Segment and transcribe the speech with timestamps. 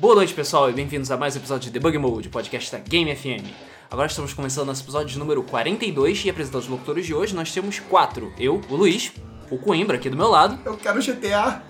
[0.00, 3.14] Boa noite, pessoal, e bem-vindos a mais um episódio de Debug Mode, podcast da Game
[3.14, 3.44] FM.
[3.90, 7.52] Agora estamos começando nosso episódio de número 42 e apresentando os locutores de hoje nós
[7.52, 8.32] temos quatro.
[8.38, 9.12] Eu, o Luiz,
[9.50, 11.62] o Coimbra aqui do meu lado, Eu quero GTA.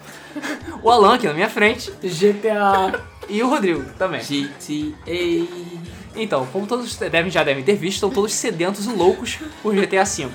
[0.82, 3.00] o Alan aqui na minha frente GTA.
[3.29, 4.21] e o Rodrigo também.
[4.21, 5.82] GTA.
[6.14, 10.04] Então, como todos devem, já devem ter visto, estão todos sedentos e loucos por GTA
[10.04, 10.29] V.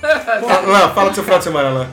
[0.00, 1.90] Fala, fala do seu final de semana lá.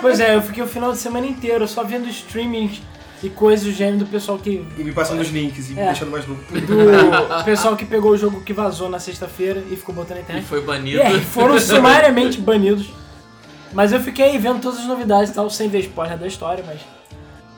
[0.00, 2.80] Pois é, eu fiquei o final de semana inteiro só vendo streamings
[3.22, 4.64] e coisas do gênero do pessoal que.
[4.78, 5.86] E me passando os links e me É.
[5.86, 6.42] deixando mais louco.
[6.44, 10.22] Do pessoal que pegou o jogo que vazou na sexta-feira e ficou botando na E
[10.22, 10.46] internet.
[10.46, 11.02] foi E banido.
[11.02, 12.88] aí, foram sumariamente banidos.
[13.72, 16.80] Mas eu fiquei vendo todas as novidades e tal, sem ver spoiler da história, mas.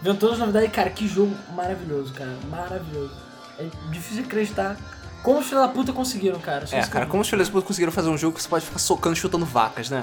[0.02, 2.36] Vendo todas as novidades, cara, que jogo maravilhoso, cara.
[2.50, 3.12] Maravilhoso.
[3.58, 4.76] É difícil acreditar
[5.22, 6.66] como os filhos da puta conseguiram, cara.
[6.66, 8.64] Só É, cara, como os filhos da puta conseguiram fazer um jogo que você pode
[8.64, 10.02] ficar socando e chutando vacas, né?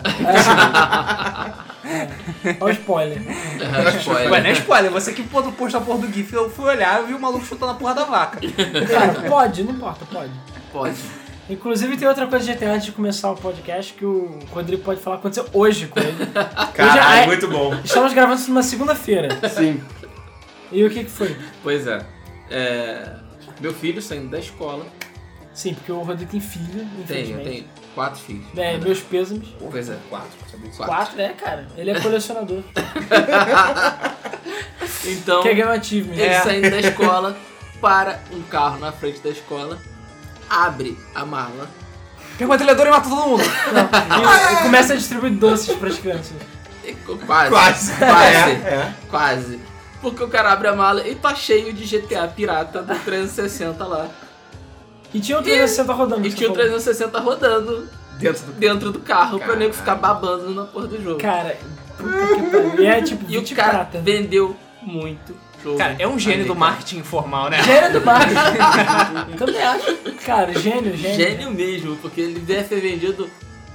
[2.60, 3.22] Olha o spoiler.
[4.00, 4.32] Spoiler.
[4.32, 7.04] Ué, não é spoiler, você que pô- postou a porra do GIF, eu fui olhar
[7.04, 8.40] e vi o maluco chutando a porra da vaca.
[8.92, 10.32] Cara, pode, não importa, pode.
[10.72, 10.96] Pode.
[11.50, 15.02] Inclusive tem outra coisa de GTA antes de começar o podcast que o Rodrigo pode
[15.02, 16.16] falar que aconteceu hoje com ele.
[16.76, 17.74] Caralho, ai- muito bom.
[17.84, 19.30] Estamos gravando isso numa segunda-feira.
[19.50, 19.82] Sim.
[20.72, 21.36] E o que que foi?
[21.64, 22.06] Pois é.
[22.52, 23.14] É,
[23.60, 24.86] Meu filho saindo da escola.
[25.54, 27.50] Sim, porque o Rodrigo tem filho, Tenho, eu infelizmente.
[27.50, 28.46] tenho quatro filhos.
[28.56, 29.48] É, meus pêsames.
[29.60, 29.98] Pois é.
[30.10, 30.70] Quatro, sabia?
[30.72, 30.86] Quatro.
[30.96, 31.68] Quatro, é, cara.
[31.76, 32.64] Ele é colecionador.
[35.06, 36.14] Então, Quer ganhar um achievement.
[36.16, 36.42] ele É.
[36.42, 37.38] saindo da escola,
[37.82, 39.78] para um carro na frente da escola,
[40.50, 41.70] abre a mala.
[42.38, 43.44] Pega o metralhador e mata todo mundo.
[43.44, 46.34] E, e começa a distribuir doces pras crianças.
[46.86, 46.94] e-
[47.26, 47.50] Quase.
[47.50, 47.94] Quase.
[47.96, 48.36] Quase.
[48.36, 48.94] É, é.
[49.10, 49.60] Quase.
[50.02, 54.08] Porque o cara abre a mala e tá cheio de GTA pirata do 360 lá.
[55.14, 56.28] E tinha o 360 rodando.
[56.28, 56.80] E que tinha o você falou.
[56.82, 57.88] 360 rodando
[58.20, 58.52] Dentro do.
[58.54, 59.60] dentro do carro pra Caraca.
[59.60, 61.20] nego ficar babando na porra do jogo.
[61.20, 61.58] Cara,
[61.98, 62.84] puta que pariu.
[62.84, 64.00] E é tipo E o 20 cara prata.
[64.02, 65.78] vendeu muito jogo.
[65.78, 67.62] Cara, é um gênio do marketing informal, né?
[67.64, 69.36] Gênio do marketing.
[69.38, 69.96] Também acho.
[70.26, 71.16] Cara, gênio, gênio.
[71.16, 73.30] Gênio mesmo, porque ele deve ter vendido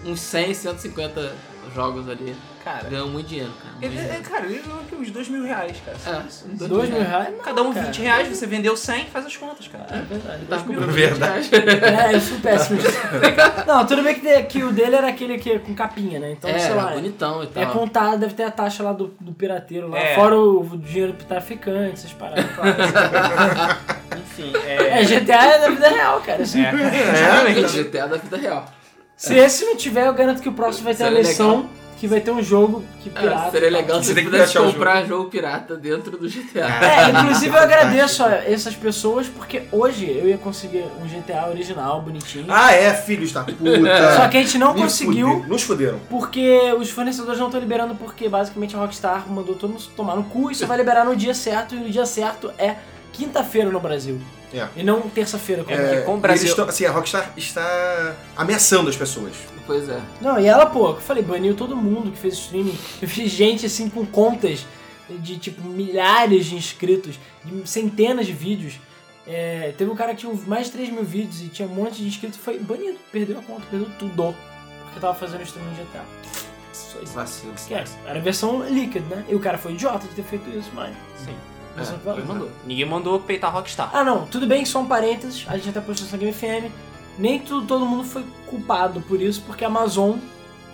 [0.04, 1.32] uns 100, 150
[1.74, 2.34] jogos ali.
[2.64, 3.74] Cara, Ganhou muito dinheiro, cara.
[3.74, 4.22] muito ele, é, dinheiro.
[4.30, 5.98] cara, ele ganhou aqui uns dois mil reais, cara.
[6.18, 7.28] É, Dois mil reais?
[7.36, 7.86] Não, Cada um cara.
[7.86, 9.84] 20 reais, você vendeu 100, faz as contas, cara.
[9.90, 10.36] É verdade.
[10.38, 11.48] Ele tava comprando Verdade.
[11.50, 12.10] 20 reais.
[12.10, 12.98] É, eu sou péssimo disso.
[13.68, 16.32] Não, tudo bem que, de- que o dele era aquele que com capinha, né?
[16.32, 16.86] Então, É, sei lá.
[16.92, 17.62] bonitão e tal.
[17.62, 20.14] É contado, deve ter a taxa lá do, do pirateiro lá, É.
[20.14, 22.46] fora o, o dinheiro pro traficante, essas paradas.
[22.54, 22.74] claro.
[24.24, 25.04] Enfim, é, é.
[25.04, 26.42] GTA é da vida real, cara.
[26.42, 26.70] Assim, É,
[27.12, 27.82] exatamente.
[27.84, 28.64] GTA da vida real.
[29.16, 31.68] Se esse não tiver, eu garanto que o próximo vai ter uma Seria missão
[31.98, 33.50] que vai ter um jogo que É, pirata.
[33.50, 35.30] seria legal se Você você tem que pudesse comprar jogo.
[35.30, 36.66] pirata dentro do GTA.
[36.84, 42.02] É, inclusive eu agradeço a essas pessoas porque hoje eu ia conseguir um GTA original,
[42.02, 42.46] bonitinho.
[42.48, 43.54] Ah, é, filhos da puta.
[44.16, 46.00] Só que a gente não Me conseguiu fude- Nos fuderam.
[46.10, 50.24] porque os fornecedores não estão liberando porque basicamente a Rockstar mandou todo mundo tomar no
[50.24, 52.76] cu e só vai liberar no dia certo e o dia certo é
[53.12, 54.20] quinta-feira no Brasil.
[54.52, 54.66] É.
[54.76, 55.64] E não terça-feira.
[55.64, 55.88] como É, aqui.
[55.88, 56.48] porque com o eles Brasil.
[56.48, 59.32] estão- assim, a Rockstar está ameaçando as pessoas.
[59.66, 60.00] Pois é.
[60.20, 62.76] Não, e ela, pô, eu falei, baniu todo mundo que fez streaming.
[63.00, 64.66] Eu vi gente assim com contas
[65.08, 68.74] de tipo milhares de inscritos, de centenas de vídeos.
[69.26, 71.96] É, teve um cara que tinha mais de 3 mil vídeos e tinha um monte
[71.96, 74.34] de inscritos e foi banido, perdeu a conta, perdeu tudo.
[74.84, 76.04] Porque tava fazendo streaming de GTA.
[76.72, 77.14] Só isso.
[77.14, 77.54] Vacilo.
[77.54, 77.96] Esquece.
[78.06, 79.24] Era a versão líquida, né?
[79.28, 80.94] E o cara foi idiota de ter feito isso, mas.
[81.16, 81.34] Sim.
[81.76, 82.50] É, mandou.
[82.64, 83.90] Ninguém mandou peitar Rockstar.
[83.92, 86.72] Ah, não, tudo bem, só um parênteses, a gente até postou isso na Game FM.
[87.18, 90.16] Nem tu, todo mundo foi culpado por isso, porque a Amazon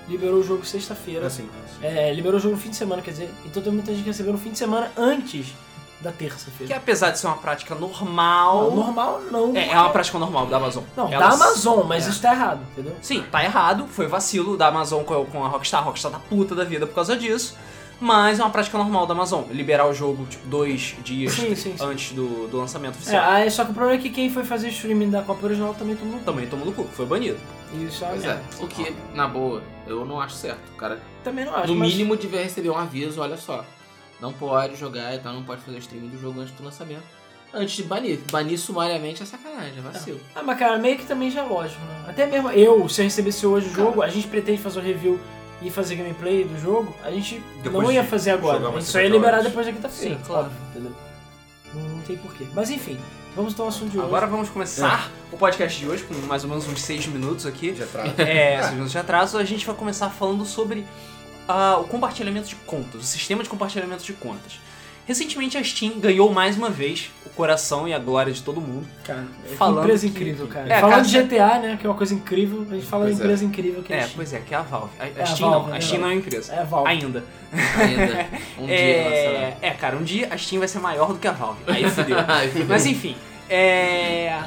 [0.08, 1.26] liberou o jogo sexta-feira.
[1.26, 1.48] Assim.
[1.82, 4.08] É, liberou o jogo no fim de semana, quer dizer, então tem muita gente que
[4.10, 5.54] recebeu no fim de semana antes
[6.00, 6.76] da Que terça-feira.
[6.76, 8.70] apesar de ser uma prática normal.
[8.70, 9.56] Não, normal não.
[9.56, 10.82] É, é uma prática normal da Amazon.
[10.96, 12.10] Não, da Amazon, mas é.
[12.10, 12.96] isso tá errado, entendeu?
[13.02, 16.54] Sim, tá errado, foi vacilo da Amazon com com a Rockstar, a Rockstar tá puta
[16.54, 17.56] da vida por causa disso.
[18.00, 21.76] Mas é uma prática normal da Amazon, liberar o jogo, tipo, dois dias Sim, sim,
[21.76, 21.84] sim.
[21.84, 23.30] antes do, do lançamento É, oficial.
[23.30, 25.94] aí, só que o problema é que quem foi fazer streaming da Copa Original também
[25.96, 26.24] tomou no cu.
[26.24, 27.38] Também tomou no cu, foi banido.
[27.86, 28.26] Isso é Pois é.
[28.28, 28.42] merda.
[28.58, 30.66] O que, na boa, eu não acho certo.
[30.72, 31.90] O cara, Também não acho, no mas...
[31.92, 33.64] mínimo, devia receber um aviso, olha só.
[34.18, 37.02] Não pode jogar e tal, não pode fazer streaming do jogo antes do lançamento.
[37.52, 38.20] Antes de banir.
[38.30, 40.20] Banir sumariamente é sacanagem, é vacilo.
[40.34, 42.04] Ah, mas cara, meio que também já é lógico, né?
[42.08, 45.18] Até mesmo eu, se eu recebesse hoje o jogo, a gente pretende fazer o review
[45.62, 48.56] e fazer gameplay do jogo, a gente Depois não ia de fazer agora.
[48.58, 49.48] jogar A umas gente só ia 50 liberar horas.
[49.50, 50.14] depois da quinta-feira.
[50.16, 50.50] Sim, claro.
[50.70, 50.92] entendeu?
[51.74, 52.46] Não, não tem porquê.
[52.54, 52.98] Mas enfim,
[53.36, 54.06] vamos ao assunto de hoje.
[54.06, 57.74] Agora vamos começar o podcast de hoje com mais ou menos uns seis minutos aqui.
[57.74, 58.12] Já traz.
[58.18, 59.38] É, seis minutos de atraso.
[59.38, 60.86] A gente vai começar falando sobre
[61.46, 64.60] ah, o compartilhamento de contas, o sistema de compartilhamento de contas.
[65.10, 68.86] Recentemente a Steam ganhou mais uma vez o coração e a glória de todo mundo.
[69.02, 70.72] Cara, é Falando empresa que- incrível, cara.
[70.72, 73.10] É, Falando cara, de GTA, né, que é uma coisa incrível, a gente fala de
[73.10, 73.14] é.
[73.16, 74.14] empresa incrível que é, a É, Steam.
[74.14, 74.90] pois é, que é a Valve.
[75.00, 76.52] A, a É, a Steam Valve, não, a é Steam a não é uma empresa.
[76.54, 76.88] É a Valve.
[76.88, 77.24] Ainda.
[77.52, 78.26] Ainda.
[78.56, 81.32] Um dia É, é, cara, um dia a Steam vai ser maior do que a
[81.32, 81.60] Valve.
[81.66, 82.16] Aí fudeu.
[82.68, 83.16] Mas enfim,
[83.48, 84.40] é.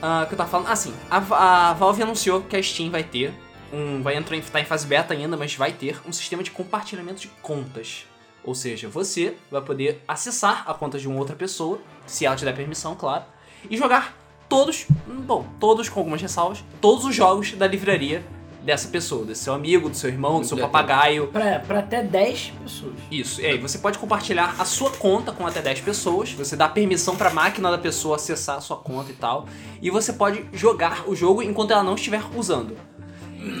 [0.00, 0.68] Ah, o que eu tava falando?
[0.68, 0.94] Ah, sim.
[1.10, 3.32] A, a Valve anunciou que a Steam vai ter
[3.72, 4.02] um.
[4.02, 7.20] Vai entrar em, tá em fase beta ainda, mas vai ter um sistema de compartilhamento
[7.20, 8.06] de contas.
[8.44, 12.44] Ou seja, você vai poder acessar a conta de uma outra pessoa, se ela te
[12.44, 13.24] der permissão, claro,
[13.68, 14.16] e jogar
[14.48, 18.24] todos, bom, todos com algumas ressalvas, todos os jogos da livraria
[18.62, 22.52] dessa pessoa, do seu amigo, do seu irmão, do seu papagaio, Pra, pra até 10
[22.62, 22.94] pessoas.
[23.10, 26.68] isso, e aí você pode compartilhar a sua conta com até 10 pessoas, você dá
[26.68, 29.46] permissão pra máquina da pessoa acessar a sua conta e tal,
[29.80, 32.76] e você pode jogar o jogo enquanto ela não estiver usando.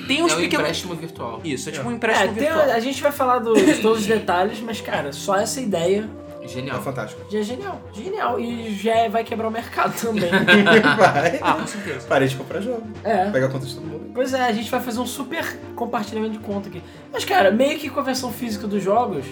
[0.06, 0.54] Tem uns É um pequenos.
[0.64, 1.40] empréstimo virtual.
[1.44, 2.70] Isso, é tipo um É, empréstimo tem- virtual.
[2.70, 6.08] a gente vai falar do- de todos os detalhes, mas, cara, só essa ideia
[6.42, 6.80] É Genial.
[6.82, 7.20] fantástico.
[7.30, 7.80] já é genial.
[7.92, 8.40] Genial.
[8.40, 10.30] E já vai quebrar o mercado também.
[10.96, 11.38] Vai.
[11.42, 12.06] Ah, com certeza.
[12.08, 12.82] Parei de comprar jogo.
[13.04, 13.30] é.
[13.30, 14.10] Pega a conta de todo mundo.
[14.14, 15.44] Pois é, a gente vai fazer um super
[15.76, 16.82] compartilhamento de conta aqui.
[17.12, 19.24] Mas, cara, meio que com a versão física dos jogos,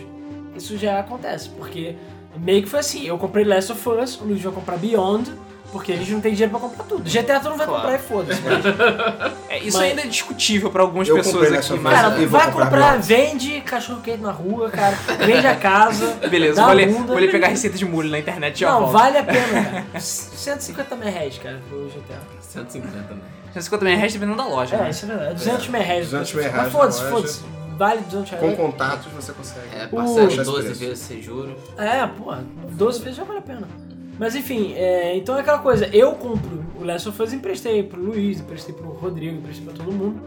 [0.55, 1.49] isso já acontece.
[1.51, 1.97] Porque
[2.39, 5.31] meio que foi assim: eu comprei Last of Us, o Luiz vai comprar Beyond,
[5.77, 7.09] porque a gente não tem dinheiro pra comprar tudo.
[7.09, 7.83] GTA tu não vai Claro.
[7.83, 8.41] comprar e foda-se.
[8.43, 11.95] mas- É, isso Mas- ainda é discutível pra algumas Eu pessoas comprei aqui, nessa mas.
[11.95, 14.97] Cara, vou vai comprar comprar, vende cachorro quente na rua, cara.
[15.25, 16.15] Vende a casa.
[16.29, 17.07] Beleza, dá vou a ler, bunda.
[17.13, 18.93] vou ler pegar receita de molho na internet e já Não, volto.
[18.93, 20.01] vale a pena, cara.
[20.01, 22.19] 150 mil reais, cara, pro GTA.
[22.41, 23.23] 150 também.
[23.53, 24.91] 150 mil reais dependendo da loja, É, né?
[24.91, 25.35] isso é verdade.
[25.35, 26.05] 200 mil reais.
[26.11, 27.41] 200 mil Mas reais foda-se, na foda-se.
[27.79, 28.57] Vale 200 Com reais.
[28.59, 29.67] contatos você consegue.
[29.75, 30.81] É, parcela de Esse 12 preço.
[30.81, 31.55] vezes sem juros.
[31.77, 33.69] É, porra, 12 vezes já vale a pena.
[34.19, 38.01] Mas enfim, é, então é aquela coisa, eu compro o Last of Us emprestei pro
[38.01, 40.21] Luiz, emprestei pro Rodrigo, emprestei pra todo mundo.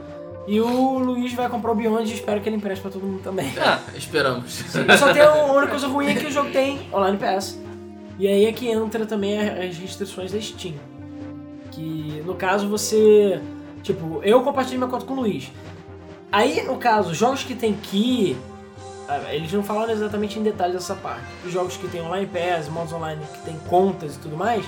[0.47, 3.21] E o Luiz vai comprar o Beyond e espero que ele empreste pra todo mundo
[3.21, 3.53] também.
[3.59, 4.63] Ah, esperamos.
[4.97, 7.59] Só tem a única coisa ruim é que o jogo tem Online Pass.
[8.17, 10.73] E aí é que entra também as restrições da Steam.
[11.71, 13.39] Que no caso você.
[13.83, 15.51] Tipo, eu compartilho minha conta com o Luiz.
[16.31, 18.35] Aí, no caso, jogos que tem key.
[19.09, 21.25] Ah, Eles não falaram exatamente em detalhes dessa parte.
[21.45, 24.63] Os jogos que tem online pass, modos online que tem contas e tudo mais.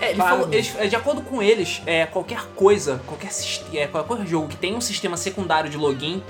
[0.00, 3.30] É, ele falou, eles- é, de acordo com eles, é, qualquer coisa, qualquer,
[3.74, 6.22] é, qualquer jogo que tenha um sistema secundário de login,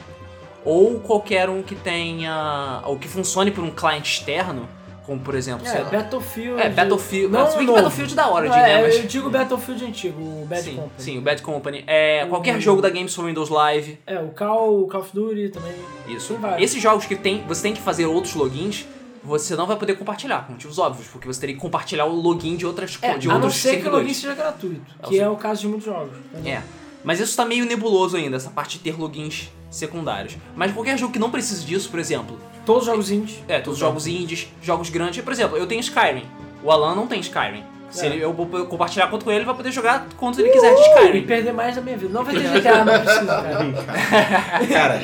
[0.65, 2.83] ou qualquer um que tenha.
[2.85, 4.69] ou que funcione por um cliente externo,
[5.07, 5.85] como por exemplo, sei É.
[5.85, 6.61] Battlefield.
[6.63, 7.33] É, Battlefield.
[7.33, 7.73] Não, se bem que.
[7.73, 8.83] Battlefield da hora Não, de é, né?
[8.83, 10.91] Mas, Eu digo Battlefield antigo, o Bad sim, Company.
[10.99, 11.85] sim, o Bad Company.
[11.87, 13.99] É, qualquer O- jogo da Games for Windows Live.
[14.07, 15.73] É, o Call, o Call of Duty também.
[16.09, 16.39] Isso.
[16.59, 18.87] Esses jogos que tem, você tem que fazer outros logins,
[19.23, 22.57] você não vai poder compartilhar, por motivos óbvios, porque você teria que compartilhar o login
[22.57, 25.23] de outras É, de a não ser que o login seja gratuito, É, que o-
[25.23, 26.17] é o caso de muitos jogos.
[26.45, 26.63] É.
[27.05, 30.37] Mas isso tá meio nebuloso ainda, essa parte de ter logins secundários.
[30.57, 33.43] Mas qualquer jogo que não precise disso, por exemplo, Todos os jogos indies.
[33.49, 36.25] é, todos os jogos indies, jogos grandes, por exemplo, eu tenho Skyrim.
[36.63, 37.65] O Alan não tem Skyrim.
[37.91, 38.09] Se É.
[38.09, 40.81] ele- eu vou compartilhar conta com ele, ele vai poder jogar quanto ele quiser de
[40.81, 41.19] Skyrim.
[41.19, 42.13] E perder mais da minha vida.
[42.13, 44.67] Não vai ter GTA, não precisa, cara.
[44.73, 45.01] Cara,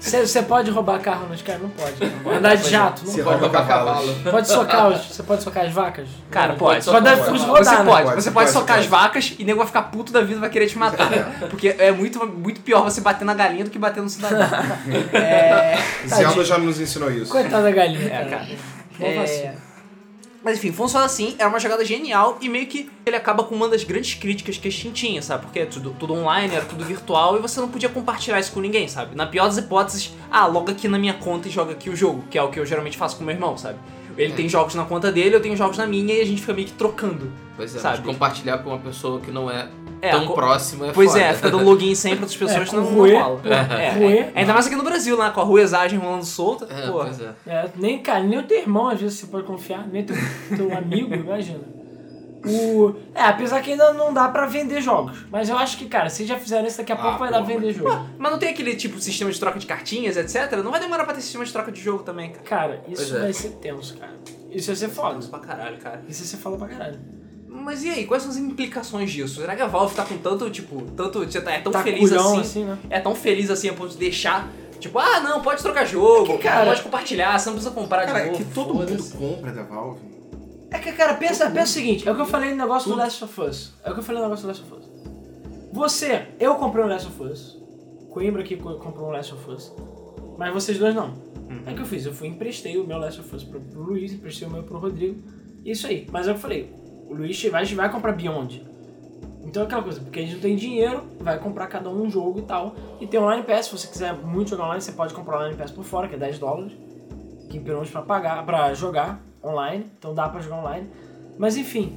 [0.00, 1.52] Você você pode roubar carro no Sky?
[1.60, 2.36] Não pode.
[2.36, 3.02] Andar de jato?
[3.04, 3.38] Não Se pode.
[3.40, 4.14] rouba roubar cavalo.
[4.30, 6.08] Pode socar os, Você pode socar as vacas?
[6.30, 6.56] Cara, Não.
[6.56, 6.84] pode.
[6.84, 7.76] Pode dar fuz rodar, Você né?
[7.84, 9.02] pode, Pode, você pode pode, socar as pode.
[9.02, 11.08] vacas e nego vai ficar puto da vida e vai querer te matar.
[11.50, 14.48] Porque é muito, muito pior você bater na galinha do que bater no cidadão.
[15.12, 15.78] é.
[16.06, 17.30] Zelda já nos ensinou isso.
[17.30, 18.46] Coitada da galinha, É, cara.
[19.00, 19.52] É.
[20.44, 23.66] Mas enfim, funciona assim, é uma jogada genial e meio que ele acaba com uma
[23.66, 25.44] das grandes críticas que a Steam tinha, sabe?
[25.44, 28.60] Porque é tudo, tudo online, era tudo virtual e você não podia compartilhar isso com
[28.60, 29.16] ninguém, sabe?
[29.16, 32.24] Na pior das hipóteses, ah, loga aqui na minha conta e joga aqui o jogo,
[32.30, 33.78] que é o que eu geralmente faço com meu irmão, sabe?
[34.16, 36.52] Ele tem jogos na conta dele, eu tenho jogos na minha e a gente fica
[36.52, 37.32] meio que trocando.
[37.56, 38.02] Pois é, Sabe?
[38.02, 39.68] compartilhar com uma pessoa que não é,
[40.06, 41.22] É, tão co- próxima é Pois foda.
[41.24, 43.14] é, fica dando login sempre para outras pessoas, É, não, não Rui.
[43.14, 43.40] rola.
[43.44, 43.86] É,
[44.18, 45.30] é, ainda mais aqui no Brasil, né?
[45.34, 46.66] Com a ruezagem rolando solta.
[46.72, 46.98] É, pô.
[47.00, 47.30] pois é.
[47.46, 50.16] É, nem, cara, nem o teu irmão às vezes você pode confiar, nem teu,
[50.56, 51.60] teu amigo, imagina.
[52.46, 55.24] O, é, apesar que ainda não dá pra vender jogos.
[55.30, 57.42] Mas eu acho que, cara, se já fizeram isso, daqui a Ah, pouco vai dar
[57.42, 58.06] pra vender jogo.
[58.18, 60.52] Mas não tem aquele tipo sistema de troca de cartinhas, etc?
[60.62, 62.44] Não vai demorar pra ter sistema de troca de jogo também, cara.
[62.44, 63.20] Cara, isso é.
[63.20, 64.12] vai ser tenso, cara.
[64.50, 65.18] Isso vai ser foda.
[65.20, 66.02] Isso pra caralho, cara.
[66.06, 66.98] Isso vai ser foda pra caralho.
[67.56, 69.40] Mas e aí, quais são as implicações disso?
[69.40, 71.22] Será que a Valve tá com tanto, tipo, tanto.
[71.22, 72.78] É tão Tá feliz assim, assim, né?
[72.90, 74.50] É tão feliz assim a ponto de deixar.
[74.80, 78.20] Tipo, ah, não, pode trocar jogo, Que, cara- pode compartilhar, você não precisa comprar Cara,
[78.20, 78.44] de é novo.
[78.44, 80.00] que todo mundo compra da Valve.
[80.70, 82.96] É que, cara, pensa, pensa o seguinte, é o que eu falei no negócio do
[82.96, 83.72] Last of Us.
[83.84, 84.84] É o que eu falei no negócio do Last of Us.
[85.72, 87.56] Você, eu comprei um Last of Us.
[88.10, 89.72] Coimbra aqui co- comprou um Last of Us.
[90.36, 91.14] Mas vocês dois não.
[91.66, 93.60] É o que eu fiz, eu fui e emprestei o meu Last of Us pro,
[93.60, 95.22] pro Luiz, emprestei o meu pro Rodrigo.
[95.64, 96.06] Isso aí.
[96.12, 96.72] Mas é o que eu falei,
[97.14, 98.64] Luiz vai, vai comprar Beyond.
[99.44, 102.10] Então é aquela coisa, porque a gente não tem dinheiro, vai comprar cada um um
[102.10, 102.74] jogo e tal.
[103.00, 105.70] E tem Online Pass, se você quiser muito jogar online, você pode comprar Online Pass
[105.70, 106.72] por fora, que é 10 dólares.
[107.50, 109.86] Que pelo menos pra pagar, pra jogar online.
[109.98, 110.88] Então dá pra jogar online.
[111.38, 111.92] Mas enfim,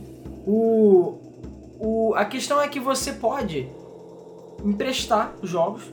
[0.45, 1.17] o,
[1.79, 3.69] o, a questão é que você pode
[4.63, 5.83] emprestar os jogos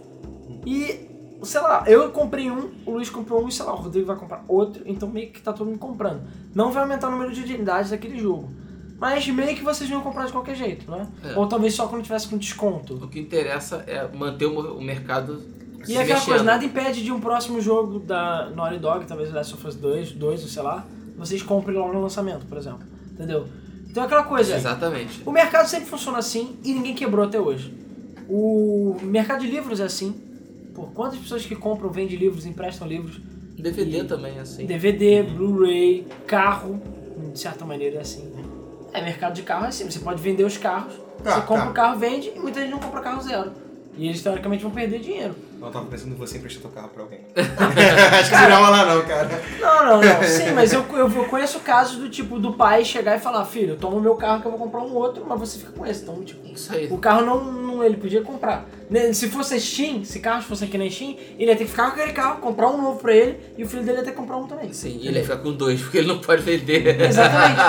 [0.66, 1.08] e,
[1.42, 4.44] sei lá, eu comprei um, o Luiz comprou um sei lá, o Rodrigo vai comprar
[4.48, 6.22] outro, então meio que tá todo mundo comprando.
[6.54, 8.48] Não vai aumentar o número de unidades daquele jogo.
[8.98, 11.06] Mas meio que vocês vão comprar de qualquer jeito, né?
[11.24, 11.36] É.
[11.38, 12.94] Ou talvez só quando tivesse com desconto.
[12.94, 15.42] O que interessa é manter o mercado
[15.80, 16.24] E se aquela mexendo.
[16.26, 19.74] coisa, nada impede de um próximo jogo da Naughty Dog, talvez o Last of Us
[19.74, 20.86] 2, 2 ou sei lá,
[21.18, 22.80] vocês comprem logo no lançamento, por exemplo.
[23.12, 23.46] Entendeu?
[23.90, 24.56] Então é aquela coisa.
[24.56, 25.22] Exatamente.
[25.26, 27.72] O mercado sempre funciona assim e ninguém quebrou até hoje.
[28.28, 30.14] O mercado de livros é assim.
[30.74, 33.20] Por quantas pessoas que compram, vendem livros, emprestam livros?
[33.56, 34.66] DVD E- também, assim.
[34.66, 36.80] DVD, Blu-ray, carro,
[37.32, 38.32] de certa maneira é assim.
[38.94, 39.90] É, mercado de carro é assim.
[39.90, 41.70] Você pode vender os carros, Ah, você compra tá.
[41.70, 43.52] o carro, vende e muita gente não compra carro zero.
[43.96, 45.34] E eles teoricamente vão perder dinheiro.
[45.60, 47.20] Eu tava pensando em você emprestar teu carro pra alguém.
[47.34, 49.42] Acho que não lá não, cara.
[49.60, 50.22] Não, não, não.
[50.22, 53.76] Sim, mas eu, eu, eu conheço casos do tipo do pai chegar e falar, filho,
[53.76, 56.02] toma o meu carro que eu vou comprar um outro, mas você fica com esse.
[56.02, 56.88] Então, tipo, Isso aí.
[56.90, 58.66] o carro não, não ele podia comprar.
[59.12, 62.00] Se fosse Steam, se carros fossem aqui na Steam, ele ia ter que ficar com
[62.00, 64.36] aquele carro, comprar um novo pra ele, e o filho dele ia ter que comprar
[64.36, 64.72] um também.
[64.72, 67.00] Sim, e ele ia ficar com dois, porque ele não pode vender.
[67.00, 67.60] Exatamente.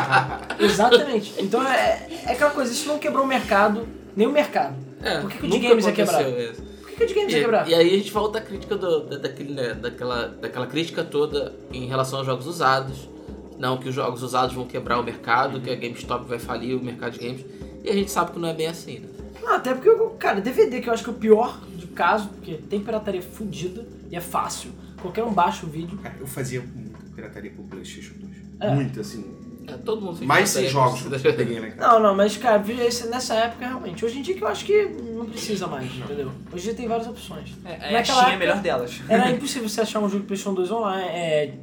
[0.59, 1.33] Exatamente.
[1.39, 4.75] Então é, é aquela coisa, isso não quebrou o mercado, nem o mercado.
[5.05, 6.29] É, Por que que o de nunca games ia quebrar?
[6.29, 6.61] isso.
[6.63, 7.69] Por que, que o de games ia E, quebrar?
[7.69, 11.53] e aí a gente volta à crítica do, da, daquele, né, daquela, daquela crítica toda
[11.71, 13.09] em relação aos jogos usados.
[13.57, 16.83] Não, que os jogos usados vão quebrar o mercado, que a GameStop vai falir o
[16.83, 17.45] mercado de games.
[17.83, 19.07] E a gente sabe que não é bem assim, né?
[19.41, 22.27] Não, até porque, eu- cara, DVD que eu acho que é o pior de caso,
[22.29, 24.71] porque tem pirataria fudida e é fácil.
[25.01, 25.97] Qualquer um baixa o vídeo.
[25.99, 28.31] Cara, eu fazia muita pirataria pro Playstation 2.
[28.59, 28.73] É.
[28.73, 29.23] Muita, assim.
[29.67, 31.75] É, todo mundo fez Mais seis pirataria, jogos que eu peguei em casa.
[31.93, 34.03] Não, não, mas cara, esse- nessa época realmente.
[34.05, 36.31] Hoje em dia que eu acho que não precisa mais, entendeu?
[36.51, 37.49] Hoje em dia tem várias opções.
[37.65, 38.99] É, a Steam é a melhor delas.
[39.09, 41.53] Era impossível você achar um jogo de PlayStation 2 online, é,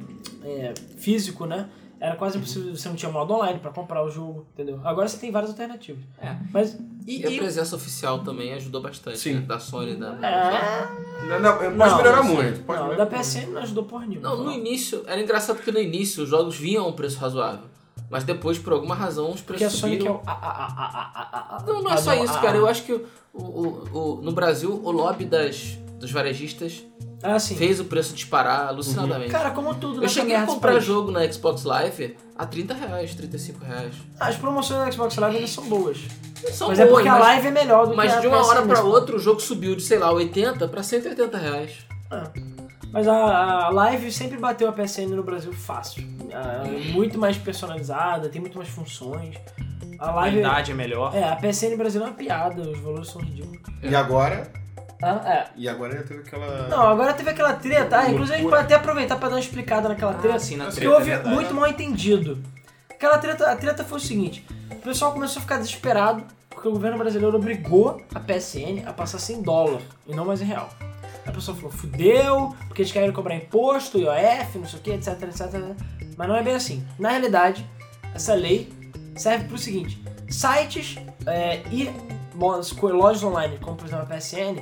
[0.43, 1.69] é, físico, né?
[1.99, 4.77] Era quase impossível, você não tinha modo online pra comprar o jogo, entendeu?
[4.83, 6.03] Agora você tem várias alternativas.
[6.21, 6.35] É.
[6.51, 9.33] Mas, E, E a e- presença oficial também ajudou bastante, Sim.
[9.35, 9.39] né?
[9.41, 11.27] Da Sony, da é...
[11.27, 12.59] Não, não, pode Não, melhorar assim, muito.
[12.63, 13.17] Pode não, melhorar da.
[13.17, 14.29] PSN não ajudou porra nenhuma.
[14.29, 17.65] Não, no início, era engraçado que no início os jogos vinham a um preço razoável.
[18.13, 20.17] Mas depois, por alguma razão, os Porque a preços subiram.
[20.17, 20.21] o...
[20.27, 22.39] a- a- a- a- a- a- a- Não, não é a- só a- isso, a-
[22.39, 22.55] cara.
[22.57, 26.83] Eu acho que o, o, o- no Brasil, o lobby das, dos varejistas
[27.23, 29.31] Ah, fez o preço disparar alucinadamente.
[29.31, 33.65] Cara, como tudo eu cheguei a comprar jogo na Xbox Live a 30 reais, 35
[33.65, 33.95] reais.
[34.19, 35.97] As promoções da Xbox Live ainda são boas.
[36.51, 38.27] São mas é boas, porque a mas- Live é melhor do Mas que a de
[38.27, 38.89] uma hora pra mesmo.
[38.91, 41.71] outra o jogo subiu de, sei lá, 80 pra 180 reais.
[42.93, 46.07] Mas a, a Live sempre bateu a PSN no Brasil fácil.
[46.31, 49.35] Ah, É muito mais personalizada, tem muito mais funções.
[49.97, 50.37] A a Live.
[50.41, 51.15] qualidade é melhor.
[51.15, 53.59] É, a PSN no Brasil é uma piada, os valores são ridículos.
[53.81, 54.51] E agora?
[55.01, 55.45] Ah, é.
[55.57, 56.67] E agora já teve aquela.
[56.69, 57.97] Não, agora teve aquela treta.
[57.97, 60.35] Ah, inclusive a gente pode até aproveitar pra dar uma explicada naquela treta.
[60.35, 62.41] Ah, sim, na porque treta, houve é muito mal entendido.
[62.89, 66.71] Aquela treta, a treta foi o seguinte: o pessoal começou a ficar desesperado porque o
[66.71, 70.69] governo brasileiro obrigou a PSN a passar 100 dólar e não mais em real.
[71.25, 75.21] A pessoa falou, fudeu, porque eles querem cobrar imposto, IOF, não sei o que, etc,
[75.23, 75.75] etc.
[76.17, 76.85] Mas não é bem assim.
[76.99, 77.65] Na realidade,
[78.13, 78.71] essa lei
[79.15, 81.89] serve pro seguinte: sites é, e
[82.81, 84.61] lojas online, como por exemplo a PSN,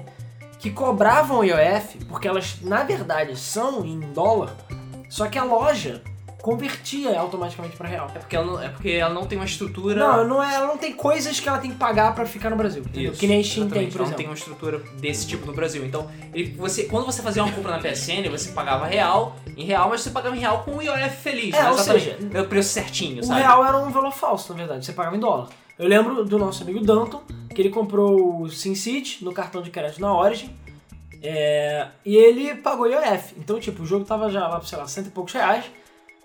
[0.59, 4.55] que cobravam IOF, porque elas na verdade são em dólar,
[5.09, 6.03] só que a loja
[6.41, 8.11] convertia automaticamente para real.
[8.15, 9.99] É porque, ela não, é porque ela não tem uma estrutura.
[9.99, 12.55] Não, não é, ela não tem coisas que ela tem que pagar pra ficar no
[12.55, 12.83] Brasil.
[12.93, 14.07] Isso, que nem a Steam tem, por Ela exemplo.
[14.09, 15.85] não tem uma estrutura desse tipo no Brasil.
[15.85, 19.89] Então, ele- você, quando você fazia uma compra na PSN, você pagava real, em real,
[19.89, 21.53] mas você pagava em real com o IOF feliz.
[21.55, 21.69] É, né?
[21.71, 23.39] ou seja, É o preço certinho, O sabe?
[23.41, 24.85] real era um valor falso, na verdade.
[24.85, 25.49] Você pagava em dólar.
[25.77, 27.21] Eu lembro do nosso amigo Danton,
[27.55, 30.55] que ele comprou o SimCity no cartão de crédito na Origin.
[31.23, 33.35] é, e ele pagou IOF.
[33.37, 35.65] Então, tipo, o jogo tava já lá, sei lá, cento e poucos reais,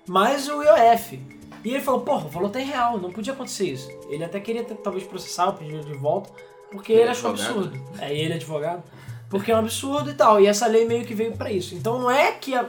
[0.09, 1.21] mais o IOF.
[1.65, 3.91] E ele falou, porra, o valor tá em real, não podia acontecer isso.
[4.09, 6.31] Ele até queria ter- talvez processar o pedido de volta,
[6.71, 7.59] porque Ele ele é achou advogado.
[7.59, 7.85] absurdo.
[8.01, 8.83] É, ele é advogado.
[9.29, 10.41] Porque é um absurdo e tal.
[10.41, 11.75] E essa lei meio que veio pra isso.
[11.75, 12.63] Então não é que a-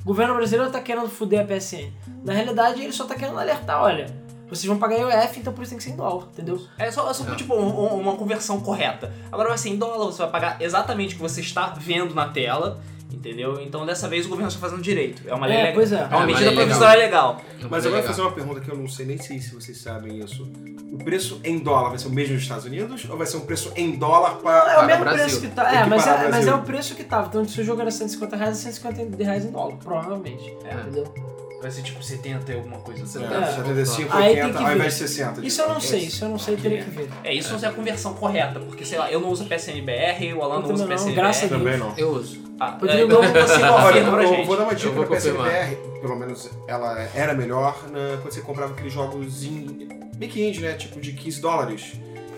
[0.00, 1.90] o governo brasileiro tá querendo fuder a PSN.
[2.22, 4.06] Na realidade, ele só tá querendo alertar, olha,
[4.46, 6.60] vocês vão pagar IOF, então por isso tem que ser em dólar, entendeu?
[6.78, 9.10] É só, é só tipo um- um- uma conversão correta.
[9.32, 12.28] Agora vai ser em dólar, você vai pagar exatamente o que você está vendo na
[12.28, 12.78] tela,
[13.14, 13.60] entendeu?
[13.60, 15.22] Então dessa vez o governo está fazendo direito.
[15.26, 15.74] É uma lei É, legal.
[15.74, 15.96] pois é.
[15.96, 16.64] É É uma uma medida legal.
[16.66, 17.40] provisória legal.
[17.70, 19.78] Mas agora eu vou fazer uma pergunta que eu não sei nem sei se vocês
[19.78, 20.48] sabem isso.
[20.92, 23.40] O preço em dólar vai ser o mesmo nos Estados Unidos ou vai ser um
[23.46, 24.82] preço em dólar É o para.
[24.86, 25.24] mesmo Brasil.
[25.24, 25.74] preço que tá.
[25.74, 27.28] É, mas é, mas é o preço que tava.
[27.28, 30.54] Então se o jogo era 150 reais, é 150 reais em dólar, provavelmente.
[30.64, 30.74] É.
[30.74, 31.04] Entendeu?
[31.62, 33.24] Vai ser tipo 70 e alguma coisa assim.
[33.24, 34.74] É, 75, Aí tem 80 que ao ver.
[34.76, 35.46] invés de 60.
[35.46, 37.08] Isso eu não É sei, isso eu não sei, teria que ver.
[37.22, 40.42] É, isso não é a conversão correta, porque sei lá, eu não uso PSNBR, o
[40.42, 41.14] Alan Eu não usa também não, PSNBR.
[41.14, 41.62] graças a Deus.
[41.62, 41.94] Também não.
[41.96, 42.42] Eu uso.
[42.60, 45.06] Ah, é, você Olha, confirma pra eu vou dar uma dica pra.
[45.06, 49.88] PSNBR, pelo menos ela era melhor na- quando você comprava aqueles jogos em
[50.20, 50.72] Making Indie, né?
[50.74, 51.92] Tipo de 15 dólares.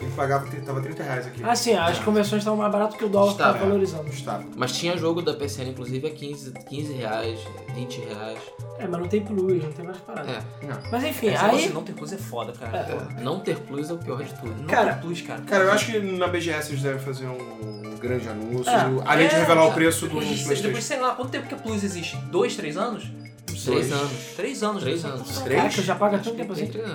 [0.04, 1.42] Ele pagava, tava 30 reais aqui.
[1.42, 3.50] Ah, sim, as conversões estavam mais baratas que o dólar Estava.
[3.52, 4.08] estava valorizando.
[4.08, 4.44] Estava.
[4.56, 7.40] Mas tinha jogo da PSN, inclusive, a 15, 15 reais,
[7.75, 8.38] 20 reais.
[8.78, 10.30] É, mas não tem plus, não tem mais parada.
[10.30, 10.66] É.
[10.66, 10.78] Não.
[10.90, 11.68] Mas enfim, Esse aí.
[11.70, 12.76] não ter plus é foda, cara.
[12.78, 13.23] É.
[13.23, 14.54] Não ter plus é o pior de tudo.
[14.61, 15.40] Não Cara, ter plus, cara.
[15.42, 18.70] Cara, eu acho que na BGS eles devem fazer um grande anúncio.
[18.70, 19.02] É.
[19.06, 19.75] além de É, revelar o cara.
[19.75, 20.62] preço do Depois, PlayStation.
[20.62, 22.16] depois, sei lá, quanto tempo que a Plus existe?
[22.30, 23.04] Dois, três anos?
[23.46, 24.11] Três anos.
[24.37, 24.82] Três anos.
[24.82, 25.38] Três dois anos.
[25.40, 25.58] Três?
[25.62, 26.73] Caraca, já paga tanto tempo tem assim.
[26.73, 26.88] três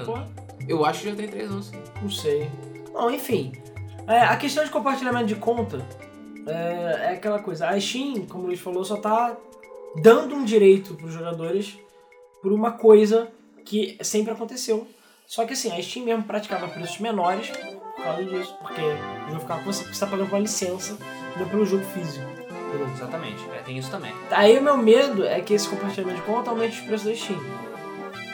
[0.68, 1.72] Eu acho que já tem 3 anos.
[2.02, 2.50] não sei.
[2.94, 3.54] Bom, enfim.
[4.08, 5.86] É, a questão de compartilhamento de conta
[6.48, 7.68] é, é aquela coisa.
[7.70, 9.36] A Steam, como o Luiz falou, só tá
[10.02, 11.78] dando um direito pros jogadores
[12.42, 13.30] por uma coisa
[13.66, 14.88] que sempre aconteceu.
[15.28, 19.40] Só que assim, a Steam mesmo praticava preços menores por causa disso, porque o jogo
[19.42, 20.98] ficava com você está pagando uma licença,
[21.38, 22.26] não pelo jogo físico.
[22.96, 23.44] Exatamente.
[23.52, 24.14] É, tem isso também.
[24.32, 27.40] Aí o meu medo é que esse compartilhamento de conta aumente os preços da Steam.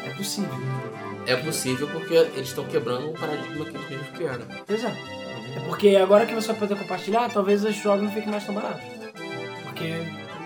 [0.05, 0.53] É possível.
[1.27, 4.45] É possível porque eles estão quebrando um paradigma que eles mesmos criaram.
[4.67, 4.87] Pois é.
[5.55, 8.53] É porque agora que você vai poder compartilhar, talvez os jogos não fiquem mais tão
[8.53, 8.81] baratos.
[9.63, 9.83] Porque.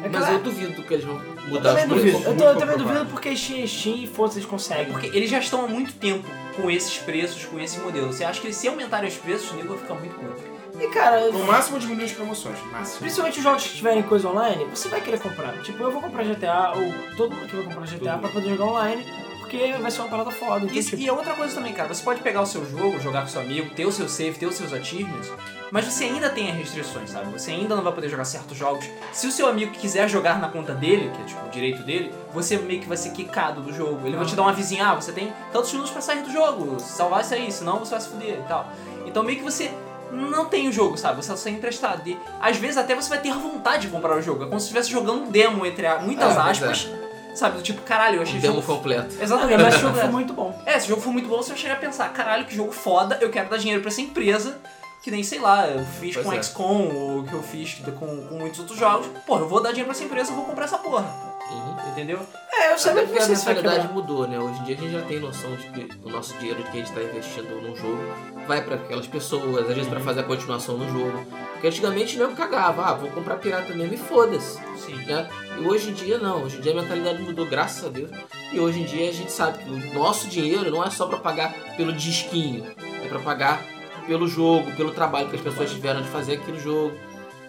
[0.01, 1.95] É Mas claro, eu duvido que eles vão mudar duvido.
[2.00, 2.25] preços.
[2.25, 4.86] Eu, tô, eu também duvido porque Steam, Steam e foda eles conseguem.
[4.93, 8.07] Porque eles já estão há muito tempo com esses preços, com esse modelo.
[8.07, 10.41] Você acha que se aumentarem os preços, o nego vai ficar muito puto.
[10.81, 12.57] E cara, No máximo diminuir as promoções.
[12.71, 13.00] Máximo.
[13.00, 15.62] principalmente os jogos que tiverem coisa online, você vai querer comprar.
[15.63, 18.65] Tipo, eu vou comprar GTA, ou todo mundo aqui vai comprar GTA pra poder jogar
[18.65, 19.05] online,
[19.50, 20.65] porque vai ser uma parada foda.
[20.65, 21.91] Então, Isso, tipo, e é outra coisa também, cara.
[21.91, 24.46] Você pode pegar o seu jogo, jogar com seu amigo, ter o seu save, ter
[24.46, 25.32] os seus achievements,
[25.72, 27.32] mas você ainda tem as restrições, sabe?
[27.32, 28.86] Você ainda não vai poder jogar certos jogos.
[29.12, 32.13] Se o seu amigo quiser jogar na conta dele, que é tipo o direito dele,
[32.34, 34.06] você meio que vai ser quicado do jogo.
[34.06, 36.79] Ele vai te dar uma vizinha, ah, você tem tantos minutos pra sair do jogo,
[36.79, 38.72] salvar isso aí, senão você vai se fuder e tal.
[39.06, 39.72] Então meio que você
[40.12, 41.24] não tem o jogo, sabe?
[41.24, 42.08] Você só é emprestado.
[42.08, 44.44] E às vezes até você vai ter vontade de comprar o jogo.
[44.44, 47.09] É como se estivesse jogando um demo, entre muitas É, pois aspas.
[47.39, 47.55] Sabe?
[47.55, 49.15] Do tipo, caralho, eu achei Um o jogo completo.
[49.22, 50.62] Exatamente, mas esse o jogo foi muito bom.
[50.65, 52.74] é, se o jogo for muito bom, você vai chegar a pensar, caralho, que jogo
[52.74, 54.58] foda, eu quero dar dinheiro pra essa empresa,
[55.01, 56.43] que nem, sei lá, eu fiz Pois com é.
[56.43, 59.08] XCOM, ou que eu fiz com, com muitos outros jogos.
[59.25, 61.05] Porra, eu vou dar dinheiro pra essa empresa, eu vou comprar essa porra.
[61.50, 61.89] Uhum.
[61.91, 62.19] Entendeu?
[62.51, 63.93] É, eu sabia que a quebrar.
[63.93, 64.38] mudou, né?
[64.38, 66.74] Hoje em dia a gente já tem noção de que o nosso dinheiro que a
[66.74, 68.03] gente está investindo num jogo
[68.50, 71.23] vai para aquelas pessoas, às vezes para fazer a continuação no jogo.
[71.54, 74.60] Porque antigamente não cagava, ah, vou comprar pirata mesmo e foda-se.
[74.76, 74.95] Sim.
[75.06, 75.30] Né?
[75.60, 78.10] E hoje em dia não, hoje em dia a mentalidade mudou, graças a Deus.
[78.52, 81.19] E hoje em dia a gente sabe que o nosso dinheiro não é só para
[81.19, 82.65] pagar pelo disquinho,
[83.04, 83.63] é para pagar
[84.08, 86.97] pelo jogo, pelo trabalho que as pessoas tiveram de fazer aquele jogo.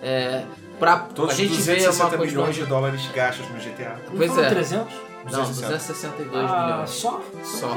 [0.03, 0.45] É,
[0.79, 3.99] pra Todos a gente ver 260 uma milhões de dólares gastos no GTA.
[4.07, 4.51] Não Pois é.
[4.51, 5.10] 300?
[5.25, 5.67] Não, 260.
[5.69, 6.91] 262 Ah, milhões.
[6.91, 7.21] só?
[7.45, 7.77] Só.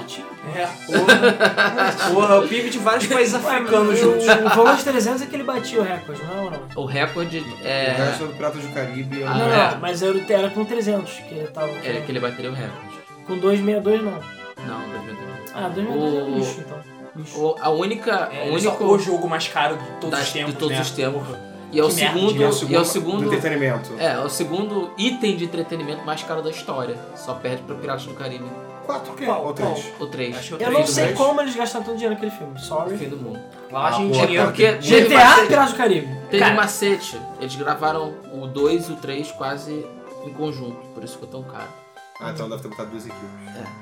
[0.56, 2.13] É, porra.
[2.13, 4.25] porra, o PIB de vários países africanos juntos.
[4.25, 6.60] O valor de 300 é que ele batia o recorde, não é ou não?
[6.75, 7.91] O recorde O é.
[7.97, 9.71] resto do Piratas do Caribe é Ah, não, é.
[9.71, 11.69] não, mas era, era com 300 que ele tava.
[11.84, 12.93] É que ele bateria o recorde.
[13.27, 14.12] Com 262 não.
[14.65, 15.51] Não, 2022.
[15.53, 16.77] Ah, 262 é O- lixo então.
[17.15, 17.38] Lixo.
[17.39, 18.29] O, a única.
[18.34, 18.84] É, o único.
[18.86, 20.82] o jogo mais caro de todos das- os tempos, de todos né?
[20.82, 21.23] os tempos.
[21.27, 21.53] Porra.
[21.73, 22.36] E é o Que segundo.
[22.39, 23.25] E é o E segundo, é o do segundo.
[23.25, 23.89] entretenimento.
[23.97, 26.95] É, é o segundo item de entretenimento mais caro da história.
[27.15, 28.45] Só perde pra Piratas do Caribe.
[28.86, 29.45] Quatro Qual?
[29.45, 29.86] ou três?
[29.99, 30.38] O 3.
[30.38, 31.17] Acho que Eu o não três, sei três.
[31.17, 32.59] como eles gastaram tanto dinheiro naquele filme.
[32.59, 32.97] Sorry.
[32.97, 33.39] fim do mundo.
[33.71, 34.45] Lavagem de Ah, dinheiro.
[34.47, 36.07] porque- Teve GTA bastante- Piratas do Caribe.
[36.29, 36.55] Teve Cara.
[36.55, 37.21] macete.
[37.39, 39.86] Eles gravaram o 2 e o 3 quase
[40.25, 40.75] em conjunto.
[40.93, 41.69] Por isso ficou tão caro.
[42.25, 43.29] Ah, então deve ter botado duas equipes.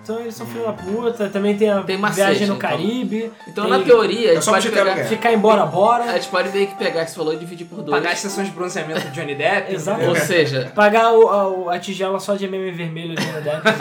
[0.03, 1.29] Então eles são filhos da puta.
[1.29, 2.69] Também tem a Tem macete, viagem no então.
[2.69, 3.31] Caribe.
[3.47, 4.95] Então, tem na teoria, a É gente só pode pegar.
[5.05, 6.11] Ficar embora, A bora.
[6.13, 7.91] gente pode meio que pegar esse valor e dividir por dois.
[7.91, 9.73] Pagar as sessões de bronzeamento de Johnny Depp.
[9.73, 10.03] Exato.
[10.05, 13.61] Ou seja, Pagar o- a, o- a tigela só de MM vermelho ali na Depp.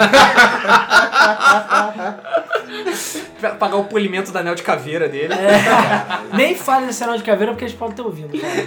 [2.68, 3.56] entendeu?
[3.58, 5.32] Pagar o polimento da anel de caveira dele.
[5.34, 5.56] É.
[6.36, 8.38] Nem fale desse anel de caveira porque eles podem ter ouvido.
[8.38, 8.66] cara.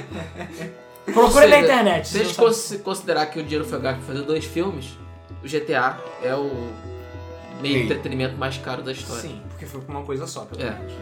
[1.14, 2.08] Procure Ou na internet.
[2.08, 4.98] Se a gente cons- considerar que o dinheiro foi gasto pra fazer dois filmes,
[5.44, 6.70] o GTA é o
[7.62, 7.86] meio de Sim.
[7.86, 9.22] entretenimento mais caro da história.
[9.22, 10.72] Sim, porque foi com uma coisa só, pelo É.
[10.72, 10.94] menos.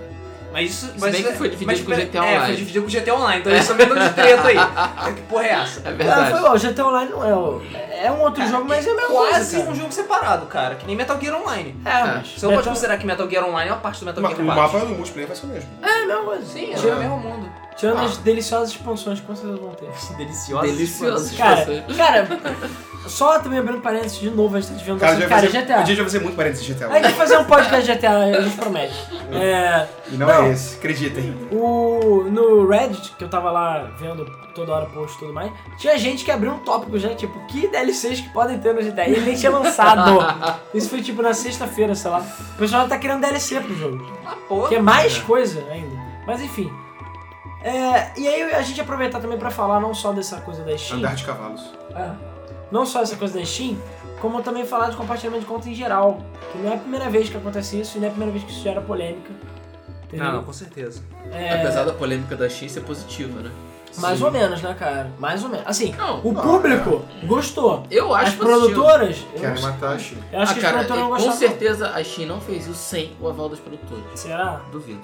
[0.53, 0.87] Mas isso.
[0.87, 2.45] Se mas bem isso- que foi dividido mas, com o GTA É, Online.
[2.47, 4.57] foi dividido com o GTA Online, então eles também estão de treta aí.
[4.57, 5.79] É, Que porra é essa?
[5.79, 5.83] É.
[5.87, 6.31] Ah, verdade.
[6.31, 7.33] foi, ó, o GTA Online não é.
[7.35, 7.61] o-
[8.03, 9.71] É um outro jogo, mas é a mesma Quase coisa.
[9.71, 10.75] um jogo separado, cara.
[10.75, 11.73] Que nem Metal Gear Online.
[11.85, 12.33] É, mas.
[12.37, 14.41] Você não pode considerar que Metal Gear Online é uma parte do Metal Mas Gear
[14.43, 14.73] o 4.
[14.73, 15.69] mapa do multiplayer vai ser o mesmo.
[15.81, 16.01] É
[16.31, 16.45] coisa.
[16.45, 17.49] Sim, é Tirando- o mesmo mundo.
[17.81, 18.03] Tirando Ah.
[18.05, 19.89] as deliciosas expansões que certeza vão ter.
[20.17, 21.35] Delicioso.
[21.35, 21.97] Cara, expansões.
[21.97, 22.27] cara,
[23.07, 25.49] só também abrindo parênteses de novo, a gente tá desviando do Cara, já Cara, vai
[25.51, 25.79] ser, GTA.
[25.79, 26.87] um dia já vai ser muito parênteses de GTA.
[26.87, 28.93] A gente vai fazer um podcast de GTA, a gente promete.
[29.33, 30.43] É, E não, Não.
[30.43, 31.35] é esse, acreditem.
[31.51, 35.97] o, no Reddit, que eu tava lá vendo toda hora post e tudo mais, tinha
[35.97, 39.07] gente que abriu um tópico já, tipo, que DLCs que podem ter no GTA?
[39.07, 40.19] E ele nem tinha lançado.
[40.73, 42.19] Isso foi tipo na sexta-feira, sei lá.
[42.55, 44.05] O pessoal tá querendo DLC pro jogo.
[44.25, 44.67] Ah, porra.
[44.69, 45.99] Que é mais coisa ainda.
[46.27, 46.71] Mas enfim.
[47.63, 50.97] É, e aí a gente aproveitar também pra falar não só dessa coisa da Steam.
[50.99, 51.61] Andar de cavalos.
[51.95, 52.09] É.
[52.71, 53.77] Não só essa coisa da Steam,
[54.19, 56.19] como também falar de compartilhamento de conta em geral.
[56.51, 58.43] Que não é a primeira vez que acontece isso e não é a primeira vez
[58.43, 59.31] que isso gera polêmica.
[60.05, 60.25] Entendeu?
[60.25, 61.01] Não, não, com certeza.
[61.31, 63.51] É, Apesar da polêmica da X ser positiva, né?
[63.97, 64.23] mais Sim.
[64.23, 65.11] ou menos, né, cara?
[65.19, 65.65] Mais ou menos.
[65.67, 67.83] Assim, Não, o público gostou.
[67.91, 68.69] eu acho As positivo.
[68.73, 70.21] produtoras, Querem matar a China.
[70.31, 71.37] eu acho Ah, que cara, as produtoras não com gostaram.
[71.37, 74.05] certeza a Steam não fez isso sem o aval dos produtores.
[74.15, 74.61] Será?
[74.71, 75.01] Duvido.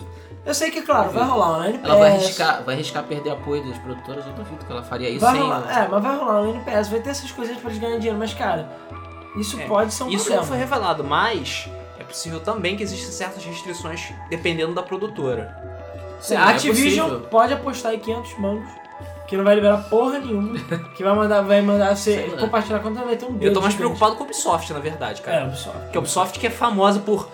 [0.47, 1.83] Eu sei que, claro, vai rolar um NPS.
[1.89, 5.19] Ela vai arriscar, vai arriscar perder apoio das produtoras, eu duvido que ela faria isso
[5.19, 7.79] Vai sem rolar, é, mas vai rolar um NPS, vai ter essas coisinhas pra eles
[7.81, 8.69] ganharem dinheiro, mas cara,
[9.37, 10.41] isso É, pode ser um Isso problema.
[10.41, 15.53] não foi revelado, mas é possível também que existem certas restrições dependendo da produtora.
[16.21, 17.27] Sim, a é Activision possível.
[17.29, 18.69] pode apostar em 500 mangos,
[19.27, 20.57] que não vai liberar porra nenhuma,
[20.95, 23.59] que vai mandar, vai mandar você compartilhar a conta, vai ter um dedo Eu tô
[23.59, 23.77] mais gigante.
[23.89, 25.45] preocupado com a Ubisoft, na verdade, É, cara.
[25.47, 25.77] Ubisoft.
[25.81, 27.27] Porque a Ubisoft que é famosa por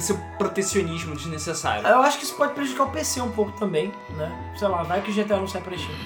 [0.00, 1.86] seu protecionismo desnecessário.
[1.86, 4.52] Eu acho que isso pode prejudicar o PC um pouco também, né?
[4.56, 5.96] Sei lá, vai que o GTA não sai pra Steam.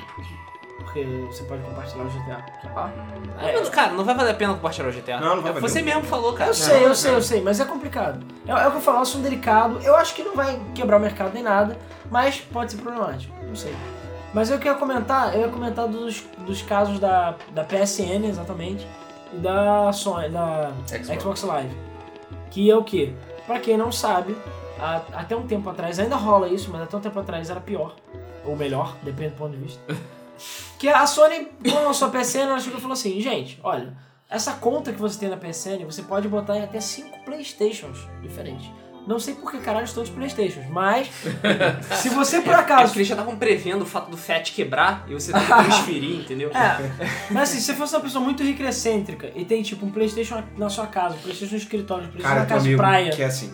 [0.78, 2.44] Porque você pode compartilhar o GTA.
[2.76, 2.90] Ah,
[3.40, 5.20] É, mas, cara, não vai valer a pena compartilhar o GTA.
[5.20, 5.68] Não, não vai valer.
[5.68, 6.50] Você mesmo falou, cara.
[6.50, 8.24] Eu sei, eu sei, eu sei, mas é complicado.
[8.46, 9.78] É, é o que eu falo, é um assunto delicado.
[9.82, 11.78] Eu acho que não vai quebrar o mercado nem nada,
[12.10, 13.34] mas pode ser problemático.
[13.42, 13.74] Não sei.
[14.34, 18.86] Mas eu queria comentar, eu ia comentar dos, dos casos da, da PSN, exatamente,
[19.32, 21.22] e da Sony, da Xbox.
[21.22, 21.76] Xbox Live.
[22.50, 23.14] Que é o quê?
[23.46, 24.36] Pra quem não sabe,
[24.78, 27.96] a- até um tempo atrás, ainda rola isso, mas até um tempo atrás era pior.
[28.44, 29.80] Ou melhor, depende do ponto de vista.
[30.78, 33.96] que a Sony, quando lançou a PSN, ela chegou e falou assim, gente, olha,
[34.28, 38.68] essa conta que você tem na PSN, você pode botar em até 5 Playstations diferentes.
[39.06, 41.10] Não sei por que caralho todos Playstations, mas
[41.96, 45.04] se você por É acaso porque eles já estavam prevendo o fato do FAT quebrar
[45.08, 46.50] e você tem que transferir, entendeu?
[46.50, 46.78] É,
[47.30, 49.90] mas assim, se você fosse uma pessoa muito rica e excêntrica e tem tipo um
[49.90, 52.80] Playstation na sua casa, um Playstation no escritório, um Playstation Cara, na casa de amigo
[52.80, 53.10] praia.
[53.10, 53.52] que é assim.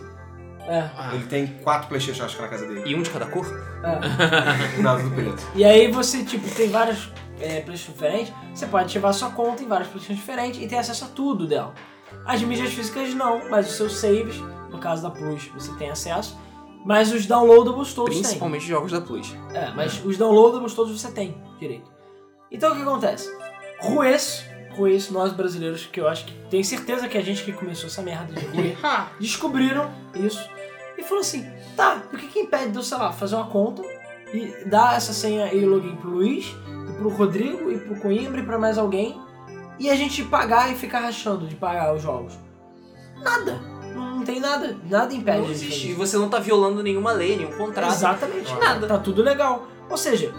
[0.68, 2.82] É, Ah, Ele tem quatro Playstation, acho que na casa dele.
[2.84, 3.46] E um de cada cor?
[3.82, 4.76] é.
[4.82, 5.42] Nada do preto.
[5.54, 9.66] E aí você, tipo, tem vários é, Playstation diferentes, você pode ativar sua conta em
[9.66, 11.72] vários Playstations diferentes e ter acesso a tudo dela.
[12.26, 14.36] As mídias físicas não, mas os seus saves,
[14.70, 16.38] no caso da Plus, você tem acesso.
[16.84, 18.14] Mas os downloadables todos.
[18.14, 19.34] Principalmente jogos da Plus.
[19.52, 21.90] É, mas os downloadables todos você tem direito.
[22.50, 23.28] Então o que acontece?
[23.80, 24.44] Ruês,
[24.76, 28.00] Ruês, nós brasileiros, que eu acho que tenho certeza que a gente que começou essa
[28.00, 28.76] merda de Ruê,
[29.20, 30.48] descobriram isso
[30.96, 33.82] e falou assim: tá, o que, que impede de eu, sei lá, fazer uma conta
[34.32, 36.54] e dar essa senha e login pro Luiz,
[36.88, 39.20] e pro Rodrigo, e pro Coimbra e pra mais alguém
[39.78, 42.38] e a gente pagar e ficar rachando de pagar os jogos?
[43.22, 43.60] Nada.
[44.28, 44.76] Não tem nada.
[44.88, 45.88] Nada impede Não existe.
[45.88, 47.92] E você não tá violando nenhuma lei, nenhum contrato.
[47.92, 48.54] Exatamente.
[48.54, 48.86] Nada.
[48.86, 49.66] Tá tudo legal.
[49.88, 50.34] Ou seja,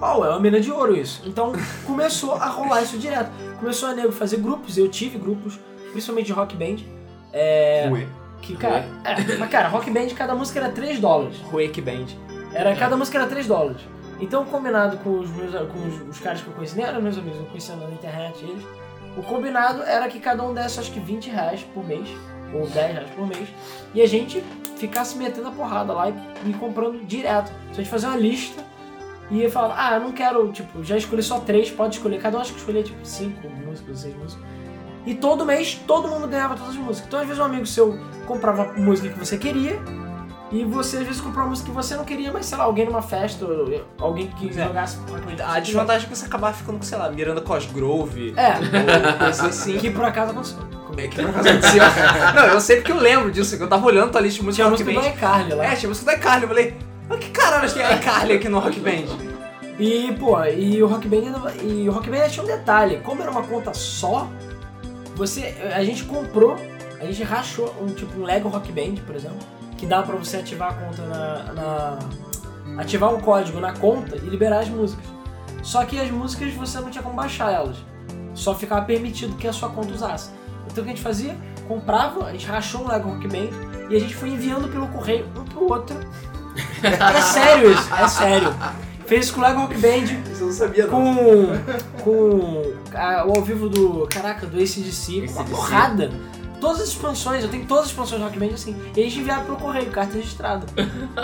[0.00, 1.22] uau, é uma mina de ouro isso.
[1.26, 1.52] Então
[1.84, 3.30] começou a rolar isso direto.
[3.58, 5.58] Começou a nego fazer grupos, eu tive grupos,
[5.90, 6.76] principalmente de rock band.
[7.32, 7.88] É.
[7.90, 8.06] Ué.
[8.40, 11.36] Que, cara, é, mas cara, rock band, cada música era 3 dólares.
[11.52, 12.06] Wake Band.
[12.52, 13.80] Era, cada música era 3 dólares.
[14.20, 17.16] Então, combinado com os meus com os, os caras que eu conheci, nem eram meus
[17.16, 18.64] amigos, eu conhecia na internet eles.
[19.16, 22.08] O combinado era que cada um desse acho que 20 reais por mês,
[22.52, 23.48] ou 10 reais por mês,
[23.94, 24.42] e a gente
[24.76, 26.14] ficasse metendo a porrada lá e,
[26.50, 27.48] e comprando direto.
[27.72, 28.64] Se a gente fazer uma lista
[29.30, 32.20] e ia falar, ah, eu não quero, tipo, já escolhi só três, pode escolher.
[32.20, 34.44] Cada um acho que escolher, tipo, cinco músicas, seis músicas.
[35.06, 37.08] E todo mês todo mundo ganhava todas as músicas.
[37.08, 39.80] Então, às vezes, um amigo seu comprava a música que você queria,
[40.52, 42.84] e você às vezes comprava uma música que você não queria, mas sei lá, alguém
[42.84, 44.66] numa festa, ou alguém que é.
[44.66, 44.98] jogasse.
[45.42, 48.34] A desvantagem é que você acabar ficando com, sei lá, Miranda Cosgrove.
[48.36, 49.78] É, Ou coisa assim.
[49.80, 50.81] que por acaso aconteceu.
[50.96, 51.82] É que acaso aconteceu.
[52.34, 54.62] Não, eu sei porque eu lembro disso, que eu tava olhando tua lista de música
[54.64, 55.64] Tinha a música do iCarly lá.
[55.64, 56.42] É, tinha música da iCarly.
[56.42, 56.76] Eu falei,
[57.08, 59.32] mas que caralho tem a iCarly aqui no Rock Band?
[59.78, 63.30] E, pô, e o Rock Band e o Rock Band tinha um detalhe, como era
[63.30, 64.28] uma conta só,
[65.16, 66.56] você a gente comprou,
[67.00, 69.38] a gente rachou um tipo um Lego Rock Band, por exemplo,
[69.76, 71.98] que dá pra você ativar a conta na, na-
[72.82, 75.04] ativar um código na conta e liberar as músicas.
[75.62, 77.76] Só que as músicas você não tinha como baixar elas.
[78.34, 80.30] Só ficava permitido que a sua conta usasse.
[80.72, 81.36] Então o que a gente fazia?
[81.68, 83.48] Comprava, a gente rachou um Lego Rock Band
[83.90, 85.96] e a gente foi enviando pelo correio um pro outro.
[86.82, 88.54] É sério isso, é sério.
[89.06, 91.14] Fez isso com o Lego Rock Band, Isso eu não sabia, com,
[92.02, 92.62] com
[92.94, 96.10] a- o ao vivo do, caraca, do ACDC, com uma porrada.
[96.60, 98.76] Todas as expansões, eu tenho todas as expansões do Rock Band assim.
[98.96, 100.64] E a gente enviava pelo correio, carta registrada.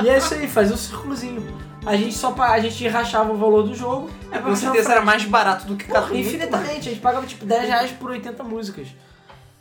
[0.02, 1.42] e é isso aí, fazia um círculozinho.
[1.87, 4.11] A gente só a gente rachava o valor do jogo.
[4.32, 6.88] É, com certeza era mais barato do que cada infinitamente.
[6.88, 8.88] A gente pagava tipo 10 reais por 80 músicas.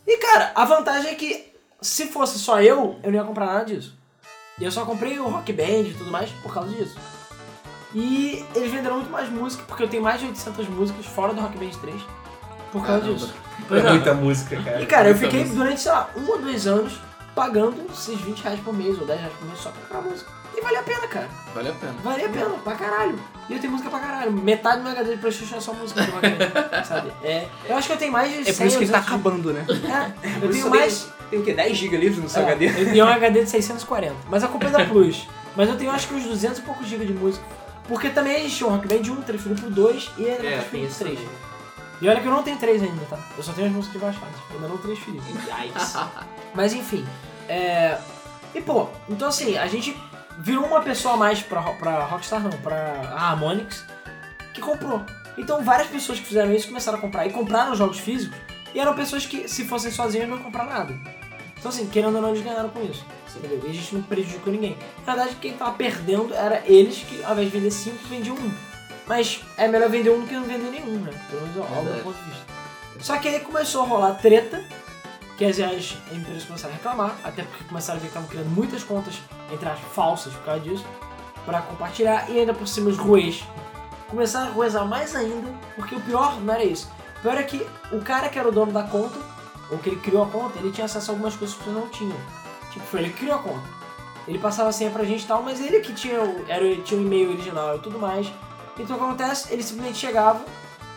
[0.08, 3.66] E cara, a vantagem é que se fosse só eu, eu não ia comprar nada
[3.66, 3.94] disso.
[4.60, 6.98] E eu só comprei o Rock Band e tudo mais por causa disso.
[7.94, 11.42] E eles venderam muito mais música, porque eu tenho mais de 800 músicas fora do
[11.42, 12.02] Rock Band 3
[12.72, 13.14] por causa Caramba.
[13.20, 13.34] disso.
[13.72, 14.82] É muita música, cara.
[14.82, 15.58] E cara, eu Muita fiquei música.
[15.64, 16.94] durante, sei lá, um ou dois anos
[17.38, 20.32] pagando esses 20 reais por mês ou 10 reais por mês só pra comprar música.
[20.58, 21.30] E vale a pena, cara.
[21.54, 21.94] Vale a pena.
[22.04, 23.20] Vale a pena, pra caralho.
[23.48, 24.32] E eu tenho música pra caralho.
[24.32, 26.38] Metade do meu HD de Playstation é só música do Rockman,
[26.84, 27.12] sabe?
[27.24, 28.98] É, eu acho que eu tenho mais de 100 É por isso que ele tá
[28.98, 29.66] ou 200 acabando, né?
[30.24, 31.14] É, eu tenho mais...
[31.30, 31.54] Tem o quê?
[31.54, 32.66] 10 GB livres no seu É, HD?
[32.70, 34.16] eu tenho um HD de 640.
[34.30, 35.28] Mas a culpa é da Plus.
[35.56, 37.46] Mas eu tenho acho que uns 200 e poucos GB de música.
[37.88, 40.88] Porque também existe um Rock Band 1, transferido pro 2 e é, É, tem transferido
[40.88, 41.20] isso pro 3.
[41.20, 41.48] também.
[42.00, 43.18] E olha que eu não tenho 3 ainda, tá?
[43.38, 44.36] Eu só tenho as músicas baixadas.
[44.50, 45.18] Eu ainda não transferi.
[45.18, 45.96] Yikes.
[46.54, 47.06] Mas enfim,
[47.48, 47.98] é...
[48.54, 49.96] E pô, então assim, a gente
[50.40, 53.86] virou uma pessoa a mais pra, pra Rockstar, não, pra Harmonix,
[54.54, 55.02] que comprou.
[55.38, 58.38] Então várias pessoas que fizeram isso começaram a comprar e compraram jogos físicos
[58.74, 60.94] e eram pessoas que, se fossem sozinhas, não comprar nada.
[61.58, 63.06] Então assim, querendo ou não, eles ganharam com isso.
[63.36, 63.62] Entendeu?
[63.66, 64.76] E a gente não prejudicou ninguém.
[65.06, 68.52] Na verdade, quem tava perdendo era eles que, ao invés de vender cinco, vendiam um.
[69.06, 71.12] Mas é melhor vender um do que não vender nenhum, né?
[71.30, 72.46] Pelo menos ao meu ponto de vista.
[73.00, 74.64] Só que aí começou a rolar treta,
[75.38, 78.50] que as, as empresas começaram a reclamar, até porque começaram a ver que estavam criando
[78.50, 79.22] muitas contas,
[79.52, 80.86] entre as falsas por causa disso,
[81.46, 83.44] pra compartilhar, e ainda por cima os ruês.
[84.08, 86.90] Começaram a ruezar mais ainda, porque o pior não era isso.
[87.20, 89.18] O pior é que o cara que era o dono da conta,
[89.70, 91.90] ou que ele criou a conta, ele tinha acesso a algumas coisas que pessoas não
[91.90, 92.18] tinham.
[92.72, 93.68] Tipo, foi ele que criou a conta.
[94.28, 97.00] Ele passava a senha pra gente e tal, mas ele que tinha o, era, tinha
[97.00, 98.28] o e-mail original e tudo mais.
[98.78, 99.54] Então o que acontece?
[99.54, 100.44] Ele simplesmente chegava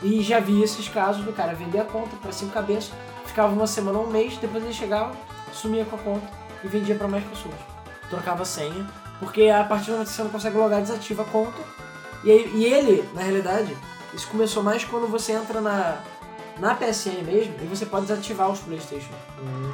[0.02, 2.92] e já via esses casos do cara vender a conta pra cinco cabeças,
[3.30, 5.12] ficava uma semana ou um mês, depois ele chegava,
[5.52, 6.26] sumia com a conta
[6.62, 7.54] e vendia pra mais pessoas.
[8.08, 8.86] Trocava a senha,
[9.18, 11.58] porque a partir do momento que você não consegue logar, desativa a conta.
[12.24, 13.76] E, aí- e ele, na realidade,
[14.12, 15.98] isso começou mais quando você entra na,
[16.58, 19.12] na PSN mesmo e você pode desativar os Playstation.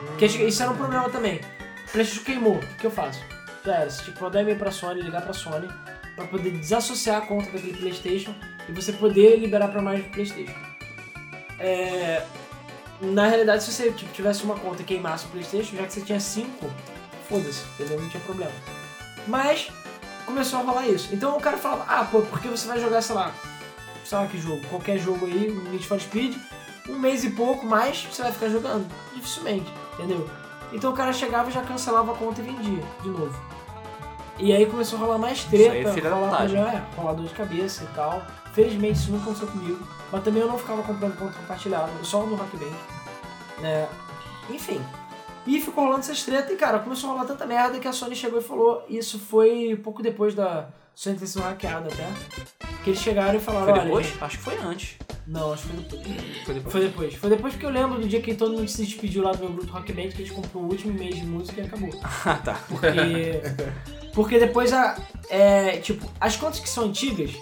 [0.09, 1.41] Porque isso era um problema também.
[1.89, 3.21] O Playstation queimou, o que eu faço?
[3.65, 5.69] Já era, você tinha que mandar e-mail pra Sony, ligar pra Sony,
[6.15, 8.33] pra poder desassociar a conta daquele Playstation
[8.69, 10.55] e você poder liberar pra mais Playstation.
[11.59, 12.23] É,
[13.01, 16.01] Na realidade, se você tipo, tivesse uma conta e queimasse o Playstation, já que você
[16.01, 16.71] tinha cinco,
[17.29, 18.01] foda-se, entendeu?
[18.01, 18.53] Não tinha problema.
[19.27, 19.71] Mas
[20.25, 21.15] começou a rolar isso.
[21.15, 23.33] Então o cara falava, ah, pô, porque você vai jogar, sei lá,
[24.05, 26.37] sei lá que jogo, qualquer jogo aí, um Need for Speed,
[26.89, 28.87] um mês e pouco mais você vai ficar jogando.
[29.15, 30.29] Dificilmente, entendeu?
[30.73, 33.39] Então o cara chegava e já cancelava a conta e vendia de novo.
[34.39, 36.61] E aí começou a rolar mais treta, aí é rolar, putagem.
[36.61, 38.23] é, rolar dor de cabeça e tal.
[38.53, 39.87] Felizmente isso não aconteceu comigo.
[40.13, 43.61] Mas também eu não ficava comprando conta compartilhada, só no Rock Band.
[43.61, 43.89] né?
[44.51, 44.81] Enfim.
[45.47, 48.17] E ficou rolando essas treta e, cara, começou a rolar tanta merda que a Sony
[48.17, 48.85] chegou e falou.
[48.89, 52.09] Isso foi pouco depois da Sony ter sido hackeada até.
[52.83, 54.07] Que eles chegaram e falaram, Foi depois?
[54.07, 54.97] gente- Acho que foi antes.
[55.27, 56.05] Não, acho que foi depois.
[56.45, 56.73] Foi depois.
[56.73, 57.15] Foi depois.
[57.15, 59.53] Foi depois porque eu lembro do dia que todo mundo se despediu lá do meu
[59.53, 61.91] grupo Rock Band, que a gente comprou o último mês de música e acabou.
[62.25, 62.55] Ah, tá.
[62.69, 63.41] Porque,
[64.15, 64.97] porque depois a.
[65.29, 67.33] É, tipo, as contas que são antigas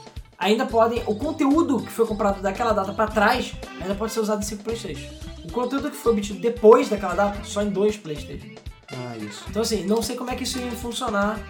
[0.45, 1.03] ainda podem.
[1.07, 4.63] O conteúdo que foi comprado daquela data pra trás ainda pode ser usado em 5
[4.63, 5.09] Playstation.
[5.43, 8.55] O conteúdo que foi obtido depois daquela data, só em dois Playstation.
[8.93, 9.45] Ah, isso.
[9.49, 11.41] Então assim, não sei como é que isso ia funcionar.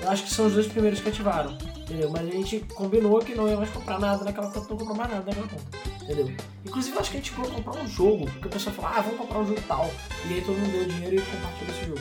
[0.00, 1.56] Eu acho que são os dois primeiros que ativaram.
[1.76, 2.10] Entendeu?
[2.10, 5.10] Mas a gente combinou que não ia mais comprar nada naquela conta, não comprou mais
[5.10, 5.78] nada naquela conta.
[6.02, 6.32] Entendeu?
[6.64, 9.00] Inclusive eu acho que a gente foi comprar um jogo, porque o pessoal falou, ah,
[9.02, 9.90] vamos comprar um jogo tal.
[10.26, 12.00] E aí todo mundo deu dinheiro e compartilhou esse jogo.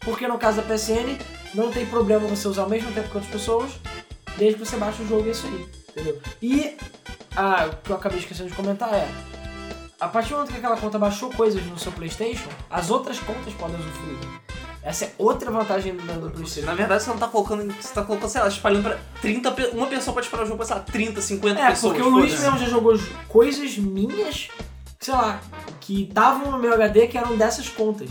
[0.00, 1.18] Porque no caso da PSN,
[1.54, 3.70] não tem problema você usar ao mesmo tempo que outras pessoas,
[4.38, 5.66] desde que você baixe o jogo é isso aí.
[5.90, 6.20] Entendeu?
[6.42, 6.76] E
[7.36, 9.08] ah, o que eu acabei esquecendo de comentar é.
[10.00, 13.52] A partir do momento que aquela conta baixou coisas no seu Playstation, as outras contas
[13.54, 14.18] podem usufruir.
[14.82, 16.66] Essa é outra vantagem do, do Playstation.
[16.66, 17.70] Na verdade, você não tá colocando.
[17.74, 19.50] Você tá colocando, sei lá, espalhando pra 30.
[19.52, 21.92] pe- Uma pessoa pode esperar o jogo pra, sei lá, 30, 50 É, pessoas.
[21.92, 24.48] porque o Luiz mesmo já jogou jo- coisas minhas,
[24.98, 25.38] sei lá,
[25.80, 28.08] que estavam no meu HD que eram dessas contas.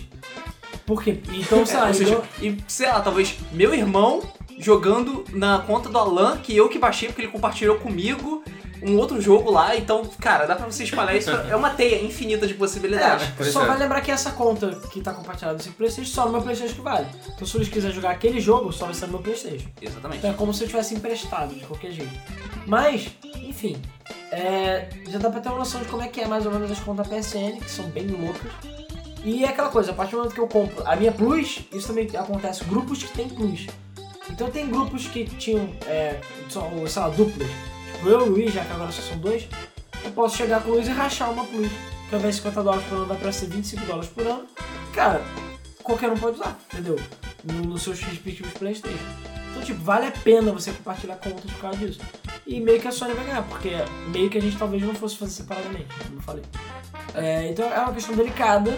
[0.85, 1.19] Por quê?
[1.33, 4.21] Então, sei É, lá, seja, e sei lá, talvez meu irmão
[4.59, 8.43] jogando na conta do Alan, que eu que baixei porque ele compartilhou comigo
[8.81, 9.75] um outro jogo lá.
[9.75, 11.31] Então, cara, dá pra você espalhar isso.
[11.31, 13.27] pra- É uma teia infinita de possibilidades.
[13.39, 13.67] É, só é.
[13.67, 16.75] vai lembrar que essa conta que tá compartilhada no seu Playstation, só no meu Playstation
[16.75, 17.07] que vale.
[17.35, 19.67] Então se o Luiz quiser jogar aquele jogo, só vai ser no meu Playstation.
[19.81, 20.19] Exatamente.
[20.19, 22.13] Então é como se eu tivesse emprestado, de qualquer jeito.
[22.65, 23.09] Mas,
[23.43, 23.81] enfim,
[24.31, 26.69] é, já dá pra ter uma noção de como é que é mais ou menos
[26.71, 28.51] as contas PSN, que são bem loucas.
[29.25, 31.87] E é aquela coisa, a partir do momento que eu compro a minha Plus, isso
[31.87, 33.67] também acontece, grupos que tem Plus.
[34.29, 37.49] Então tem grupos que tinham, é, sei lá, duplas.
[37.93, 39.47] Tipo, eu e o Luiz, já que agora só são dois,
[40.03, 41.71] eu posso chegar com o Luiz e rachar uma Plus.
[42.07, 44.45] Que ao invés de 50 dólares por ano vai pra ser 25 dólares por ano.
[44.93, 45.21] Cara,
[45.83, 46.99] qualquer um pode usar, entendeu?
[47.43, 48.97] No, no seus respectivos Playstation.
[49.51, 51.99] Então, tipo, vale a pena você compartilhar contas por causa disso.
[52.47, 53.71] E meio que a Sony vai ganhar, porque
[54.11, 56.43] meio que a gente talvez não fosse fazer separadamente, como eu falei.
[57.13, 58.77] É, então é uma questão delicada,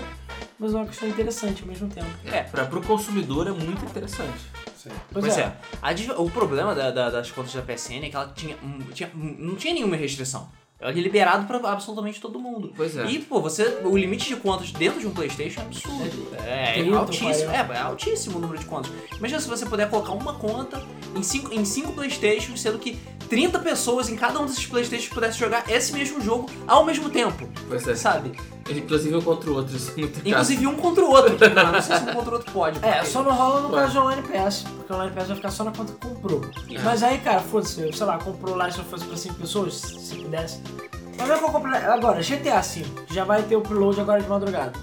[0.57, 2.09] mas é uma questão interessante ao mesmo tempo.
[2.25, 4.39] É, pra, pro consumidor é muito interessante.
[4.83, 4.89] Sim.
[5.11, 5.41] Pois, Pois é.
[5.41, 6.13] é.
[6.17, 8.57] O problema da- da- das contas da PSN é que ela tinha,
[8.93, 10.49] tinha- não tinha nenhuma restrição.
[10.83, 12.73] Ele é liberado pra absolutamente todo mundo.
[12.75, 13.05] Pois é.
[13.05, 13.81] E, pô, você.
[13.83, 16.27] O limite de contas dentro de um Playstation é absurdo.
[16.43, 17.51] É, 30, altíssimo.
[17.51, 17.73] 40.
[17.73, 18.91] É, é altíssimo o número de contas.
[19.15, 20.83] Imagina se você puder colocar uma conta
[21.15, 22.95] em cinco, em cinco Playstations, sendo que
[23.29, 27.47] 30 pessoas em cada um desses Playstations pudessem jogar esse mesmo jogo ao mesmo tempo.
[27.67, 27.93] Pois é.
[27.93, 28.31] Sabe?
[28.79, 30.29] Inclusive um contra o outro, isso é muito caro.
[30.29, 31.37] Inclusive um contra o outro.
[31.53, 32.79] Não, não sei se um contra o outro pode.
[32.85, 33.81] É, porque- só não rola no Ué.
[33.81, 36.41] caso do Online Pass, porque o Online Pass vai ficar só na conta que comprou.
[36.69, 36.79] É.
[36.81, 40.15] Mas aí, cara, foda-se, sei lá, comprou lá se eu fosse pra 5 pessoas, se
[40.15, 40.59] pudesse.
[41.17, 41.75] Mas é eu comprei.
[41.81, 44.73] Agora, GTA V, já vai ter o preload agora de madrugada.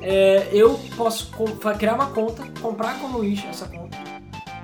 [0.00, 1.30] É, eu posso
[1.78, 3.98] criar uma conta, comprar com o Luiz essa conta,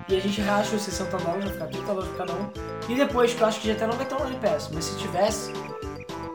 [0.09, 2.47] e a gente racha os 60 dólares, vai ficar 30 dólares cada um.
[2.89, 4.97] E depois, que eu acho que GTA não vai ter um Online Pass, mas se
[4.99, 5.53] tivesse,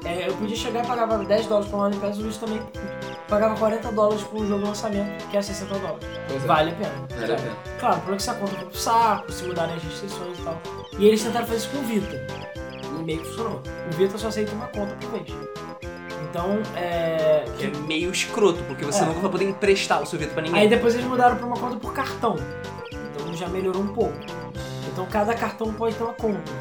[0.05, 2.62] é, eu podia chegar e pagava 10 dólares pra um Online Pass, o Luiz também
[3.27, 6.07] pagava 40 dólares um jogo de lançamento, que é 60 dólares.
[6.27, 6.47] Pois é.
[6.47, 6.93] Vale a pena.
[7.09, 7.55] Vale a pena.
[7.79, 10.57] Claro, por que se a conta for pro saco, se mudarem as restrições e tal.
[10.97, 12.25] E eles tentaram fazer isso com o Vita.
[12.99, 13.62] E meio que funcionou.
[13.91, 15.27] O Vita só aceita uma conta por vez.
[16.29, 17.43] Então, é.
[17.57, 19.05] Que é meio escroto, porque você É.
[19.05, 20.62] nunca vai poder emprestar o seu Vita pra ninguém.
[20.62, 22.35] Aí depois eles mudaram pra uma conta por cartão.
[22.91, 24.13] Então já melhorou um pouco.
[24.91, 26.51] Então cada cartão pode ter uma conta.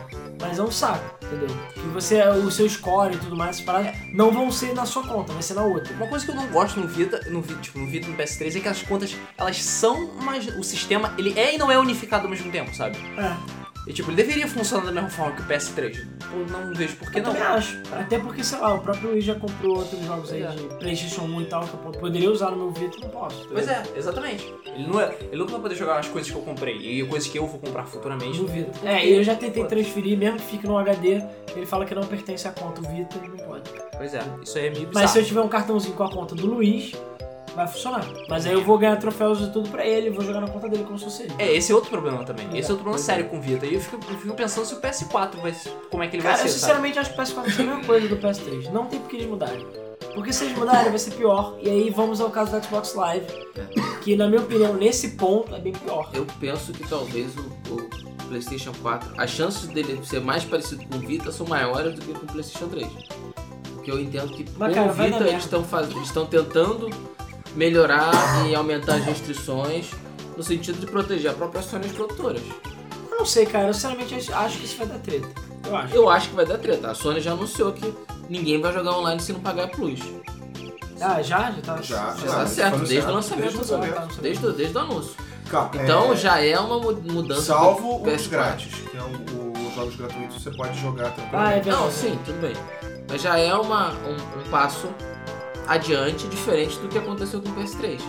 [0.41, 1.49] Mas é um saco, entendeu?
[1.77, 5.03] E você, o seu score e tudo mais, essas paradas, não vão ser na sua
[5.07, 5.93] conta, vai ser na outra.
[5.95, 8.57] Uma coisa que eu não gosto no Vita, no, Vi- tipo, no Vita no PS3
[8.57, 12.25] é que as contas, elas são, mas o sistema, ele é e não é unificado
[12.25, 12.97] ao mesmo tempo, sabe?
[13.19, 13.58] É.
[13.89, 16.07] E tipo, ele deveria funcionar da mesma forma que o PS3.
[16.31, 17.33] Eu não vejo por que eu não.
[17.33, 17.81] também acho.
[17.99, 20.49] Até porque, sei lá, o próprio Luiz já comprou outros jogos aí É.
[20.51, 23.49] de Playstation 1 e tal, que eu poderia usar no meu Vita e não posso.
[23.51, 24.45] Pois é, exatamente.
[24.67, 27.27] Ele, não é, ele nunca vai poder jogar as coisas que eu comprei e coisas
[27.31, 28.39] que eu vou comprar futuramente.
[28.39, 28.79] No Vita.
[28.87, 31.23] É, e eu já tentei transferir, mesmo que fique no HD,
[31.57, 32.83] ele fala que não pertence à conta.
[32.83, 33.71] O Vita ele não pode.
[33.97, 35.03] Pois é, isso aí é meio bizarro.
[35.05, 36.93] Mas se eu tiver um cartãozinho com a conta do Luiz,
[37.59, 38.05] vai funcionar.
[38.29, 40.85] Mas aí eu vou ganhar troféus e tudo pra ele, vou jogar na conta dele
[40.85, 41.35] como se fosse ele.
[41.39, 42.47] É, esse é outro problema também.
[42.49, 43.67] Esse é outro problema sério com o Vita.
[43.67, 45.71] E eu fico, eu fico pensando se o PS4 vai ser.
[45.91, 46.61] Como é que ele Cara, vai eu ser, sabe?
[46.61, 48.71] sinceramente acho que o PS4 vai ser a mesma coisa do PS3.
[48.71, 49.67] Não tem por que eles mudarem.
[50.15, 51.57] Porque se eles mudarem, vai ser pior.
[51.63, 53.27] E aí vamos ao caso do Xbox Live,
[54.03, 56.11] que na minha opinião, nesse ponto, é bem pior.
[56.15, 57.89] Eu penso que talvez o, o
[58.29, 62.13] PlayStation 4, as chances dele ser mais parecido com o Vita são maiores do que
[62.13, 62.89] com o PlayStation 3.
[63.75, 65.91] Porque eu entendo que Mas, com cara, o Vita eles estão faz...
[65.91, 66.91] eles estão tentando
[67.55, 68.13] melhorar
[68.49, 69.91] e aumentar as restrições
[70.37, 72.43] no sentido de proteger a própria Sony e as produtoras.
[73.11, 73.67] Eu não sei, cara.
[73.69, 75.29] Eu sinceramente acho- que isso vai dar treta.
[75.67, 75.95] Eu acho.
[75.95, 76.91] Eu acho que vai dar treta.
[76.91, 77.93] A Sony já anunciou que
[78.29, 80.01] ninguém vai jogar online se não pagar a Plus.
[81.01, 81.51] Ah, já?
[81.51, 81.77] Já tá.
[81.83, 83.43] Já, Já tá certo, foi desde o lançamento.
[83.43, 83.95] Desde o lançamento.
[84.17, 84.23] tá.
[84.23, 85.13] Desde, o- desde o anúncio.
[85.51, 87.43] Calma, Então é, já é uma mu- mudança.
[87.43, 88.29] Salvo os PS4.
[88.31, 91.71] grátis, que é o- os jogos gratuitos você pode jogar Ah, é verdade.
[91.71, 92.55] Não, sim, tudo bem.
[93.09, 94.89] Mas já é uma, um, um passo
[95.69, 98.01] adiante, diferente do que aconteceu com o PS3.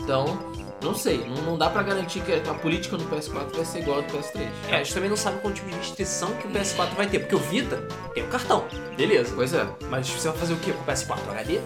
[0.00, 0.38] Então,
[0.82, 3.96] não sei, não, não dá pra garantir que a política do PS4 vai ser igual
[3.96, 4.48] ao do PS3.
[4.68, 7.20] É, a gente também não sabe qual tipo de restrição que o PS4 vai ter,
[7.20, 7.76] porque o Vita
[8.14, 8.64] tem o cartão,
[8.96, 9.32] beleza.
[9.34, 9.66] Pois é.
[9.88, 11.18] Mas você vai fazer o que com o PS4?
[11.30, 11.60] HD?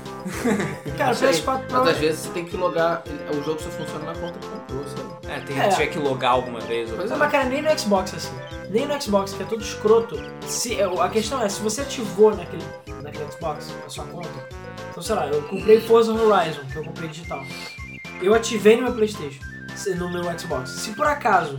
[0.97, 3.69] Cara, o Não sei, PS4 Mas às vezes você tem que logar, o jogo só
[3.69, 5.11] funciona na conta que comprou, sabe?
[5.29, 5.69] É, tem É.
[5.69, 6.91] tiver que logar alguma vez.
[6.91, 6.97] Ou...
[6.97, 8.35] Pois Não, mas cara, nem no Xbox é assim.
[8.71, 10.17] Nem no Xbox, que é todo escroto.
[10.47, 12.65] Se, a questão é, se você ativou naquele,
[13.03, 14.49] naquele Xbox a sua conta,
[14.91, 17.45] então sei lá, eu comprei Forza Horizon, que eu comprei digital.
[18.21, 19.41] Eu ativei no meu Playstation,
[19.97, 20.71] no meu Xbox.
[20.71, 21.57] Se por acaso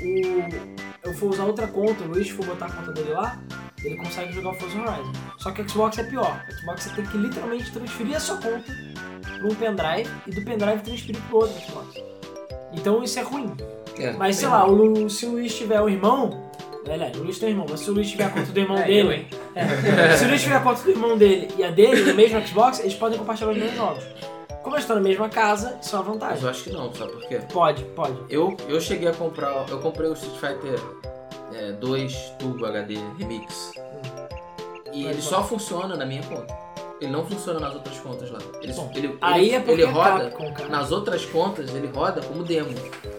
[0.00, 3.38] o, eu for usar outra conta, o Luiz for botar a conta dele lá,
[3.84, 5.12] ele consegue jogar o Forza Horizon.
[5.38, 6.44] Só que o Xbox é pior.
[6.48, 8.72] O Xbox você tem que literalmente transferir a sua conta
[9.22, 11.94] para um pendrive e do pendrive transferir para outro Xbox.
[12.72, 13.54] Então isso é ruim.
[13.98, 16.50] É, Mas sei bem, lá, o Lu- se o Luiz tiver um irmão.
[16.90, 18.76] Aliás, o Luiz tem um irmão, mas se o Luiz tiver a conta do irmão
[18.78, 19.14] É, eu, dele.
[19.14, 19.26] hein?
[19.54, 22.44] é, se o Luiz tiver a conta do irmão dele e a dele no mesmo
[22.46, 24.04] Xbox, eles podem compartilhar os mesmos jogos.
[24.62, 26.42] Como eles estão na mesma casa, isso é uma Mas vantagem.
[26.44, 27.40] eu acho que não, sabe por quê?
[27.52, 28.16] Pode, pode.
[28.30, 30.80] Eu, eu cheguei a comprar, eu comprei o Street Fighter
[31.54, 33.72] é, 2 Turbo HD Remix.
[34.92, 36.54] E Mas ele só funciona na minha conta.
[37.02, 38.38] Ele não funciona nas outras contas lá.
[38.60, 41.88] Ele, Bom, ele, Aí ele, é porque ele é roda Capcom, nas outras contas, ele
[41.88, 42.70] roda como demo.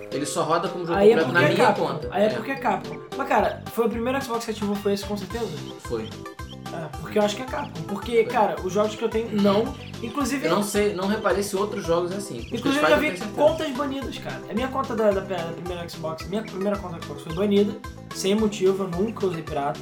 [0.10, 1.88] Ele só roda como jogo Aí é completo porque na é minha Capcom.
[1.88, 2.08] conta.
[2.12, 2.98] Aí é porque é Capcom.
[3.17, 5.48] Mas cara, foi o primeiro Xbox que ativou foi esse com certeza?
[5.82, 6.04] Foi.
[6.04, 7.82] É, porque eu acho que é Capcom.
[7.84, 9.76] Porque, cara, os jogos que eu tenho não.
[10.02, 10.46] Inclusive.
[10.48, 12.48] Eu não sei, não reparei se outros jogos é assim.
[12.50, 14.39] Inclusive eu já vi contas banidas, cara.
[14.50, 17.74] A minha conta da, da, da primeira Xbox, minha primeira conta da Xbox foi banida,
[18.15, 19.80] sem motivo, eu nunca usei pirata.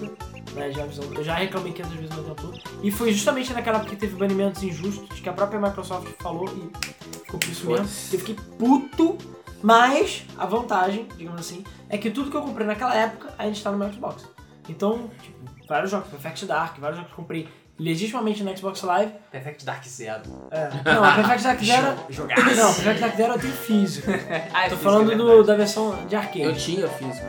[0.55, 2.59] Né, já, avisando- eu já reclamei 500 vezes no tempo todo.
[2.83, 7.17] E foi justamente naquela época que teve banimentos injustos, que a própria Microsoft falou e
[7.19, 7.85] ficou por isso mesmo.
[7.85, 9.17] Eu fiquei puto,
[9.63, 13.71] mas a vantagem, digamos assim, é que tudo que eu comprei naquela época ainda está
[13.71, 14.27] no meu Xbox.
[14.67, 15.37] Então, tipo,
[15.69, 17.47] vários jogos, Perfect Dark, vários jogos que eu comprei
[17.79, 19.13] legitimamente no Xbox Live.
[19.31, 20.21] Perfect Dark Zero.
[20.51, 21.97] É, não, a Perfect Dark Zero.
[22.09, 22.55] Jogaço.
[22.55, 24.11] Não, Perfect Dark Zero eu tenho físico.
[24.53, 26.59] Ah, é Tô físico, falando é do, da versão de Eu arcade.
[26.63, 27.25] tinha físico.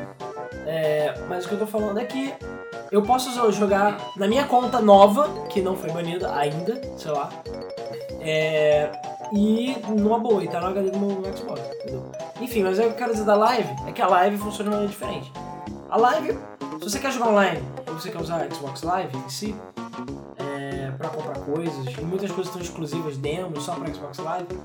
[0.67, 2.33] É, mas o que eu tô falando é que
[2.91, 7.31] eu posso jogar na minha conta nova, que não foi banida ainda, sei lá.
[8.21, 8.91] É,
[9.33, 12.05] e numa boa, e tá no HD do meu Xbox, entendeu?
[12.41, 14.77] Enfim, mas o que eu quero dizer da live é que a live funciona de
[14.77, 15.33] maneira diferente.
[15.89, 16.39] A live,
[16.79, 19.57] se você quer jogar online ou você quer usar Xbox Live em si,
[20.39, 20.51] é,
[21.03, 24.59] pra comprar coisas, muitas coisas estão exclusivas, demos, só pra Xbox Live,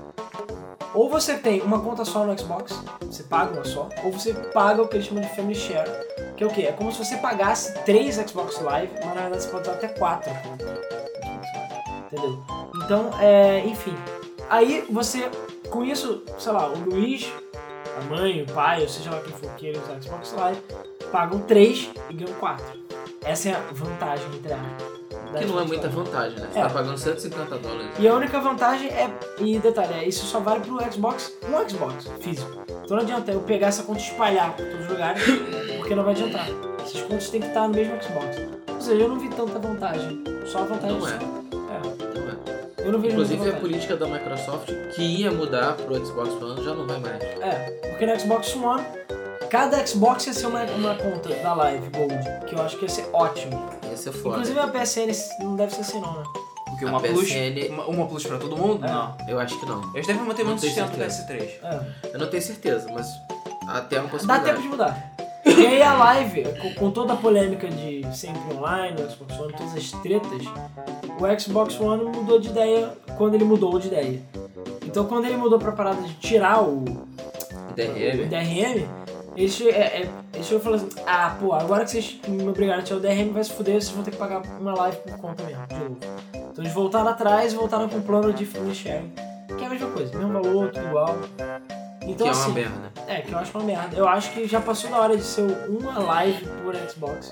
[0.94, 2.72] ou você tem uma conta só no Xbox,
[3.02, 5.90] você paga uma só, ou você paga o que eles chamam de Family Share,
[6.36, 6.62] que é o quê?
[6.62, 9.88] É como se você pagasse três Xbox Live, mas na verdade você pode usar até
[9.88, 10.30] quatro
[12.06, 12.42] entendeu?
[12.84, 13.94] Então, é, enfim,
[14.48, 15.30] aí você,
[15.70, 17.30] com isso, sei lá, o Luiz,
[17.98, 20.62] a mãe, o pai, ou seja lá quem for queira usar Xbox Live,
[21.12, 22.64] pagam três e ganham quatro.
[23.22, 24.97] Essa é a vantagem, entre aspas.
[25.36, 26.48] Que não é muita vantagem, né?
[26.52, 26.62] Você É.
[26.62, 27.86] tá pagando 150 dólares.
[27.98, 32.06] E a única vantagem é, e detalhe, é, isso só vale pro Xbox, um Xbox
[32.20, 32.50] físico.
[32.84, 35.22] Então não adianta eu pegar essa conta e espalhar por todos os lugares,
[35.78, 36.46] porque não vai adiantar.
[36.82, 38.36] Essas contas têm que estar no mesmo Xbox.
[38.74, 40.22] Ou seja, eu não vi tanta vantagem.
[40.46, 41.12] Só a vantagem Não é.
[41.12, 42.86] É, Não é.
[42.86, 46.74] eu não vejo Inclusive a política da Microsoft que ia mudar pro Xbox One já
[46.74, 47.22] não vai mais.
[47.22, 48.82] É, porque no Xbox One,
[49.50, 52.14] cada Xbox ia ser uma, uma conta da Live Gold,
[52.46, 53.68] que eu acho que ia ser ótimo.
[53.90, 54.36] Ia ser foda.
[54.36, 56.24] Inclusive a PSN não deve ser assim não, né?
[56.66, 58.84] Porque A uma plus, PSN uma, uma plus pra todo mundo?
[58.84, 58.88] É.
[58.90, 59.16] Não.
[59.26, 59.82] Eu acho que não.
[59.94, 61.58] Eles devem manter Não muito tenho sistema do certeza.
[61.62, 62.04] PS3.
[62.04, 62.14] É.
[62.14, 63.06] Eu não tenho certeza, mas
[63.68, 64.44] até uma Dá possibilidade.
[64.44, 65.12] tempo de mudar.
[65.46, 69.52] E aí a live, com, com toda a polêmica de sempre online, o Xbox One,
[69.54, 70.42] todas as tretas,
[71.18, 74.20] o Xbox One mudou de ideia quando ele mudou de ideia.
[74.84, 78.28] Então quando ele mudou pra parada de tirar o, o DRM.
[78.28, 78.86] DRM,
[79.42, 82.48] ele, che- é, é, ele chegou e falou assim, ah, pô, agora que vocês me
[82.48, 84.96] obrigaram a tirar o DRM, vai se fuder, vocês vão ter que pagar uma live
[84.98, 85.96] por conta mesmo, de novo.
[86.34, 89.12] Então eles voltaram atrás e voltaram com o plano de family sharing,
[89.56, 91.16] que é a mesma coisa, mesmo valor, tudo igual.
[92.02, 92.92] Então que é assim, uma merda.
[93.06, 93.96] é, que eu acho uma merda.
[93.96, 97.30] Eu acho que já passou da hora de ser uma live por Xbox.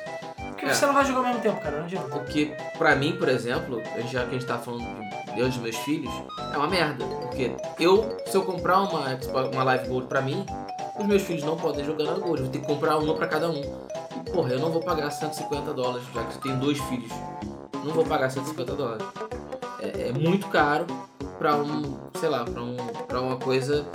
[0.56, 0.74] Porque É.
[0.74, 2.08] você não vai jogar ao mesmo tempo, cara, não adianta.
[2.08, 4.84] Porque, pra mim, por exemplo, já que a gente tá falando
[5.34, 6.10] de eu dos meus filhos,
[6.54, 7.04] é uma merda.
[7.04, 9.18] Porque eu, se eu comprar uma,
[9.52, 10.46] uma Live Gold pra mim,
[10.98, 12.38] os meus filhos não podem jogar na Gold.
[12.38, 13.60] Eu vou ter que comprar uma pra cada um.
[13.60, 17.12] E, porra, eu não vou pagar 150 dólares, já que eu tenho dois filhos.
[17.84, 19.06] Não vou pagar 150 dólares.
[19.80, 20.86] É, é muito caro
[21.38, 22.76] pra um, sei lá, pra, um,
[23.06, 23.86] pra uma coisa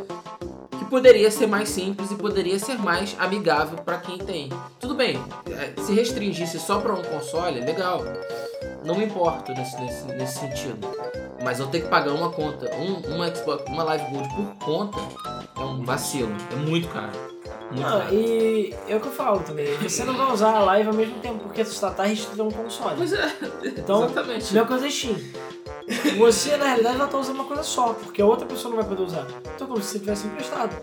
[0.91, 4.49] poderia ser mais simples e poderia ser mais amigável pra quem tem.
[4.77, 5.17] Tudo bem,
[5.49, 8.03] é, se restringisse só pra um console, legal.
[8.83, 10.85] Não me importo nesse, nesse, nesse sentido.
[11.43, 14.97] Mas eu ter que pagar uma conta, um, uma Xbox, uma Live Gold por conta,
[15.57, 16.31] é um vacilo.
[16.51, 17.11] É muito caro.
[17.71, 18.13] Muito Ah, caro.
[18.13, 19.73] e é o que eu falo também.
[19.77, 22.51] Você não vai usar a live ao mesmo tempo, porque você tá restrito a um
[22.51, 22.95] console.
[22.97, 23.31] Pois é,
[23.63, 24.53] Então, exatamente.
[24.53, 25.15] Mesma coisa é Steam.
[26.17, 28.87] Você, na realidade, vai estar usando uma coisa só, porque a outra pessoa não vai
[28.89, 29.25] poder usar.
[29.55, 30.75] Então, como se você tivesse emprestado.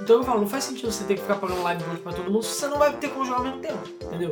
[0.00, 2.30] Então, eu falo, não faz sentido você ter que ficar pagando live gold pra todo
[2.30, 4.30] mundo se você não vai ter como jogar ao mesmo tempo, entendeu?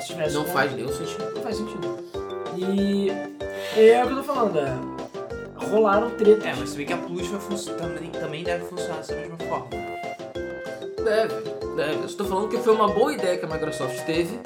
[0.00, 1.34] Se tivesse Não como- faz nenhum sentido.
[1.34, 1.98] Não faz sentido.
[2.56, 3.10] E
[3.76, 4.72] é o que eu tô falando, é.
[5.66, 6.44] Rolaram tretas.
[6.44, 9.66] É, mas você vê que a plus também, também deve funcionar dessa mesma forma.
[11.02, 11.34] Deve,
[11.76, 11.94] deve.
[12.00, 14.38] Eu estou falando que foi uma boa ideia que a Microsoft teve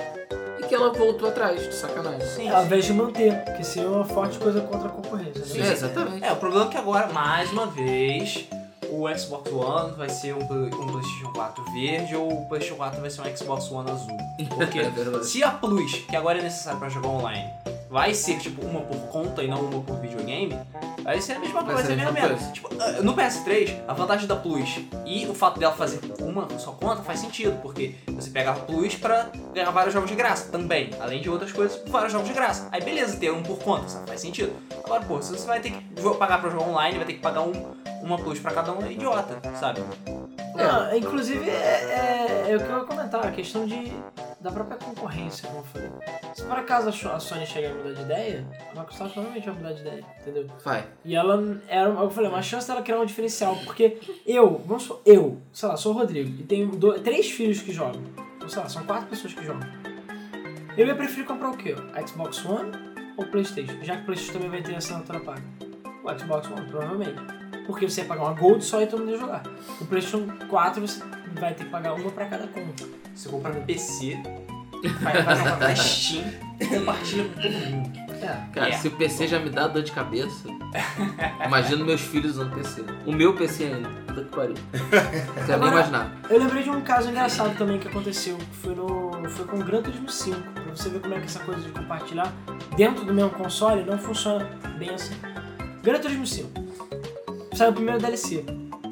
[0.68, 2.20] que ela voltou atrás, de sacanagem.
[2.28, 5.44] Sim, Ao invés de manter, porque seria uma forte coisa contra a concorrência.
[5.44, 5.64] Sim, Né?
[5.64, 5.72] É, sim.
[5.72, 6.24] exatamente.
[6.24, 8.44] É, o problema é que agora, mais uma vez,
[8.90, 13.10] o Xbox One vai ser um, um PlayStation 4 verde ou o PlayStation 4 vai
[13.10, 14.16] ser um Xbox One azul.
[14.56, 14.78] Porque
[15.18, 17.48] É se a Plus, que agora é necessário pra jogar online,
[17.90, 20.56] vai ser tipo uma por conta e não uma por videogame,
[21.08, 22.52] vai ser a mesma coisa, ser a a mesma mesma merda.
[22.52, 26.72] Tipo, ah, no PS3, a vantagem da Plus e o fato dela fazer uma só
[26.72, 30.90] conta faz sentido, porque você pega a Plus pra ganhar vários jogos de graça também,
[31.00, 32.68] além de outras coisas, vários jogos de graça.
[32.70, 34.06] Aí beleza, ter um por conta, sabe?
[34.06, 34.52] Faz sentido.
[34.84, 37.40] Agora, pô, se você vai ter que pagar pra jogar online, vai ter que pagar
[37.40, 39.80] um, uma Plus pra cada um, é idiota, sabe?
[40.54, 43.92] Não, inclusive, é, é, é o que eu ia comentar, a questão de,
[44.40, 45.90] da própria concorrência, como eu falei.
[46.34, 49.54] Se por acaso a a Sony chegar a mudar de ideia, a Microsoft provavelmente vai
[49.56, 50.46] mudar de ideia, entendeu?
[50.64, 50.86] Vai.
[51.04, 55.02] E ela era, eu falei, uma chance dela criar um diferencial, porque eu, vamos supor,
[55.04, 58.02] eu, sei lá, sou o Rodrigo, e tenho do- três filhos que jogam,
[58.40, 59.68] ou sei lá, são quatro pessoas que jogam.
[60.76, 61.74] Eu ia preferir comprar o quê?
[62.06, 62.70] Xbox One
[63.16, 63.82] ou Playstation?
[63.82, 65.42] Já que o Playstation também vai ter assinatura paga.
[66.04, 67.20] O Xbox One, provavelmente.
[67.66, 69.42] Porque você ia pagar uma Gold só e todo mundo ia jogar.
[69.80, 71.02] O Playstation 4 você
[71.34, 72.84] vai ter que pagar uma pra cada conta.
[73.14, 74.16] Você compra no PC,
[75.00, 76.24] uma conta na Steam
[76.60, 77.98] e compartilha com todo mundo.
[78.20, 78.52] É.
[78.52, 78.72] Cara, É.
[78.72, 80.48] se o PC já me dá dor de cabeça,
[81.46, 82.82] imagina meus filhos usando PC.
[83.06, 83.88] O meu PC ainda.
[84.08, 84.54] Puta que pariu.
[84.72, 86.16] Não quero nem imaginar.
[86.28, 89.64] Eu lembrei de um caso engraçado também que aconteceu, que foi, no, foi com o
[89.64, 92.32] Gran Turismo 5, pra você ver como é que essa coisa de compartilhar
[92.76, 94.44] dentro do mesmo console não funciona
[94.78, 95.14] bem assim.
[95.82, 96.48] Gran Turismo 5,
[97.54, 98.44] saiu o primeiro DLC,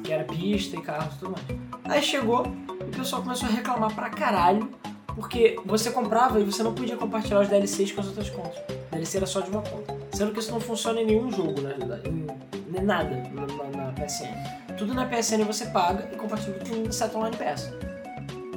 [0.07, 1.59] que era pista e carros e tudo mais.
[1.83, 2.45] Aí chegou
[2.79, 4.69] e o pessoal começou a reclamar pra caralho
[5.15, 8.57] Porque você comprava e você não podia compartilhar os DLCs com as outras contas.
[8.91, 9.95] DLC era só de uma conta.
[10.13, 11.55] Sendo que isso não funciona em nenhum jogo.
[12.05, 12.27] Em,
[12.71, 14.75] nem nada na, na- na PSN.
[14.77, 17.69] Tudo na PSN você paga e compartilha com o Set Online Pass.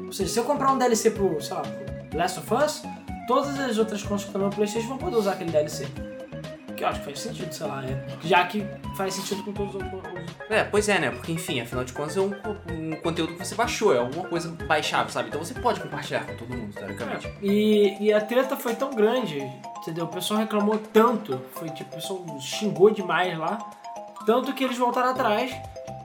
[0.07, 2.83] Ou seja, se eu comprar um DLC pro, sei lá, pro Last of Us,
[3.27, 5.87] todas as outras contas que estão no Playstation vão poder usar aquele DLC.
[6.81, 8.67] Que eu acho que faz sentido, sei lá, é, já que
[8.97, 10.25] faz sentido com todos os outros.
[10.49, 11.11] É, pois é, né?
[11.11, 12.33] Porque, enfim, afinal de contas é um,
[12.73, 15.29] um conteúdo que você baixou, é alguma coisa baixável, sabe?
[15.29, 17.31] Então você pode compartilhar com todo mundo, teoricamente.
[17.43, 19.41] E, e a treta foi tão grande,
[19.77, 20.07] entendeu?
[20.07, 23.59] O pessoal reclamou tanto, foi tipo, o pessoal xingou demais lá,
[24.25, 25.55] tanto que eles voltaram atrás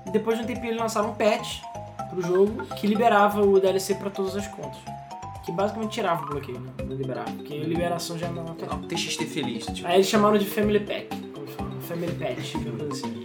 [0.05, 1.61] e depois de um tempinho eles lançaram um patch
[2.09, 4.94] pro jogo que liberava o DLC pra todas as contas.
[5.45, 6.71] Que basicamente tirava o bloqueio, né?
[6.83, 8.79] Não liberava, porque a liberação já não é natural.
[8.79, 9.87] TXT feliz, tipo.
[9.87, 12.55] Aí eles chamaram de Family Pack, como falam, Family Patch,
[12.91, 13.23] assim.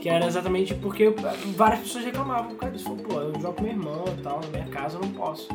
[0.00, 1.12] Que era exatamente porque
[1.56, 4.66] várias pessoas reclamavam, cara, isso pô, eu jogo com meu irmão e tal, na minha
[4.68, 5.48] casa eu não posso.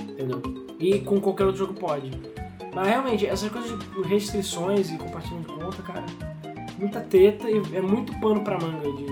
[0.00, 0.40] Entendeu?
[0.78, 2.10] E com qualquer outro jogo pode.
[2.74, 6.04] Mas realmente, essas coisas de restrições e compartilhamento de conta, cara,
[6.78, 9.06] muita treta e é muito pano pra manga de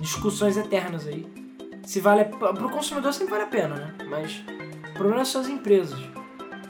[0.00, 1.26] discussões eternas aí.
[1.84, 2.22] Se vale.
[2.22, 3.94] a- Pro consumidor sempre vale a pena, né?
[4.08, 4.42] Mas
[4.92, 5.98] o problema são as empresas.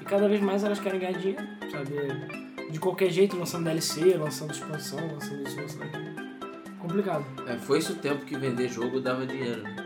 [0.01, 2.71] E cada vez mais elas querem ganhar dinheiro, sabe?
[2.71, 6.13] De qualquer jeito, lançando DLC, lançando expansão, lançando isso, lançando aquilo.
[6.81, 7.25] Complicado.
[7.47, 9.63] É, foi esse o tempo que vender jogo dava dinheiro.
[9.63, 9.77] né?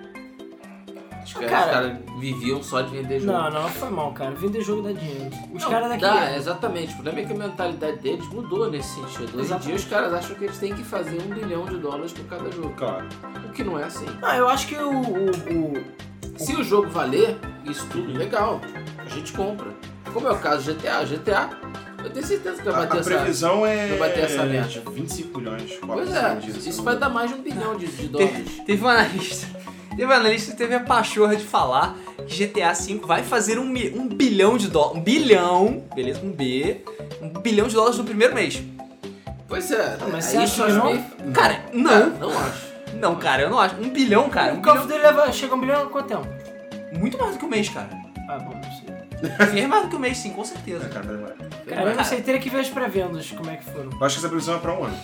[1.25, 3.33] Os caras, Cara- viviam só de vender jogo.
[3.33, 4.31] Não, não, foi mal, cara.
[4.37, 5.29] Vender jogo dá dinheiro.
[5.53, 6.03] Os caras daqui.
[6.03, 6.93] Dá, exatamente.
[6.93, 9.37] O problema é que a mentalidade deles mudou nesse sentido.
[9.41, 12.13] Hoje em dia os caras acham que eles têm que fazer um bilhão de dólares
[12.13, 12.71] por cada jogo.
[12.77, 13.07] Claro.
[13.45, 14.07] O que não é assim.
[14.23, 14.89] Ah, eu acho que o.
[14.89, 15.31] o,
[15.75, 17.37] o- Se o jogo valer,
[17.71, 18.61] isso tudo legal.
[18.99, 19.69] A gente compra.
[20.13, 21.05] Como é o caso do GTA.
[21.05, 21.51] GTA,
[22.05, 23.11] eu tenho certeza que A, vai bater a essa.
[23.11, 24.69] previsão é vai bater essa meta.
[24.69, 26.39] de 25 milhões de Pois é,
[26.69, 28.63] isso vai dar mais de um bilhão de, de dólares.
[28.65, 29.47] Teve um analista.
[29.91, 31.97] Teve um analista que teve a pachorra de falar
[32.29, 34.99] que GTA V vai fazer um, um bilhão de dólares.
[34.99, 36.21] Um bilhão, beleza?
[36.23, 36.83] Um B.
[37.23, 38.63] Um bilhão de dólares no primeiro mês.
[39.49, 40.87] Pois é, mas aí você acha não?
[40.87, 42.31] meio- Cara, Não, não.
[42.31, 42.67] não acho.
[43.01, 43.77] Não, cara, eu não acho.
[43.77, 44.55] Um bilhão, cara.
[44.55, 46.27] Um o Call of bilhão, Duty leva, chega a um bilhão em quanto tempo?
[46.93, 47.89] Muito mais do que um mês, cara.
[48.29, 49.47] Ah, bom, não sei.
[49.49, 50.89] Fez mais do que um mês, sim, com É, certeza.
[50.89, 51.35] cara, vai demorar.
[51.67, 53.91] Cara, eu não sei, teria que ver as pré-vendas, como é que foram.
[53.91, 54.99] Eu acho que essa previsão é pra um ano.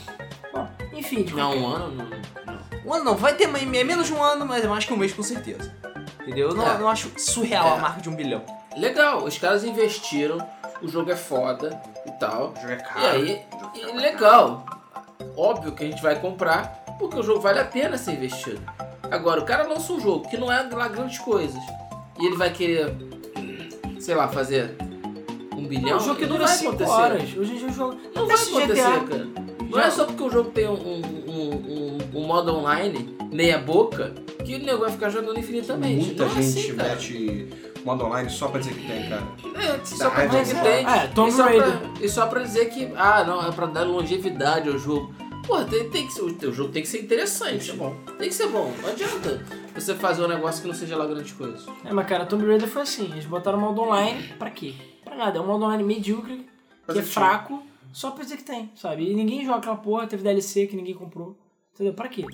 [0.53, 2.05] Bom, enfim, de Não, qualquer- um ano não.
[2.11, 2.83] não.
[2.85, 4.93] Um ano não, vai ter mais- é menos de um ano, mas é mais que
[4.93, 5.75] um mês com certeza.
[6.21, 6.51] Entendeu?
[6.51, 6.79] Eu não, É.
[6.79, 7.71] não acho surreal É.
[7.73, 8.43] a marca de um bilhão.
[8.77, 10.39] Legal, os caras investiram,
[10.83, 12.53] o jogo é foda e tal.
[12.57, 13.07] O jogo é E caro.
[13.07, 13.43] aí,
[13.75, 14.65] e legal.
[15.37, 18.61] Óbvio que a gente vai comprar, porque o jogo vale a pena ser investido.
[19.13, 21.63] Agora, o cara lança um jogo que não é lá grandes coisas.
[22.19, 22.95] E ele vai querer,
[24.01, 24.75] sei lá, fazer
[25.55, 25.91] um bilhão.
[25.91, 26.91] Não, o jogo que não dura vai 5 acontecer.
[26.91, 27.37] horas.
[27.37, 27.97] Hoje em dia o jogo.
[28.15, 29.01] Não vai acontecer, GTA.
[29.05, 29.29] cara.
[29.69, 34.15] Não é só porque o jogo tem um, um, um, um modo online, meia boca,
[34.45, 36.07] que o nego vai ficar jogando infinitamente.
[36.07, 36.89] Muita não é gente assim, cara.
[36.91, 37.49] mete
[37.85, 39.23] modo online só pra dizer que tem, cara.
[39.57, 40.87] É, só pra dizer que tem.
[40.87, 41.81] É, Tomb só Raider.
[42.01, 45.13] e só pra dizer que, ah, não, é pra dar longevidade ao jogo.
[45.47, 47.63] Porra, tem, tem que ser, o teu jogo tem que ser interessante.
[47.63, 47.97] Isso é bom.
[48.19, 48.73] Tem que ser bom.
[48.81, 51.67] Não adianta você fazer um negócio que não seja lá grandes coisas.
[51.85, 53.11] É, mas cara, Tomb Raider foi assim.
[53.13, 54.75] Eles botaram modo online pra quê?
[55.05, 55.39] Pra nada.
[55.39, 56.47] É um modo online medíocre,
[56.91, 57.63] que é fraco,
[57.93, 59.11] só pra dizer que tem, sabe?
[59.11, 61.37] E ninguém joga aquela porra, teve DLC que ninguém comprou.
[61.75, 61.95] Entendeu?
[61.95, 62.25] Pra quê?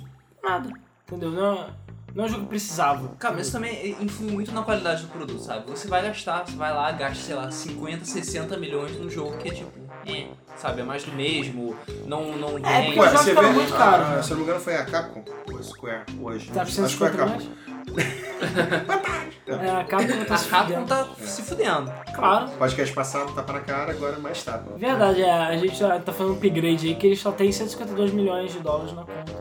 [0.42, 0.70] Nada.
[1.06, 1.30] Entendeu?
[1.30, 1.70] Não é,
[2.14, 3.08] não é um jogo que precisava.
[3.18, 5.70] Cara, mas isso também influi muito na qualidade do produto, sabe?
[5.70, 9.48] Você vai gastar, você vai lá, gasta, sei lá, 50, 60 milhões num jogo que
[9.48, 9.70] é tipo,
[10.06, 10.28] é,
[10.60, 10.80] sabe?
[10.80, 14.22] É mais do mesmo, não, não É, porque os jogos ficaram muito caros, ah, né?
[14.22, 16.46] se eu não me engano foi a Capcom, ou a Square, hoje.
[16.48, 17.48] Tá por Acho que foi a 150 Capcom.
[19.48, 20.86] É, a Capcom tá A se Capcom fudendo.
[20.86, 21.92] tá se fudendo.
[22.14, 22.48] Claro.
[22.58, 24.76] Podcast passado, tapa na cara, agora mais tapa.
[24.76, 28.12] Verdade, é, a gente já tá fazendo um upgrade aí que eles só tem 152
[28.12, 29.32] milhões de dólares na conta.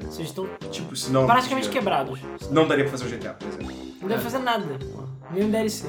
[0.00, 1.26] Vocês estão Tipo, se não...
[1.26, 2.18] praticamente quebrados.
[2.50, 3.72] Não daria pra fazer o GTA, por exemplo.
[4.00, 4.66] Não deve fazer nada.
[5.30, 5.86] Nem um DLC.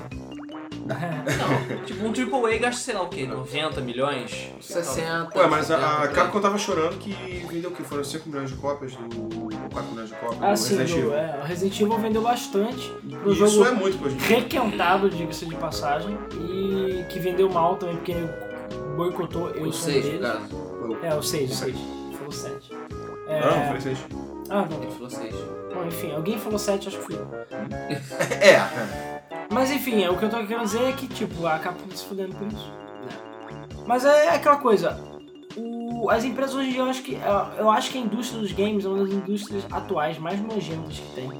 [0.87, 4.49] Não, tipo, um AAA gasta, sei lá o quê, 90 milhões?
[4.59, 5.29] 60.
[5.37, 6.07] Ué, mas a, 70, a.
[6.09, 7.11] Capcom tava chorando que
[7.49, 7.83] vendeu o que?
[7.83, 9.03] Foram 5 milhões de cópias do...
[9.41, 11.13] ou 4 milhões de cópias Ah, do sim, Resident Evil.
[11.15, 12.89] é, o Resident Evil vendeu bastante.
[13.21, 14.23] Pro isso jogo é muito pra gente.
[14.23, 16.17] requentado, diga-se de passagem.
[16.33, 18.15] E que vendeu mal também, porque
[18.95, 21.05] boicotou eu O sou um 6, no.
[21.05, 21.77] É, o 6, o 6.
[22.17, 22.71] Falou 7.
[23.27, 23.39] É...
[23.39, 23.97] Ah, não, foi 6.
[24.49, 24.83] Ah, não.
[24.83, 25.35] Ele falou 6.
[25.73, 27.27] Bom, enfim, alguém falou 7, acho que fui eu.
[28.41, 29.22] É, é.
[29.49, 31.95] Mas enfim, é, o que eu tô querendo dizer é que, tipo, a Capcom tá
[31.95, 32.71] se fudendo por isso.
[33.85, 34.97] Mas é aquela coisa.
[35.55, 37.17] O, as empresas hoje em dia, eu acho, que,
[37.57, 41.15] eu acho que a indústria dos games é uma das indústrias atuais mais nojentas que
[41.15, 41.31] tem.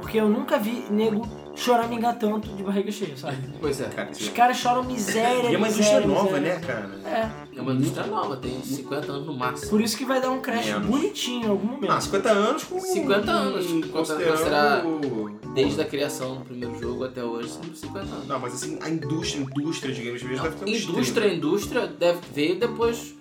[0.00, 3.38] Porque eu nunca vi nego choramingar tanto de barriga cheia, sabe?
[3.60, 3.84] Pois é.
[3.88, 6.54] Cara, Os caras choram miséria, e é uma miséria, indústria nova, miséria.
[6.54, 6.90] né, cara?
[7.06, 9.70] É, É uma indústria nova, tem 50 anos no máximo.
[9.70, 10.86] por isso que vai dar um crash Menos.
[10.86, 11.90] bonitinho em algum momento.
[11.90, 12.78] Ah, 50 anos com.
[12.78, 15.36] 50 anos, considerando.
[15.54, 18.26] Desde a criação do primeiro jogo até hoje, são 50 anos.
[18.28, 22.18] Não, mas assim, a indústria, indústria de games mesmo deve ter uns Indústria, indústria deve
[22.34, 23.14] veio depois.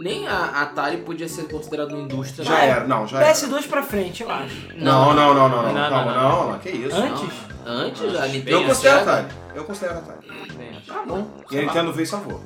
[0.00, 2.44] Nem a Atari podia ser considerada uma indústria.
[2.44, 2.50] 30.
[2.60, 3.32] Já era, não, já era.
[3.32, 4.68] PS2 pra frente, eu acho.
[4.76, 6.96] Não, não, não, não, não, Não, não, calma, não, não, não, que isso.
[6.96, 7.28] Antes?
[7.64, 8.50] Antes, a Nintendo.
[8.50, 9.28] Eu considero Sega- Atari.
[9.54, 10.26] Eu considero Atari.
[10.86, 11.26] Tá bom.
[11.50, 12.40] E a Nintendo veio e salvou.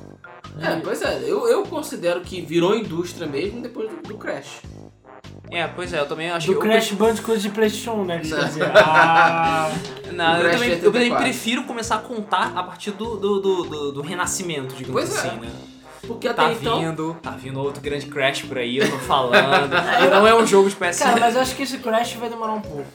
[0.61, 4.61] É, pois é, eu, eu considero que virou indústria mesmo depois do, do Crash.
[5.51, 6.57] É, pois é, eu também acho Do que.
[6.59, 8.19] eu Crash Bandicoot de Playstation 1, né?
[8.19, 8.69] Que dizer.
[8.75, 9.69] Ah,
[10.13, 11.23] Não, O eu também, é eu também 84.
[11.23, 15.27] prefiro começar a contar a partir do, do, do, do- do renascimento, digamos Pois é.
[15.27, 15.49] assim, né?
[16.07, 16.79] Porque até Tá então.
[16.79, 19.69] vindo, tá vindo outro grande Crash por aí, eu tô falando.
[20.11, 20.99] não é um jogo de PS1.
[21.03, 22.85] cara, mas eu acho que esse Crash vai demorar um pouco.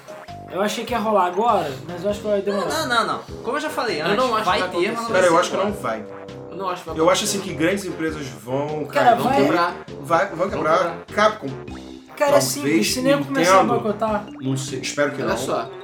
[0.50, 2.68] Eu achei que ia rolar agora, mas eu acho que vai demorar.
[2.68, 3.18] Não, não, não.
[3.42, 5.38] Como eu já falei Eu antes, não acho vai que vai ter, mas Cara, eu
[5.38, 6.04] acho que não vai.
[6.50, 9.24] Eu não acho que vai Eu acho assim que grandes empresas vão, Cara, cara, Vão
[9.24, 9.74] vai- quebrar.
[10.00, 10.96] vai, vão quebrar.
[11.12, 14.26] Capcom, Cara, é talvez simples, se nem começar a boicotar.
[14.40, 15.36] não sei, espero que Olha não.
[15.36, 15.68] só,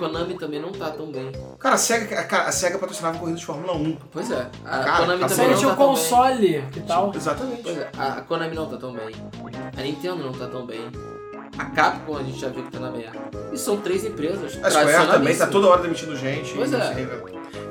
[0.00, 1.30] Konami também não tá tão bem.
[1.58, 3.96] Cara, a SEGA, cara, a SEGA patrocinava corridas de Fórmula 1.
[4.10, 5.94] Pois é, a Cara, Konami tá também não tinha tá o tão bem.
[6.02, 7.12] console, que tal?
[7.14, 7.62] Exatamente.
[7.62, 9.14] Pois é, a a Konami não tá tão bem.
[9.76, 10.80] A Nintendo não tá tão bem.
[11.58, 13.18] A Capcom a gente já viu que tá na merda.
[13.52, 16.54] E são três empresas A Square também tá toda hora demitindo gente.
[16.54, 16.94] Pois é.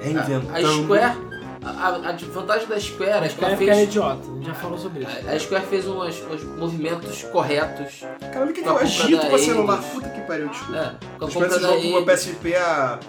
[0.02, 0.48] reinventando.
[0.54, 1.18] A Square,
[1.64, 3.80] a, a- a vantagem da Square é ela ficar fez...
[3.90, 5.12] idiota, a já falou sobre isso.
[5.28, 8.00] A a Square fez umas- uns movimentos corretos.
[8.20, 9.82] Cara, olha o que, que a eu agito com o celular.
[9.82, 10.78] Puta que pariu, desculpa.
[10.78, 12.02] É, com a compra da uma.
[12.06, 13.00] PSP há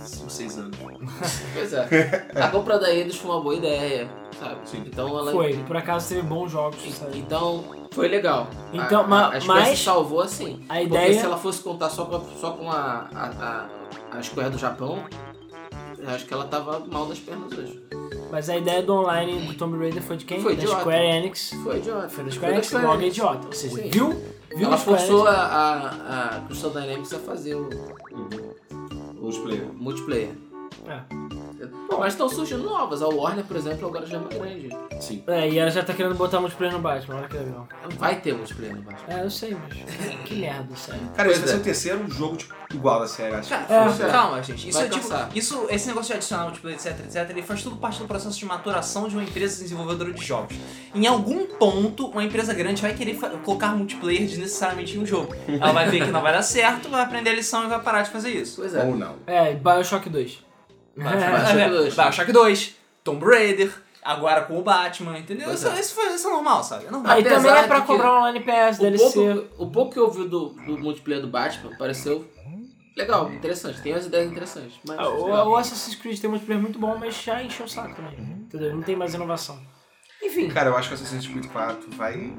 [0.00, 0.78] 5, 6 anos.
[1.54, 2.28] Pois é.
[2.34, 4.08] A compra da Eidos foi uma boa ideia,
[4.38, 4.56] sabe?
[4.64, 4.82] Sim.
[4.86, 5.30] Então ela...
[5.32, 6.78] Foi, por acaso teve bons jogos.
[6.94, 7.18] sabe?
[7.18, 8.48] Então, foi legal.
[8.72, 10.62] Então, a, ma- a, a Square mas se salvou assim.
[10.68, 13.66] a Porque ideia- se ela fosse contar só com a, só com a, a,
[14.14, 15.02] a, a Square do Japão,
[15.98, 17.82] eu acho que ela tava mal das pernas hoje.
[18.30, 20.40] Mas a ideia do online do Tomb Raider foi de quem?
[20.40, 20.80] Foi da idiota.
[20.80, 21.50] Square Enix.
[21.62, 22.08] Foi idiota.
[22.08, 23.46] Foi da Square Enix, logo é idiota.
[23.46, 23.90] Ou seja, Sim.
[23.90, 24.08] viu?
[24.54, 25.38] Viu Ela a Square forçou Enix?
[25.38, 29.66] a, a, a Crystal Dynamics a fazer o, o Multiplayer.
[29.74, 30.30] multiplayer.
[30.86, 31.39] É.
[31.98, 33.02] Mas estão surgindo novas.
[33.02, 34.68] A Warner, por exemplo, agora já é uma grande.
[35.00, 35.22] Sim.
[35.26, 37.68] É, e ela já tá querendo botar multiplayer no Batman, olha que legal.
[37.98, 39.14] Vai ter multiplayer no Batman.
[39.18, 39.78] É, eu sei, mas
[40.24, 41.00] que merda, sério.
[41.14, 41.58] Cara, esse vai ser é.
[41.58, 43.48] o terceiro jogo tipo, igual da série, acho.
[43.48, 43.68] Cara, É.
[43.68, 44.68] calma, calma, gente.
[44.68, 45.02] Isso Vai é tipo.
[45.08, 45.30] cansar.
[45.34, 48.44] Isso, esse negócio de adicionar multiplayer, etc, etc, ele faz tudo parte do processo de
[48.46, 50.56] maturação de uma empresa desenvolvedora de jogos.
[50.94, 55.34] Em algum ponto, uma empresa grande vai querer colocar multiplayer desnecessariamente em um jogo.
[55.48, 58.02] Ela vai ver que não vai dar certo, vai aprender a lição e vai parar
[58.02, 58.56] de fazer isso.
[58.60, 58.84] Pois é.
[58.84, 59.16] Ou não.
[59.26, 60.49] É, Bioshock 2.
[60.96, 61.94] Bioshock É, 2.
[61.94, 63.72] Bioshock 2, Tomb Raider,
[64.02, 65.52] agora com o Batman, entendeu?
[65.52, 65.78] Isso, é.
[65.80, 66.86] isso, foi- isso é normal, sabe?
[66.86, 67.12] É normal.
[67.12, 69.02] Aí Apesar também é pra cobrar online PS, O DLC.
[69.14, 72.28] pouco, o pouco que eu vi do, do multiplayer do Batman pareceu
[72.96, 73.80] legal, interessante.
[73.80, 74.78] Tem umas ideias interessantes.
[74.86, 77.94] Mas, Ah, O, o Assassin's Creed tem multiplayer muito bom, mas já encheu o saco
[77.94, 78.14] também.
[78.20, 78.74] Entendeu?
[78.74, 79.58] Não tem mais inovação.
[80.22, 82.30] Enfim, Cara, eu acho que Assassin's Creed 4 vai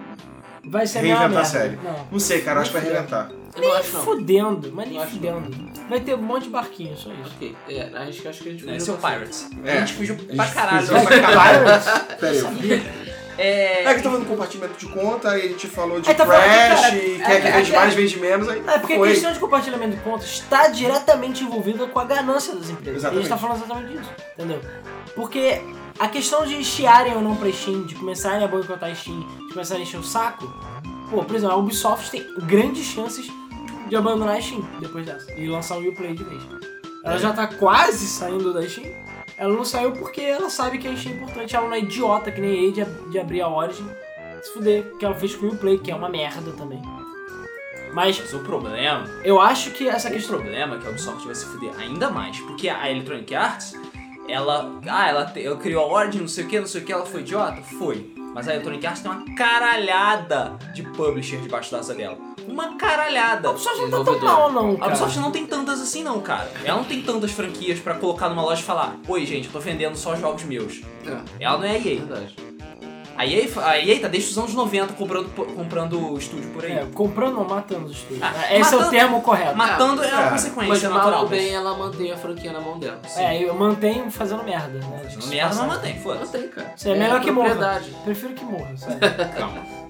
[0.66, 1.46] vai ser a reinventar a merda.
[1.46, 1.76] série.
[1.84, 2.08] Não.
[2.12, 3.30] Não sei, cara, eu acho que vai reinventar.
[3.56, 4.04] eu não acho não.
[4.04, 5.72] Fudendo, mas nem fudendo.
[5.90, 7.32] Vai ter um monte de barquinho, só isso.
[7.36, 8.98] Ok, é, acho, que- acho que a gente Esse é o.
[8.98, 9.50] Pirates.
[9.66, 9.74] É.
[9.74, 10.88] A gente fugiu A pra caralho.
[10.88, 12.18] fugiu pra caralho.
[12.20, 13.12] Pera aí.
[13.38, 13.86] É.
[13.86, 16.50] É que tava no compartimento de conta, aí a gente falou de tá falando que,
[16.50, 18.94] Crash, cara, e é- quer que é- vende é- mais, vende menos, aí É, porque
[18.94, 19.10] a foi.
[19.10, 23.02] questão de compartilhamento de contas está diretamente envolvida com a ganância das empresas.
[23.04, 23.30] E a gente Exatamente.
[23.30, 24.62] tá falando exatamente disso, entendeu?
[25.16, 25.62] Porque
[26.02, 29.54] a questão de chiarem ou não pra Steam, de começarem a boicotar a Steam, de
[29.54, 30.52] começarem a encher o saco,
[31.10, 33.28] pô, por exemplo, a Ubisoft tem grandes chances
[33.88, 36.42] de abandonar a Steam depois dessa e lançar o Uplay de vez.
[37.04, 38.92] Ela já tá quase saindo da Steam.
[39.38, 41.56] Ela não saiu porque ela sabe que a Steam é importante.
[41.56, 43.88] Ela não é idiota que nem a de, de abrir a Origin.
[44.42, 46.82] Se fuder, que ela fez com o Uplay, que é uma merda também.
[47.94, 50.38] Mas Mas o problema eu acho que essa O questão.
[50.40, 53.74] problema é que a Ubisoft vai se fuder ainda mais, porque a Electronic Arts,
[54.28, 54.80] ela.
[54.88, 56.92] Ah, ela, te- ela criou a Origin, não sei o que, não sei o que,
[56.94, 57.62] ela foi idiota?
[57.78, 58.14] Foi.
[58.34, 62.18] Mas a Electronic Arts tem uma caralhada de publisher debaixo da asa dela.
[62.48, 63.50] Uma caralhada.
[63.50, 64.40] A Ubisoft não tá tão Desenvolvedor.
[64.40, 64.88] mal, não, A cara.
[64.90, 66.50] Ubisoft não tem tantas assim não, cara.
[66.64, 69.60] Ela não tem tantas franquias pra colocar numa loja e falar Oi, gente, eu tô
[69.60, 70.82] vendendo só jogos meus.
[71.06, 71.82] É, Ela não é a EA.
[71.82, 72.36] verdade.
[73.22, 76.72] A EA, fa- a EA tá desde os anos 90 comprando, comprando estúdio por aí.
[76.72, 78.24] É, comprando ou matando os estúdios.
[78.24, 79.56] Ah, Esse é matando- o termo correto.
[79.56, 80.30] Matando é uma É.
[80.32, 81.12] consequência Mas natural.
[81.12, 83.00] mal ou bem ela mantém a franquia na mão dela.
[83.18, 85.02] É, eu mantenho fazendo merda, né?
[85.28, 86.26] Merda não mantém, foda-se.
[86.36, 86.74] Mantém, cara.
[86.76, 87.82] Isso é melhor que morra.
[88.04, 88.98] Prefiro que morra, sério.
[89.38, 89.82] Calma.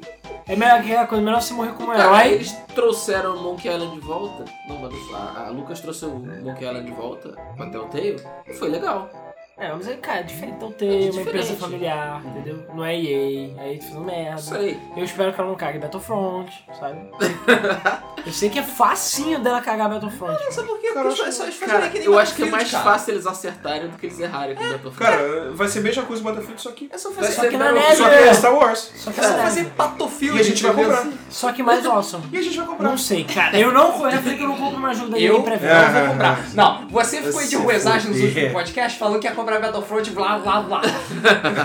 [0.47, 2.33] É melhor que a coisa, melhor você morrer como um Cara, herói.
[2.33, 4.43] eles trouxeram o Monkey Island de volta.
[4.67, 8.21] Não, mas a, a Lucas trouxe o Monkey Island de volta com a Telltale.
[8.47, 9.09] E foi legal.
[9.61, 12.65] É, mas aí, cara, é diferente então ter É uma empresa familiar, entendeu?
[12.73, 14.39] Não é EA, aí tu fazendo merda.
[14.41, 14.79] Isso aí.
[14.97, 16.97] Eu espero que ela não cague Battlefront, sabe?
[18.25, 20.37] Eu sei que é facinho dela cagar Battlefront.
[20.53, 20.91] Sabe por quê?
[20.93, 22.69] Cara, eu é só acho- eles fazerem Cara, que nem eu acho que é mais
[22.69, 22.83] cara.
[22.83, 24.97] fácil eles acertarem do que eles errarem com o Battlefield.
[24.99, 26.89] Cara, vai ser a mesma coisa o Battlefield, só que.
[26.91, 28.91] É só Vai fazer, Só que na neve, Só que é Star Wars.
[28.95, 30.39] Só que, é só é fazer E Battlefield.
[30.39, 30.97] a gente vai entendeu?
[30.97, 31.13] comprar.
[31.29, 32.23] só que mais awesome.
[32.31, 32.89] E a gente vai comprar.
[32.89, 33.57] Não sei, cara.
[33.57, 35.67] Eu não eu falei que eu não compro uma ajuda aí Eu pra ver.
[35.67, 35.89] não É.
[36.01, 36.39] vou comprar.
[36.53, 40.37] Não, você ficou de Se ruezagem nos últimos podcasts falando que ia comprar Battlefront, blá
[40.39, 40.81] blá blá.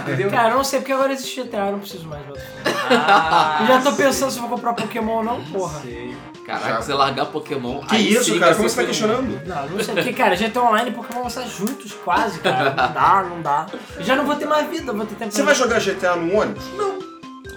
[0.03, 0.31] Entendeu?
[0.33, 2.77] Cara, eu não sei porque agora existe GTA, eu não preciso mais de Battlefront.
[2.91, 5.81] Ah, Eu já tô pensando se eu vou comprar Pokémon ou não, porra.
[5.81, 6.17] Sei.
[6.47, 7.81] Caraca, você largar Pokémon.
[7.81, 8.55] Que aí isso, sim cara?
[8.55, 9.41] Como você tá questionando?
[9.47, 9.95] Não, não sei.
[9.97, 12.71] Porque, cara, GTA Online e Pokémon vão estar juntos quase, cara.
[12.87, 13.67] Não dá, não dá.
[13.97, 16.39] Eu já não vou ter mais vida, vou ter tempo Você vai jogar GTA no
[16.41, 16.63] ônibus?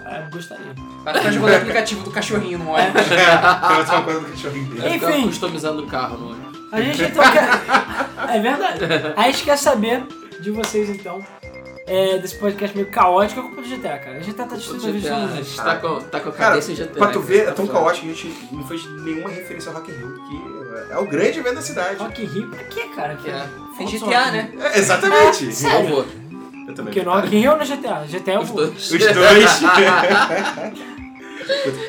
[0.08, 0.74] É, gostaria.
[1.04, 2.88] Vai ficar jogando o aplicativo do cachorrinho, não é?
[2.98, 4.96] É, vai ser uma coisa do cachorrinho dele.
[4.96, 5.28] Enfim.
[5.28, 6.49] customizando o carro no ônibus.
[6.72, 7.50] A gente então quer.
[8.30, 8.80] É verdade.
[9.16, 10.04] A gente quer saber
[10.40, 11.26] de vocês então.
[11.88, 14.18] É, desse podcast meio caótico, é culpa do GTA, cara.
[14.18, 16.50] A GTA tá O destruindo a GTA, a gente tá com, tá com a Cara,
[16.50, 17.00] cabeça em GTA.
[17.00, 19.78] pra tu ver, é tão Tá caótico que a gente não fez nenhuma referência ao
[19.80, 21.96] Rock in Rio, que é o grande evento da cidade.
[21.96, 23.16] Rock in Rio, pra quê, cara?
[23.16, 23.48] Que É.
[23.80, 24.52] É GTA, né?
[24.60, 25.46] É, exatamente.
[25.46, 25.90] Por Sério?
[26.68, 26.84] Eu também.
[26.94, 28.06] Porque no Rock in Rio ou no GTA?
[28.08, 28.58] GTA eu os vou.
[28.58, 28.92] dois.
[28.92, 29.60] Os dois.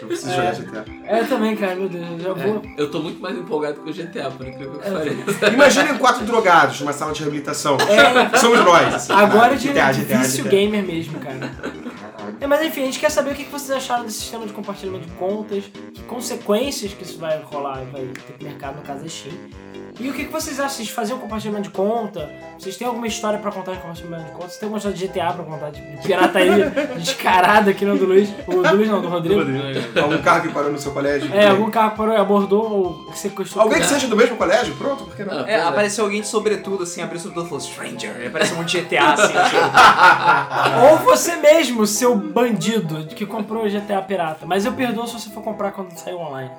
[0.00, 0.36] Eu preciso É.
[0.36, 0.84] jogar GTA.
[1.06, 2.62] É, eu também, cara, meu Deus, eu já vou.
[2.64, 4.90] É, eu tô muito mais empolgado com o GTA, por incrível que É.
[4.90, 5.46] pareça.
[5.52, 7.76] Imaginem quatro drogados numa sala de reabilitação.
[7.76, 8.94] É, Somos nós.
[8.94, 9.12] assim.
[9.12, 10.56] agora de GTA, de GTA, vício GTA.
[10.56, 11.38] gamer mesmo, cara.
[12.40, 14.52] É, mas enfim, a gente quer saber o que que vocês acharam desse sistema de
[14.52, 19.02] compartilhamento de contas, que consequências que isso vai rolar, vai ter pro mercado, no caso
[19.02, 19.34] da Steam.
[20.01, 20.70] E o que que vocês acham?
[20.76, 22.30] Vocês faziam compartilhamento de conta?
[22.59, 24.44] Vocês têm alguma história pra contar de compartilhamento de conta?
[24.46, 28.30] Vocês têm alguma história de GTA pra contar, de pirataria descarada aqui no do Luiz?
[28.46, 29.40] O do Luiz não, do Rodrigo.
[30.01, 31.32] Algum carro que parou no seu colégio.
[31.34, 33.62] É, algum carro parou e abordou ou sequestrou.
[33.64, 34.74] Alguém que seja do mesmo colégio?
[34.76, 35.38] Pronto, por que não?
[35.40, 35.62] Ah, É, é.
[35.62, 38.14] apareceu alguém de sobretudo, assim, abriu o sobretudo e falou Stranger.
[38.16, 39.32] Aí apareceu um monte de GTA, assim.
[39.51, 44.46] tipo, Ou você mesmo, seu bandido, que comprou o GTA pirata.
[44.46, 46.51] Mas eu perdoo se você for comprar quando sair online.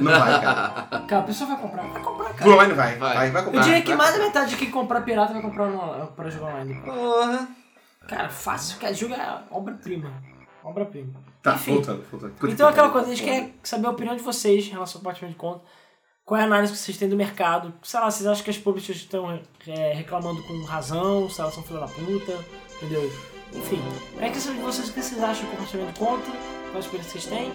[0.00, 0.70] Não vai, cara.
[1.06, 2.50] Cara, a pessoa vai comprar, vai comprar, cara.
[2.50, 2.85] online vai.
[2.94, 3.14] Vai.
[3.16, 3.62] Vai, vai Eu comprar.
[3.62, 6.80] diria que mais da metade de quem comprar pirata vai comprar no, pra jogar online.
[6.82, 7.48] Porra.
[8.08, 10.12] Cara, fácil, cara, jogo é obra-prima.
[10.62, 11.12] Obra-prima.
[11.42, 11.74] Tá, Enfim.
[11.74, 12.32] voltando, voltando.
[12.52, 15.02] Então que aquela coisa, a gente quer saber a opinião de vocês em relação ao
[15.02, 15.64] compartilhamento de conta.
[16.24, 17.72] Qual é a análise que vocês têm do mercado?
[17.84, 21.62] Sei lá, vocês acham que as publishers estão é, reclamando com razão, se elas são
[21.62, 22.36] filha da puta,
[22.76, 23.12] entendeu?
[23.54, 23.80] Enfim,
[24.18, 27.12] é questão de vocês o que vocês acham do compartilhamento de conta, qual a experiência
[27.12, 27.52] que vocês têm.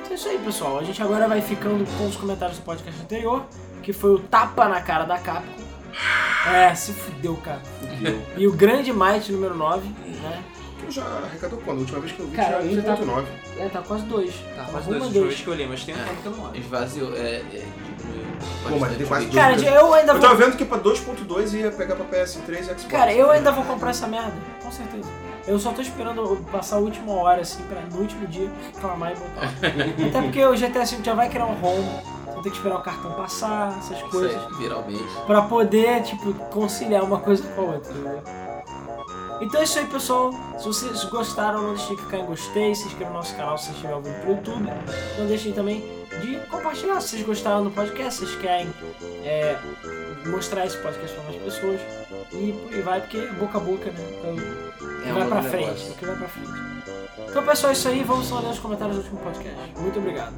[0.00, 0.78] Então é isso aí, pessoal.
[0.78, 3.44] A gente agora vai ficando com os comentários do podcast anterior,
[3.82, 5.58] que foi o tapa na cara da Capcom.
[6.52, 7.60] É, se fudeu, cara.
[7.80, 8.20] Fudeu.
[8.36, 9.88] E o grande Might número 9,
[10.22, 10.42] né?
[10.86, 11.78] Tu já arrecadou quando?
[11.78, 13.24] A última vez que eu vi Cara, tinha já tá- 1.9.
[13.58, 14.34] É, tá quase dois.
[14.56, 15.12] Tá, Tá uma dois dois.
[15.12, 16.56] dois que eu li, mas tem um tempo que eu não olho.
[16.60, 18.26] Esvaziou, é, é, diminuiu.
[18.68, 19.34] Pô, mas tem quase bastante.
[19.34, 19.66] Cara, dois.
[19.66, 20.28] eu ainda Eu vou.
[20.28, 22.84] tava vendo que pra 2.2 ia pegar pra PS3 e Xbox.
[22.84, 25.08] Cara, eu ainda vou comprar essa merda, com certeza.
[25.46, 29.14] Eu só tô esperando passar a última hora, assim, pra no último dia reclamar e
[29.14, 29.48] voltar.
[30.08, 31.88] Até porque o GTA V já vai criar um home,
[32.38, 34.34] vou ter que esperar o cartão passar, essas Isso coisas.
[34.36, 35.04] aí, viralmente.
[35.26, 38.22] Pra poder, tipo, conciliar uma coisa com a outra, entendeu?
[39.40, 40.32] Então é isso aí, pessoal.
[40.58, 43.64] Se vocês gostaram, não deixem de clicar em gostei, se inscrevam no nosso canal se
[43.66, 44.72] vocês estiverem ouvindo pro YouTube.
[45.18, 45.80] Não deixem também
[46.20, 48.68] de compartilhar se vocês gostaram do podcast, se vocês querem
[49.24, 49.56] é,
[50.26, 51.80] mostrar esse podcast pra mais pessoas.
[52.32, 54.00] E aí vai, porque é boca a boca, né?
[54.18, 55.92] Então, É vai pra frente, negócio.
[55.92, 56.50] o que vai pra frente.
[57.30, 58.02] Então, pessoal, é isso aí.
[58.02, 59.72] Vamos só ler os comentários do último podcast.
[59.78, 60.34] Muito obrigado.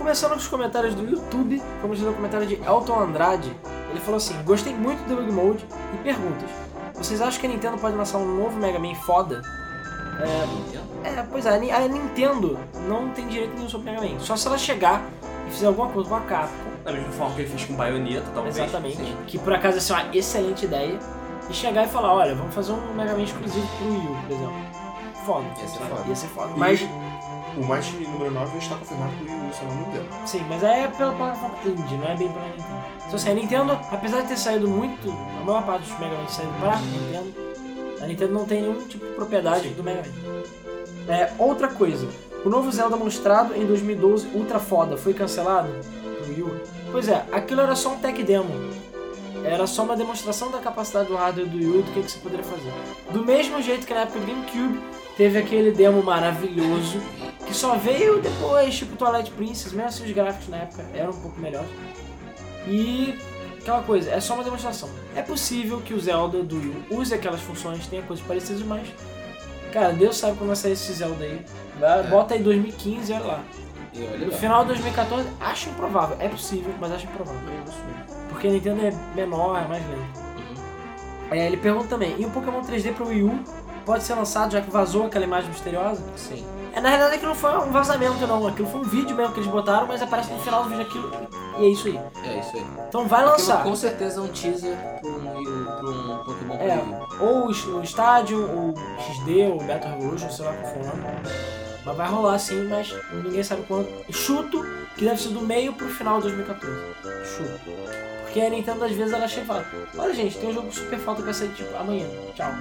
[0.00, 3.54] Começando com os comentários do YouTube, vamos ler o comentário de Elton Andrade.
[3.90, 6.48] Ele falou assim: Gostei muito do Bug Mode e perguntas.
[6.94, 9.42] Vocês acham que a Nintendo pode lançar um novo Mega Man foda?
[11.04, 14.18] É, é, pois é, a Ni- a Nintendo não tem direito nenhum sobre Mega Man.
[14.20, 15.02] Só se ela chegar
[15.46, 18.26] e fizer alguma coisa com a Capcom, Da mesma forma que ele fez com Bayonetta,
[18.34, 18.56] talvez.
[18.56, 19.16] exatamente, Sim.
[19.26, 20.98] que por acaso ia ser uma excelente ideia,
[21.48, 24.32] e chegar e falar: Olha, vamos fazer um Mega Man exclusivo pro Wii U, por
[24.34, 24.54] exemplo.
[25.26, 25.46] Foda.
[25.60, 26.02] Ia ser foda.
[26.08, 26.52] Ia ser foda.
[26.56, 26.80] Mas,
[27.56, 30.08] O mais número 9 está confirmado pro Wii U, se eu não me engano.
[30.26, 32.84] sim, mas é pela plataforma indie, não é bem pela Nintendo.
[32.98, 36.28] Então, assim, a Nintendo, apesar de ter saído muito, a maior parte dos Mega Man
[36.28, 37.34] saído pra Nintendo,
[38.00, 41.12] a Nintendo não tem nenhum tipo de propriedade do Mega Man.
[41.12, 42.08] É, outra coisa,
[42.44, 45.68] o novo Zelda mostrado em 2012, Ultra Foda, foi cancelado
[46.20, 46.60] no Wii U?
[46.92, 48.54] Pois é, aquilo era só um tech demo.
[49.42, 52.18] Era só uma demonstração da capacidade do hardware do Wii U do que, que você
[52.18, 52.72] poderia fazer.
[53.10, 54.80] Do mesmo jeito que na época do GameCube
[55.20, 56.98] teve aquele demo maravilhoso
[57.46, 61.20] que só veio depois, tipo Twilight Princess, mesmo assim os gráficos na época eram um
[61.20, 61.68] pouco melhores.
[62.66, 63.18] E
[63.60, 64.88] aquela coisa, é só uma demonstração.
[65.14, 68.88] É possível que o Zelda do Wii use aquelas funções, tenha coisas parecidas, mas.
[69.70, 71.44] Cara, Deus sabe quando vai sair esse Zelda aí.
[71.78, 72.02] Vai- É.
[72.04, 73.40] Bota aí 2015 olha lá.
[73.92, 74.38] E olha No lá.
[74.38, 76.16] final de 2014, acho improvável.
[76.18, 77.40] É possível, mas acho improvável.
[78.30, 80.00] Porque a Nintendo é menor, é mais lenta.
[80.38, 81.30] Uhum.
[81.32, 83.38] É, ele pergunta também, e o Pokémon 3D pro Wii U
[83.90, 86.00] pode ser lançado já que vazou aquela imagem misteriosa?
[86.16, 86.46] Sim.
[86.72, 89.40] É, na realidade aquilo não foi um vazamento não, aquilo foi um vídeo mesmo que
[89.40, 91.10] eles botaram, mas aparece no final do vídeo aquilo
[91.58, 92.00] e é isso aí.
[92.24, 92.64] É isso aí.
[92.88, 93.62] Então vai Aquilo lançar.
[93.64, 96.76] com certeza é um teaser pra um, pra um Pokémon É,
[97.20, 97.24] U.
[97.24, 101.02] ou o, o Stadium, ou XD, ou Battle Revolution, sei lá qual for o nome.
[101.84, 103.88] Mas vai rolar sim, mas ninguém sabe quando.
[104.12, 104.64] Chuto
[104.96, 106.76] que deve ser do meio pro final de 2014.
[107.24, 107.70] Chuto.
[108.30, 109.66] Porque a Nintendo às vezes ela chega e fala,
[109.98, 112.06] olha gente, tem um jogo super falta que vai sair tipo amanhã.
[112.34, 112.52] Tchau.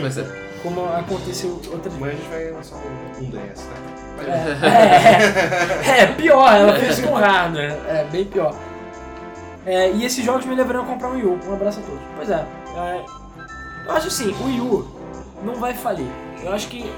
[0.00, 0.50] É.
[0.64, 1.96] Como aconteceu outras vezes.
[1.96, 4.26] Amanhã a gente vai lançar um, DS, lá.
[4.26, 7.78] É, é, é, pior, ela fez com hardware.
[7.88, 8.54] É, bem pior.
[9.64, 11.38] É, e esses jogos me levariam a comprar um Wii U.
[11.48, 12.00] Um abraço a todos.
[12.16, 12.44] Pois é,
[12.76, 13.04] é,
[13.86, 14.86] eu acho assim, o Wii U
[15.44, 16.10] não vai falir.
[16.42, 16.92] Eu acho que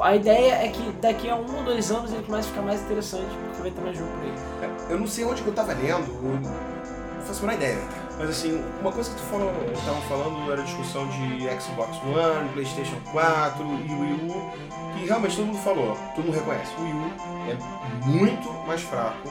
[0.00, 2.80] a ideia é que daqui a um ou dois anos ele comece a ficar mais
[2.80, 4.70] interessante, porque vai ter mais jogo por aí.
[4.88, 6.79] Eu não sei onde que eu tava lendo, eu
[7.20, 7.78] não faço a menor ideia.
[8.18, 12.48] Mas assim, uma coisa que tu falou, estavam falando era a discussão de Xbox One,
[12.52, 14.50] Playstation 4 e Wii U,
[14.98, 16.72] que realmente todo mundo falou, todo mundo reconhece.
[16.78, 17.12] O Wii U
[17.50, 19.28] é muito mais fraco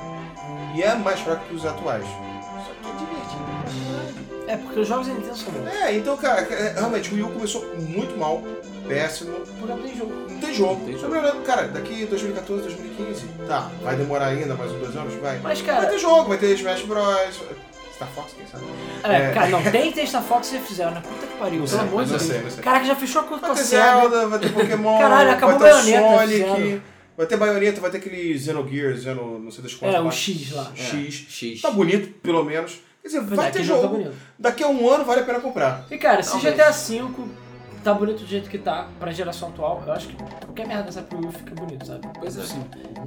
[0.74, 2.06] e é mais fraco que os atuais.
[2.06, 4.30] Só que é divertido.
[4.48, 5.68] É, porque os jogos da Nintendo são bons.
[5.68, 8.42] É, então, cara, é, realmente o Wii U começou muito mal,
[8.88, 10.14] péssimo, Porque não tem jogo.
[10.28, 10.86] não tem jogo.
[10.86, 11.42] Tem Tô jogo.
[11.46, 15.14] cara, daqui 2014, 2015, tá, vai demorar ainda mais uns dois anos?
[15.22, 15.40] Vai.
[15.44, 17.40] Mas, Vai cara, ter jogo, vai ter Smash Bros.
[18.00, 18.64] Star Fox, quem sabe?
[19.04, 19.34] é, É.
[19.34, 21.02] cara, não, tem Testa Fox se fizeram, né?
[21.06, 22.56] Puta que pariu, Não pelo amor de Deus.
[22.56, 24.28] Caraca, já fechou a conta com Vai a ter Zelda.
[24.28, 26.82] Vai ter Pokémon, Caralho, acabou vai ter o Bayonetta, Sonic,
[27.18, 29.95] vai ter Bayonetta, vai ter aquele Xenogear, Xeno, não sei das quantas.
[29.97, 30.10] É, o.
[30.10, 30.72] X lá.
[30.74, 31.26] X.
[31.30, 31.62] X.
[31.62, 32.80] Tá bonito, pelo menos.
[33.02, 34.12] Quer dizer, Pois vai é, ter jogo tá.
[34.38, 35.86] Daqui a um ano vale a pena comprar.
[35.91, 36.56] E cara, se Talvez.
[36.56, 37.12] GTA V
[37.84, 40.16] tá bonito do jeito que tá pra geração atual, eu acho que
[40.46, 42.08] qualquer merda dessa pro Wii fica bonito, sabe?
[42.20, 42.42] Pois é.
[42.42, 42.66] Sim.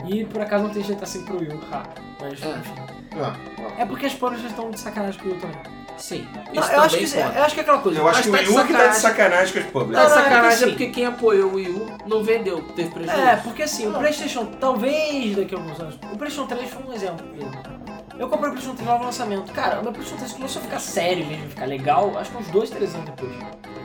[0.08, 1.82] E por acaso não tem GTA V pro Wii U, ha.
[2.20, 2.48] Mas É.
[2.48, 2.72] enfim.
[3.20, 3.34] Ah.
[3.78, 5.82] É porque as publishers estão de sacanagem com o Wii U também.
[5.98, 6.26] Sim.
[6.54, 7.38] Não, eu, acho que, conta.
[7.38, 7.98] eu acho que é aquela coisa.
[8.00, 9.52] Eu acho que o tá Wii de U que tá de sacanagem.
[9.52, 10.08] com as publishers.
[10.08, 12.62] Tá Não, não, é sacanagem é assim- porque quem apoiou o Wii U não vendeu,
[12.74, 13.20] teve prejuízo.
[13.20, 16.92] É, porque assim, o Playstation, talvez daqui a alguns anos, o Playstation 3 foi um
[16.92, 17.26] exemplo.
[18.22, 19.52] Eu comprei o Playstation 3 lá no lançamento.
[19.52, 22.46] Cara, o meu Playstation 3 começou a ficar sério mesmo, ficar legal, acho que uns
[22.50, 23.32] 2, 3 anos depois.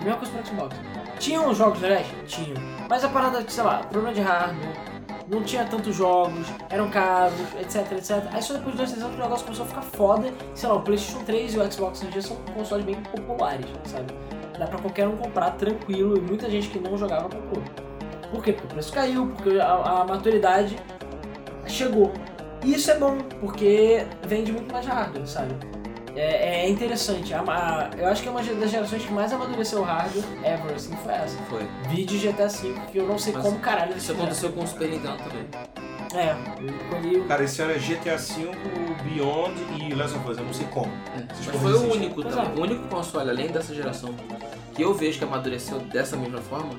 [0.03, 0.77] Mesma coisa pro Xbox.
[1.17, 2.05] Tinham jogos legais?
[2.27, 2.55] Tinham.
[2.87, 4.75] Mas a parada, sei lá, problema de hardware,
[5.27, 8.23] não tinha tantos jogos, eram caros, etc, etc.
[8.31, 10.31] Aí só depois de 2, 3 anos o negócio começou a ficar foda.
[10.53, 14.13] Sei lá, o Playstation 3 e o Xbox hoje são consoles bem populares, sabe?
[14.59, 17.63] Dá pra qualquer um comprar tranquilo e muita gente que não jogava comprou.
[18.29, 18.53] Por quê?
[18.53, 20.77] Porque o preço caiu, porque a, a maturidade
[21.65, 22.13] chegou.
[22.63, 25.53] E isso é bom, porque vende muito mais hardware, sabe?
[26.15, 27.31] É, é interessante.
[27.33, 30.75] A- a- eu acho que é uma das gerações que mais amadureceu o hardware ever,
[30.75, 31.37] assim, foi essa.
[31.49, 31.61] Foi.
[31.89, 34.19] Vídeo GTA V, que eu não sei Mas como caralho Isso fizeram.
[34.21, 35.45] aconteceu com o Super Nintendo também.
[36.15, 36.35] É,
[37.15, 37.23] eu-.
[37.25, 38.49] Cara, esse ano é GTA V,
[39.03, 40.91] Beyond e Last of Us, eu não sei como.
[41.15, 42.45] Mas porra foi o único também.
[42.45, 42.59] é.
[42.59, 44.09] O único console, além dessa geração,
[44.73, 46.71] que eu vejo que amadureceu dessa mesma forma,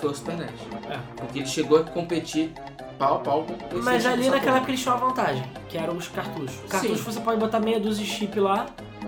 [0.00, 0.50] foi o Super NES.
[0.90, 0.98] É.
[1.16, 2.52] Porque ele chegou a competir
[3.00, 3.46] pau a pau
[3.82, 6.54] Mas ali naquela época eles tinham uma vantagem, que eram os cartuchos.
[6.66, 7.02] O cartucho Sim.
[7.02, 8.66] você pode botar meia dúzia de chip lá,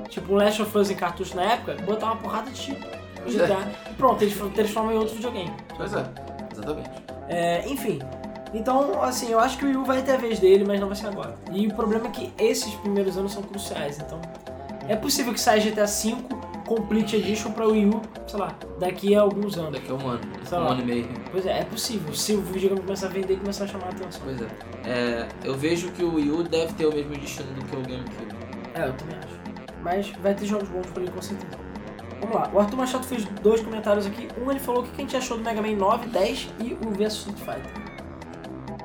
[0.08, 2.82] tipo um Last of Us em cartucho na época, botar uma porrada de chip.
[3.22, 3.46] Pois é.
[3.90, 5.52] E pronto, eles transformam em outro videogame.
[5.76, 6.04] Pois é,
[6.50, 6.90] exatamente.
[7.28, 8.00] É, enfim.
[8.54, 10.88] Então, assim, eu acho que o Wii U vai ter a vez dele, mas não
[10.88, 11.34] vai ser agora.
[11.52, 14.20] E o problema é que esses primeiros anos são cruciais, então.
[14.88, 16.16] É possível que saia GTA V
[16.66, 19.72] Complete Edition pra Wii U, sei lá, daqui a alguns anos.
[19.72, 20.70] Daqui a um ano, Sei um lá.
[20.72, 21.08] ano e meio.
[21.30, 22.12] Pois é, é possível.
[22.14, 24.20] Se o videogame começar a vender e começar a chamar a atenção.
[24.24, 24.46] Pois é.
[24.86, 27.80] É, Eu vejo que o Wii U deve ter o mesmo destino do que o
[27.82, 28.34] GameCube.
[28.74, 29.42] É, eu também acho.
[29.82, 31.58] Mas vai ter jogos bons por ele, com certeza.
[32.20, 34.28] Vamos lá, o Arthur Machado fez dois comentários aqui.
[34.40, 36.90] Um ele falou o que a gente achou do Mega Man 9, 10 e o
[36.90, 37.82] vs Street Fighter.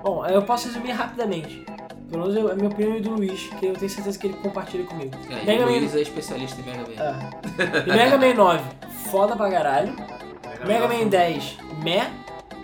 [0.03, 1.63] Bom, eu posso resumir rapidamente.
[2.09, 4.37] Pelo menos eu- é minha opinião e do Luiz, que eu tenho certeza que ele
[4.37, 5.11] compartilha comigo.
[5.29, 7.03] É, e Mega o Man- Luiz é especialista em Mega Man.
[7.03, 7.89] É.
[7.89, 8.63] E Mega Man 9,
[9.11, 9.93] foda pra caralho.
[10.65, 12.09] Mega Man 10, meh.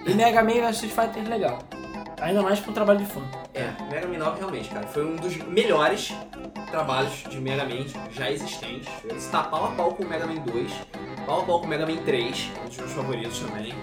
[0.06, 1.60] E Mega Man vs Street Fighter, legal.
[2.22, 3.22] Ainda mais com o trabalho de fã.
[3.54, 6.14] É, Mega Man 9 realmente, cara, foi um dos melhores
[6.72, 8.90] trabalhos de Mega Man já existentes.
[9.04, 10.72] Ele está pau a pau com o Mega Man 2,
[11.26, 13.74] pau a pau com o Mega Man 3, um dos meus favoritos também.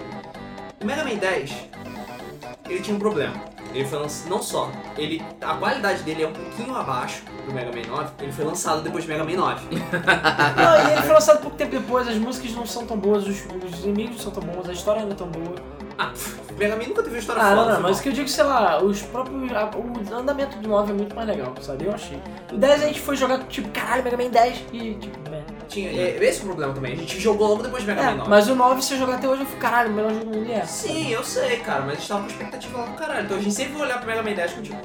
[0.81, 1.51] O Mega Man 10,
[2.67, 3.33] ele tinha um problema.
[3.73, 7.71] Ele foi lançado, não só, ele, a qualidade dele é um pouquinho abaixo do Mega
[7.71, 9.65] Man 9, ele foi lançado depois do Mega Man 9.
[9.71, 13.37] Não, e ele foi lançado pouco tempo depois, as músicas não são tão boas, os,
[13.63, 15.55] os inimigos não são tão bons, a história não é tão boa.
[15.97, 17.55] Ah, pff, Mega Man nunca teve uma história Ah, foda.
[17.61, 19.51] não, não, foi mas o que eu digo, sei lá, os próprios.
[19.53, 21.85] a- o andamento do 9 é muito mais legal, sabe?
[21.85, 22.19] Eu achei.
[22.51, 25.43] O 10 a gente foi jogar, tipo, caralho, Mega Man 10 e, tipo, né?
[25.71, 26.93] Tinha, é, esse é o problema também.
[26.93, 28.29] A gente jogou logo depois de Mega É, Man 9.
[28.29, 30.37] mas o 9, se eu jogar até hoje, eu fico, caralho, o melhor jogo do
[30.37, 30.65] mundo é.
[30.65, 33.25] Sim, eu sei, cara, mas a gente tava com expectativa lá do caralho.
[33.25, 34.77] Então a gente sempre vai olhar pro Mega Man 10 com tipo.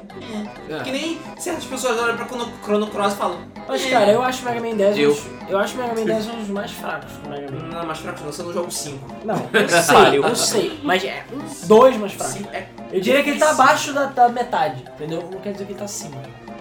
[0.69, 0.73] É.
[0.75, 0.83] É.
[0.83, 3.39] Que nem certas pessoas olham pra Chrono, Chrono Cross e falam.
[3.67, 5.77] Mas, "É, cara, eu acho o Mega Man 10 um Eu- dos- eu acho o
[5.77, 7.67] Mega Man 10 um dos mais fracos do Mega Man.
[7.67, 9.15] Não, mais fraco não, você não joga o 5.
[9.25, 12.33] Não, eu sei, eu sei, mas é um, dois mais fracos.
[12.35, 12.65] Sim, é.
[12.93, 15.27] Eu diria que ele tá abaixo da, da metade, entendeu?
[15.29, 16.15] Não quer dizer que ele tá acima.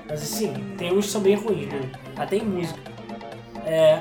[0.09, 1.81] Mas assim, tem uns que são bem ruins, né?
[2.17, 2.79] até em música.
[3.67, 4.01] É.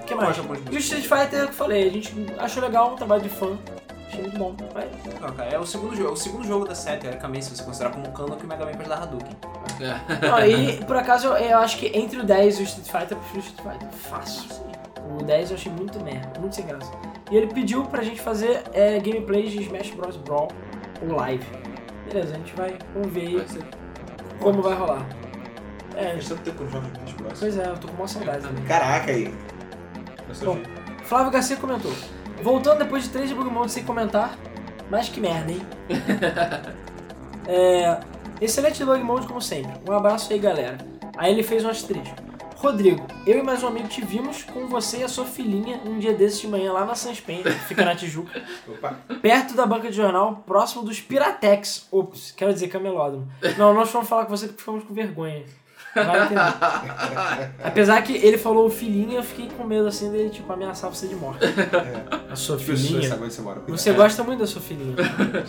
[0.00, 0.28] O que mais?
[0.28, 2.96] Gosto de alguns E o Street Fighter, que eu falei, a gente achou legal, um
[2.96, 3.58] trabalho de fã.
[4.06, 4.56] Achei muito bom.
[4.72, 4.88] Vai.
[5.20, 6.12] Não, cara, é o segundo jogo.
[6.12, 8.72] O segundo jogo da série, teoricamente, se você considerar como canon, que o Mega Man
[8.72, 9.36] pode dar Hadouken.
[9.80, 10.28] É.
[10.28, 13.16] Não, e por acaso eu, eu acho que entre o 10 e o Street Fighter,
[13.16, 13.88] eu prefiro o Street Fighter.
[13.98, 14.66] Fácil.
[15.10, 16.90] O 10 eu achei muito merda, muito sem graça.
[17.30, 20.16] E ele pediu pra gente fazer é, gameplays de Smash Bros.
[20.16, 20.48] Brawl
[21.02, 21.44] ou live.
[22.06, 23.46] Beleza, a gente vai, vamos ver aí Vai
[24.40, 25.06] como vai rolar.
[25.96, 27.38] É, Faz tanto tempo que eu não jogo Smash Bros.
[27.40, 28.64] pois é, eu tô com uma saudade também.
[28.64, 29.34] Caraca aí.
[30.44, 30.58] Bom,
[31.04, 31.92] Flávio Garcia comentou.
[32.42, 34.36] Voltando depois de três Bug Mode sem comentar,
[34.90, 35.62] mas que merda, hein?
[37.46, 37.98] é,
[38.40, 39.72] excelente Bug Mode como sempre.
[39.88, 40.78] Um abraço aí, galera.
[41.16, 42.14] Aí ele fez um asterisco.
[42.56, 45.98] Rodrigo, eu e mais um amigo te vimos com você e a sua filhinha um
[45.98, 48.96] dia desses de manhã lá na Sunspen, que fica na Tijuca, Opa.
[49.20, 51.86] perto da banca de jornal, próximo dos Piratex.
[51.92, 53.28] Ops, quero dizer camelódromo.
[53.58, 55.44] Não, nós fomos falar com você porque ficamos com vergonha.
[56.04, 56.40] Vai entender.
[57.64, 61.14] Apesar que ele falou filhinha, eu fiquei com medo assim dele, tipo, ameaçar você de
[61.16, 61.44] morte.
[62.30, 63.14] A sua filhinha.
[63.14, 63.60] onde você mora.
[63.68, 64.94] Você gosta muito da sua filhinha.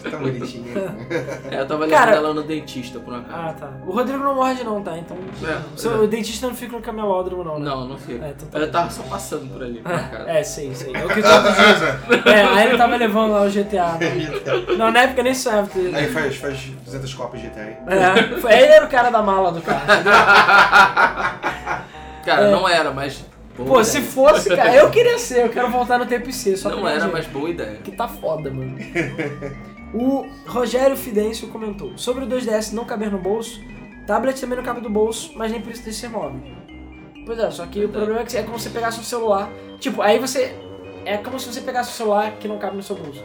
[0.09, 0.67] Tá bonitinha.
[1.49, 3.33] É, eu tava Cara- levando ela no dentista, por um acaso.
[3.33, 3.69] Ah, tá.
[3.85, 4.97] O Rodrigo não morde não, tá?
[4.97, 5.17] Então.
[5.43, 5.57] É.
[5.73, 7.65] o seu- O dentista não fica no camelódromo, não, né?
[7.65, 8.25] Não, não fica.
[8.25, 10.23] É, então tá eu tava só passando por ali, por acaso.
[10.27, 10.93] É, sei, sei.
[10.95, 12.33] É o que todos dizem.
[12.33, 13.93] É, aí ele tava levando lá o GTA.
[13.93, 14.75] Né?
[14.77, 15.33] Não, na época nem
[15.63, 17.77] porque- Aí faz, faz 200 copas de GTA aí.
[17.87, 19.85] É, ele era o cara da mala do carro?
[22.25, 22.51] Cara, É.
[22.51, 23.23] não era, mas.
[23.55, 23.83] boa Pô, ideia.
[23.85, 26.87] se fosse, cara, eu queria ser, eu quero voltar no tempo e ser, só Não
[26.87, 27.77] era, ganhar mas boa ideia.
[27.83, 28.77] Que tá foda, mano.
[29.93, 33.61] o Rogério Fidêncio comentou: Sobre o 2DS não caber no bolso,
[34.05, 36.41] tablet também não cabe no bolso, mas nem por isso deixa ser móvel.
[37.25, 37.97] Pois é, só que o Verdade.
[37.97, 39.49] problema é que é como se você pegasse um celular.
[39.79, 40.53] Tipo, aí você.
[41.05, 43.23] É como se você pegasse um celular que não cabe no seu bolso.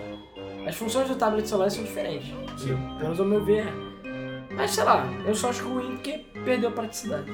[0.66, 2.28] As funções do tablet celular são diferentes.
[2.56, 2.76] Sim.
[2.76, 3.66] Pelo menos ao meu ver.
[3.66, 4.54] é.
[4.54, 7.30] Mas sei lá, eu só acho ruim porque perdeu a praticidade.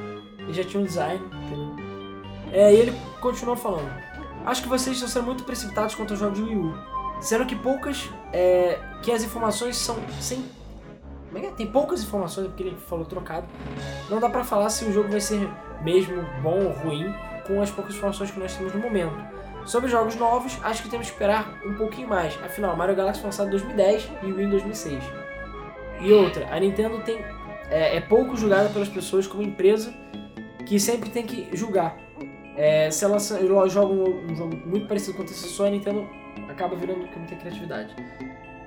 [0.48, 1.20] E já tinha um design?
[2.52, 3.90] É, e ele continuou falando.
[4.46, 6.74] Acho que vocês estão sendo muito precipitados quanto aos jogos de Wii U.
[7.20, 8.08] Sendo que poucas.
[8.32, 10.44] É, que as informações são sem.
[11.26, 11.50] Como é que é?
[11.50, 13.46] Tem poucas informações, porque ele falou trocado.
[14.08, 15.48] Não dá pra falar se o jogo vai ser
[15.82, 17.12] mesmo bom ou ruim
[17.46, 19.16] com as poucas informações que nós temos no momento.
[19.66, 22.38] Sobre jogos novos, acho que temos que esperar um pouquinho mais.
[22.42, 25.04] Afinal, Mario Galaxy foi lançado em 2010 e Wii em 2006.
[26.00, 27.22] E outra, a Nintendo tem,
[27.70, 29.92] é, é pouco julgada pelas pessoas como empresa
[30.66, 31.96] que sempre tem que julgar.
[32.56, 33.18] É, se ela
[33.68, 36.08] joga um, um jogo muito parecido com o antecessor, a Nintendo
[36.48, 37.94] acaba virando que não tem criatividade.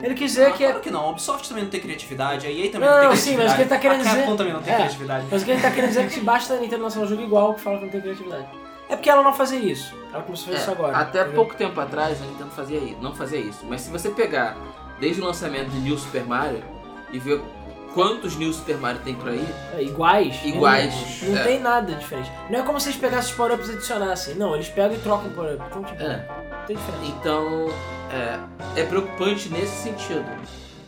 [0.02, 1.02] Ele quis dizer Ah, que é claro que não.
[1.02, 3.44] A Ubisoft também não tem criatividade, a EA também Não, não, tem não, sim, criatividade.
[3.44, 4.76] mas o que ele tá querendo a Capcom dizer- também não tem é.
[4.78, 5.26] criatividade.
[5.30, 7.22] Mas o que ele tá querendo dizer é que basta a Nintendo lançar um jogo
[7.22, 8.48] igual que fala que não tem criatividade.
[8.90, 9.96] É porque ela não fazia isso.
[10.12, 10.98] Ela começou a fazer É, isso agora.
[10.98, 11.36] até entendeu?
[11.36, 13.66] pouco tempo atrás a Nintendo fazia isso, não fazia isso.
[13.70, 14.58] Mas se você pegar
[15.00, 16.64] desde o lançamento de New Super Mario
[17.12, 17.40] e ver
[17.94, 20.40] quantos New Super Mario tem por aí, É, iguais.
[20.44, 21.44] Iguais, Não, não é.
[21.44, 22.32] tem nada diferente.
[22.50, 24.36] Não é como se eles pegassem os power-ups e adicionassem.
[24.36, 25.64] Não, eles pegam e trocam o power-up.
[25.70, 27.06] Então, tipo, é, não tem diferença.
[27.20, 27.68] Então,
[28.12, 30.26] é, é preocupante nesse sentido.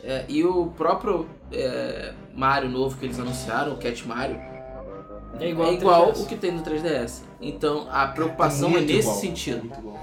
[0.03, 4.37] É, e o próprio é, Mario novo que eles anunciaram, o Cat Mario,
[5.39, 6.21] É igual, é igual 3DS.
[6.23, 7.21] o que tem no 3DS.
[7.41, 9.65] Então, a preocupação é Muito nesse igual, sentido.
[9.77, 9.99] igual.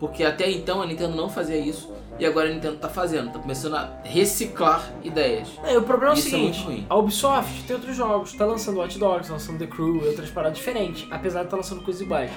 [0.00, 3.38] Porque até então a Nintendo não fazia isso e agora a Nintendo tá fazendo, tá
[3.38, 5.48] começando a reciclar ideias.
[5.64, 6.86] É, o problema é o Isso é seguinte, muito ruim.
[6.90, 10.28] a Ubisoft tem outros jogos, tá lançando Watch Dogs, tá lançando The Crew e outras
[10.30, 12.30] paradas diferentes, apesar de estar lançando coisas iguais.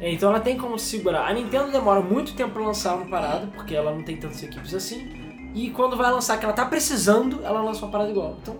[0.00, 1.26] É, Então ela tem como se segurar.
[1.26, 4.74] A Nintendo demora muito tempo pra lançar uma parada, porque ela não tem tantas equipes
[4.74, 5.50] assim.
[5.54, 8.36] E quando vai lançar que ela tá precisando, ela lança uma parada igual.
[8.42, 8.56] Então,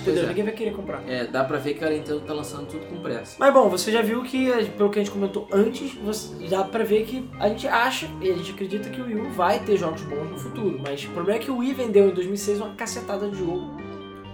[0.00, 0.24] entendeu?
[0.24, 0.26] é.
[0.28, 1.02] Ninguém vai querer comprar.
[1.08, 3.36] É, dá pra ver que a Nintendo tá lançando tudo com pressa.
[3.38, 6.84] Mas bom, você já viu que, pelo que a gente comentou antes, você, dá pra
[6.84, 9.76] ver que a gente acha e a gente acredita que o Wii U vai ter
[9.76, 10.80] jogos bons no futuro.
[10.82, 13.80] Mas o problema é que o Wii vendeu em 2006 uma cacetada de jogo.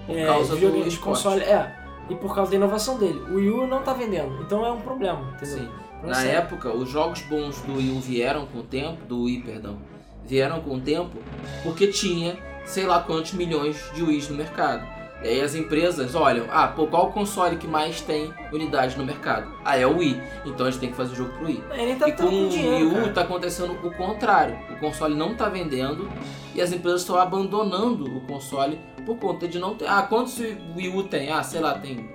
[0.07, 0.99] Por é, causa do de esporte.
[0.99, 1.43] console.
[1.43, 1.77] É,
[2.09, 3.21] e por causa da inovação dele.
[3.31, 5.59] O Wii U não tá vendendo, então é um problema, entendeu?
[5.59, 5.69] Sim.
[6.03, 6.31] Não Na sei.
[6.31, 9.79] época, os jogos bons do Wii U vieram com o tempo, do Wii, perdão,
[10.25, 11.19] vieram com o tempo
[11.63, 12.39] porque tinha
[12.69, 14.87] sei lá quantos milhões de Wii's no mercado.
[15.23, 19.05] E aí as empresas olham, ah, pô, qual o console que mais tem unidades no
[19.05, 19.51] mercado?
[19.65, 20.21] Ah, é o Wii.
[20.47, 21.65] Então a gente tem que fazer o jogo pro Wii.
[21.73, 23.13] Ele tá, E com o Wii U cara.
[23.13, 24.57] tá acontecendo o contrário.
[24.71, 26.09] O console não tá vendendo
[26.55, 29.89] e as empresas estão abandonando o console por conta de não ter.
[29.89, 31.31] Ah, quantos Wii U tem?
[31.33, 32.09] Ah, sei lá, tem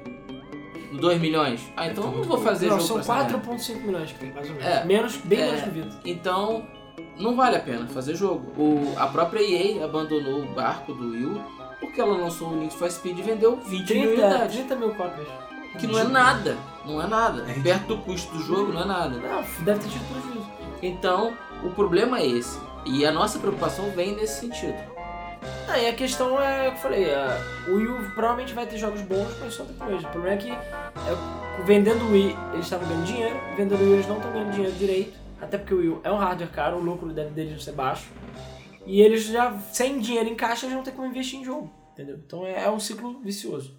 [0.93, 1.61] 2 milhões.
[1.75, 3.49] Ah, então eu não vou fazer Não, jogo são pra essa merda.
[3.51, 4.69] 4,5 milhões, cara, mais ou menos.
[4.71, 4.85] É.
[4.85, 5.45] menos, bem É.
[5.47, 5.97] menos que o Vita.
[6.05, 6.63] Então,
[7.19, 8.45] não vale a pena fazer jogo.
[8.57, 11.41] O, a própria EA abandonou o barco do Wii U
[11.85, 14.55] porque ela lançou o Need for Speed e vendeu 20 mil 30, unidades.
[14.57, 15.27] 30 mil cópias.
[15.79, 16.57] Que não é nada.
[16.85, 17.45] Não é nada.
[17.49, 19.17] É Perto do custo do jogo, não é nada.
[19.17, 20.51] Não, deve ter tido prejuízo.
[20.81, 22.59] Então, o problema é esse.
[22.85, 24.75] E a nossa preocupação vem nesse sentido.
[25.67, 28.65] Ah, e a questão é o que eu falei, a- o Wii U provavelmente vai
[28.65, 30.03] ter jogos bons, mas só depois.
[30.03, 33.93] O problema é que é, vendendo o Wii eles estavam ganhando dinheiro, vendendo o Wii
[33.93, 36.77] eles não estão ganhando dinheiro direito, até porque o Wii U é um hardware caro,
[36.77, 38.05] o lucro deve deles ser baixo.
[38.85, 42.17] E eles já, sem dinheiro em caixa, eles não tem como investir em jogo, entendeu?
[42.25, 43.77] Então é, é um ciclo vicioso.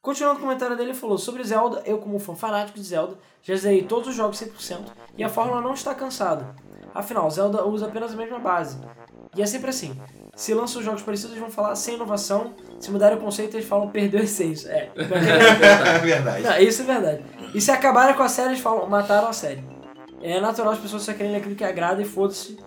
[0.00, 3.56] Continuando o comentário dele, ele falou sobre Zelda, eu como fã fanático de Zelda, já
[3.56, 4.80] zerei todos os jogos 100%
[5.16, 6.54] e a fórmula não está cansada.
[6.94, 8.78] Afinal, Zelda usa apenas a mesma base.
[9.36, 10.00] E é sempre assim.
[10.34, 12.54] Se lançam jogos parecidos, eles vão falar sem inovação.
[12.80, 14.68] Se mudarem o conceito, eles falam perdeu a essência.
[14.70, 16.42] É, É verdade.
[16.42, 17.24] não, isso é verdade.
[17.54, 19.62] E se acabarem com a série, eles falam mataram a série.
[20.22, 22.58] É natural as pessoas só querem aquilo que agrada e foda-se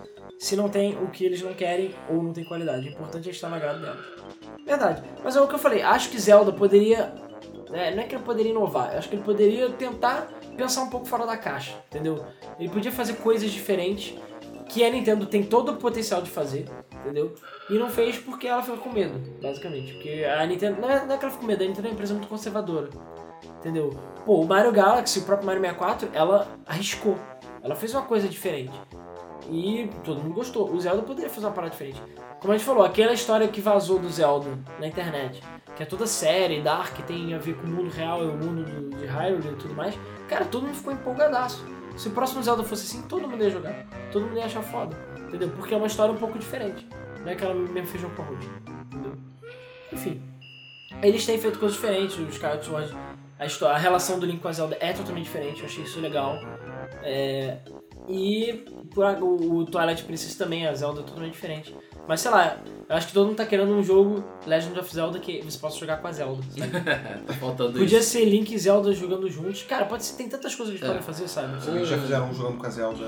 [0.42, 2.88] se não tem o que eles não querem ou não tem qualidade.
[2.88, 4.04] O importante é estar no agrado delas.
[4.66, 5.04] Verdade.
[5.22, 5.82] Mas é o que eu falei.
[5.82, 7.14] Acho que Zelda poderia.
[7.72, 11.06] é, não é que ele poderia inovar, acho que ele poderia tentar pensar um pouco
[11.06, 12.26] fora da caixa, entendeu?
[12.58, 14.18] Ele podia fazer coisas diferentes
[14.68, 17.34] que a Nintendo tem todo o potencial de fazer, entendeu?
[17.70, 19.92] E não fez porque ela ficou com medo, basicamente.
[19.92, 20.80] Porque a Nintendo.
[20.80, 22.28] Não é, não é que ela ficou com medo, a Nintendo é uma empresa muito
[22.28, 22.90] conservadora.
[23.60, 23.90] Entendeu?
[24.26, 27.16] Pô, o Mario Galaxy, o próprio Mario 64, ela arriscou.
[27.62, 28.72] Ela fez uma coisa diferente.
[29.50, 30.70] E todo mundo gostou.
[30.72, 32.02] O Zelda poderia fazer uma parada diferente.
[32.40, 35.42] Como a gente falou, aquela história que vazou do Zelda na internet,
[35.76, 38.64] que é toda série, dark, tem a ver com o mundo real e o mundo
[38.64, 41.64] do, de Hyrule e tudo mais, cara, todo mundo ficou empolgadaço.
[41.96, 43.86] Se o próximo Zelda fosse assim, todo mundo ia jogar.
[44.10, 44.96] Todo mundo ia achar foda.
[45.18, 45.50] Entendeu?
[45.50, 46.86] Porque é uma história um pouco diferente.
[47.20, 48.44] Não é aquela mesmo feijão com arroz.
[48.86, 49.12] Entendeu?
[49.92, 50.22] Enfim.
[51.02, 52.96] Eles têm feito coisas diferentes, os Skyward Sword.
[53.38, 56.00] A, história, a relação do Link com a Zelda é totalmente diferente, eu achei isso
[56.00, 56.36] legal.
[57.02, 57.58] É,
[58.08, 61.74] e por a- o, o Twilight Princess também, a Zelda é totalmente diferente.
[62.08, 62.56] Mas sei lá,
[62.88, 65.78] eu acho que todo mundo tá querendo um jogo Legend of Zelda que você possa
[65.78, 66.42] jogar com a Zelda.
[66.50, 66.70] sabe?
[67.26, 68.10] Tá faltando Podia isso.
[68.10, 69.62] ser Link e Zelda jogando juntos.
[69.62, 70.92] Cara, pode ser, tem tantas coisas que eles É.
[70.98, 71.84] podem fazer, sabe?
[71.86, 73.04] Já fizeram um jogando com a Zelda.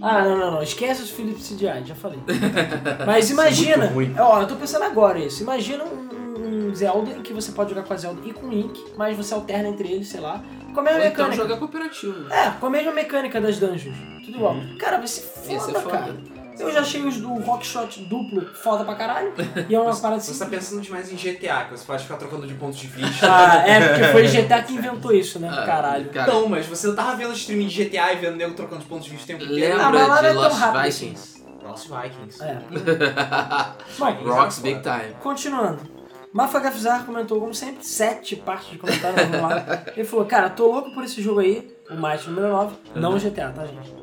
[0.00, 0.62] Ah, não, não, não.
[0.62, 2.20] Esquece os Philips CDI, já falei.
[3.04, 3.90] Mas imagina.
[3.90, 4.14] muito ruim.
[4.18, 5.42] Ó, eu tô pensando agora isso.
[5.42, 8.50] Imagina um, um Zelda em que você pode jogar com a Zelda e com o
[8.50, 10.42] Link, mas você alterna entre eles, sei lá.
[10.74, 11.36] Com a mesma Ou então mecânica.
[11.42, 12.32] jogar cooperativo.
[12.32, 13.96] É, com a mesma mecânica das dungeons.
[14.24, 14.56] Tudo igual.
[14.78, 15.90] Cara, vai ser foda, ser foda.
[15.90, 16.16] cara.
[16.58, 19.30] Eu já achei os do Rockshot duplo foda pra caralho.
[19.68, 20.38] E é uma parada Você assim.
[20.40, 23.26] tá pensando demais em GTA, que você pode ficar trocando de pontos de vista.
[23.30, 25.50] Ah, é, porque foi GTA que inventou isso, né?
[25.52, 26.08] Ah, Caralho.
[26.08, 29.04] Cara, Não, mas você tava vendo streaming de GTA e vendo nego trocando de pontos
[29.04, 29.78] de vista o tempo inteiro.
[29.78, 31.42] Ah, mas lá não é de tão Lost rápido Vikings?
[31.62, 32.42] Lost Vikings.
[32.42, 32.58] É.
[33.98, 35.14] Bom, Rocks Big Time.
[35.22, 35.95] Continuando.
[36.36, 39.82] Mafa Gafizar comentou, como sempre, sete partes de comentário, vamos lá.
[39.96, 43.18] Ele falou, cara, tô louco por esse jogo aí, o Might número 9, não o
[43.18, 43.94] GTA, tá, gente?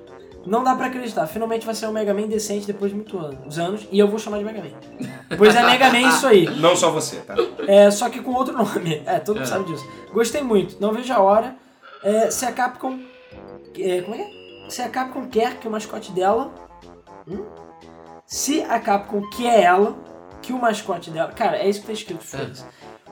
[0.44, 3.60] Não dá pra acreditar, finalmente vai ser um Mega Man decente depois de muitos anos,
[3.60, 5.08] anos, e eu vou chamar de Mega Man.
[5.38, 6.46] Pois é Mega Man isso aí.
[6.60, 7.36] Não só você, tá?
[7.68, 9.04] É, só que com outro nome.
[9.06, 9.48] É, todo mundo É.
[9.48, 9.88] sabe disso.
[10.12, 11.56] Gostei muito, não vejo a hora.
[12.04, 13.00] É, se a Capcom.
[13.80, 14.70] é, como é que é?
[14.70, 16.52] Se a Capcom quer que o mascote dela.
[17.28, 17.46] Hum?
[18.26, 19.96] Se a Capcom quer ela,
[20.44, 21.32] que o mascote dela.
[21.32, 22.64] Cara, é isso que tá escrito, foda-se.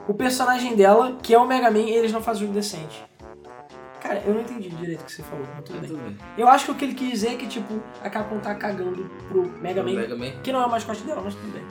[0.08, 3.04] O personagem dela, que é o Mega Man, eles não fazem jogo decente.
[4.02, 5.90] Cara, eu não entendi direito o que você falou, mas tudo bem.
[5.90, 6.18] Tudo bem.
[6.38, 9.10] Eu acho que o que ele quis dizer é que, tipo, a Capcom tá cagando
[9.30, 10.32] pro Mega Man Mega Man.
[10.44, 11.64] que não é o mascote dela, mas tudo bem.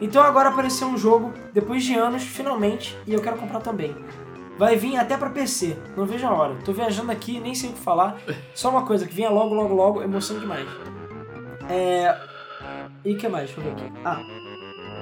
[0.00, 3.94] Então agora apareceu um jogo, depois de anos, finalmente, e eu quero comprar também.
[4.56, 6.54] Vai vir até pra PC, não vejo a hora.
[6.64, 8.18] Tô viajando aqui, nem sei o que falar.
[8.54, 10.66] Só uma coisa, que vinha logo, logo, logo, emoção demais.
[11.68, 12.16] É...
[13.04, 13.50] E o que mais?
[13.50, 13.92] Deixa eu ver aqui.
[14.04, 14.20] Ah.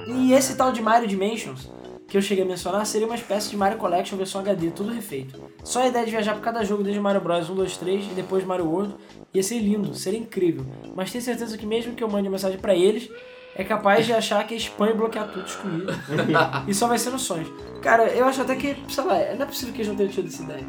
[0.07, 1.69] E esse tal de Mario Dimensions,
[2.07, 5.39] que eu cheguei a mencionar, seria uma espécie de Mario Collection versão HD, tudo refeito.
[5.63, 8.13] Só a ideia de viajar por cada jogo desde Mario Bros 1, 2, 3 e
[8.15, 8.95] depois Mario World
[9.33, 10.65] ia ser lindo, seria incrível.
[10.95, 13.09] Mas tenho certeza que mesmo que eu mande mensagem pra eles,
[13.55, 15.93] é capaz de achar que é spam e bloquear tudo excluído.
[16.67, 17.49] e só vai ser nos sonhos.
[17.81, 20.27] Cara, eu acho até que, sei lá, não é possível que eles não tenham tido
[20.27, 20.65] essa ideia.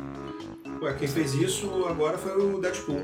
[0.81, 3.01] Ué, quem fez isso agora foi o Deadpool.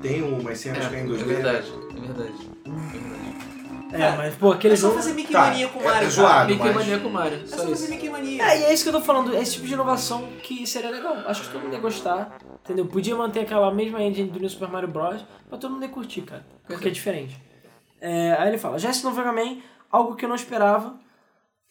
[0.00, 1.24] Tem umas cenas que é em É 2D.
[1.24, 2.32] verdade, é verdade.
[2.66, 3.51] É verdade.
[3.92, 4.94] É, mas, pô, aquele É só jogo...
[5.00, 6.06] fazer Mickey Tá, Mania com o é- Mario.
[6.06, 6.50] é zoado.
[6.50, 7.88] Mickey mas- Mania com Mario, É só só fazer.
[7.90, 8.42] Mickey Mania.
[8.42, 11.14] É, e é isso que eu tô falando, esse tipo de inovação que seria legal.
[11.26, 12.86] Acho que todo mundo ia gostar, entendeu?
[12.86, 15.20] Podia manter aquela mesma engine do New Super Mario Bros,
[15.50, 16.44] mas todo mundo ia curtir, cara.
[16.66, 17.36] Porque é diferente.
[18.00, 19.58] É, aí ele fala, já esse novo Mega Man,
[19.90, 20.96] algo que eu não esperava.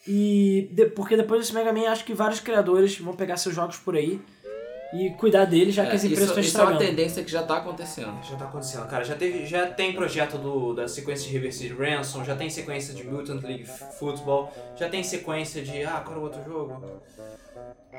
[0.07, 3.77] E de- porque depois desse Mega Man, acho que vários criadores vão pegar seus jogos
[3.77, 4.19] por aí
[4.93, 7.31] e cuidar deles, já que É, as empresas isso, estão isso é uma tendência que
[7.31, 8.17] já tá acontecendo.
[8.23, 9.03] Já tá acontecendo, cara.
[9.03, 13.03] Já, teve, já tem projeto do, da sequência de Reverse Ransom, já tem sequência de
[13.05, 15.83] Mutant League Football, já tem sequência de.
[15.83, 16.81] Ah, qual era o outro jogo?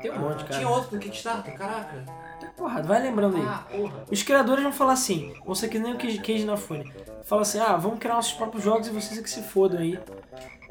[0.01, 0.59] Tem um monte, cara.
[0.59, 2.03] Tinha outro do Kickstarter, caraca.
[2.57, 3.43] Porra, vai lembrando aí.
[3.45, 3.65] Ah.
[4.11, 6.91] Os criadores vão falar assim, vão ser que nem o Cage na Fune.
[7.23, 9.97] Fala assim, ah, vamos criar nossos próprios jogos e vocês é que se fodam aí.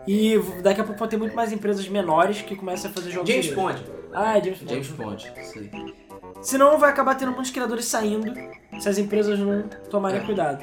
[0.06, 3.28] E daqui a pouco vão ter muito mais empresas menores que começam a fazer jogos
[3.28, 3.52] James.
[3.54, 3.84] Bond.
[4.12, 4.72] Ah, é James Bond.
[4.72, 5.32] James Bond.
[5.40, 5.94] Isso aí.
[6.40, 8.32] Senão vai acabar tendo muitos criadores saindo
[8.80, 10.24] se as empresas não tomarem É.
[10.24, 10.62] cuidado.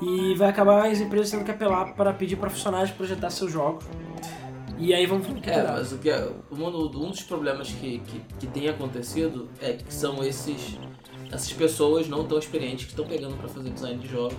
[0.00, 3.84] E vai acabar as empresas tendo que apelar para pedir para funcionários projetar seus jogos.
[4.78, 8.46] E aí vão ficar É, mas o que é, um, dos problemas que, que, que
[8.46, 10.78] tem acontecido é que são esses
[11.32, 14.38] essas pessoas não tão experientes que estão pegando pra fazer design de jogos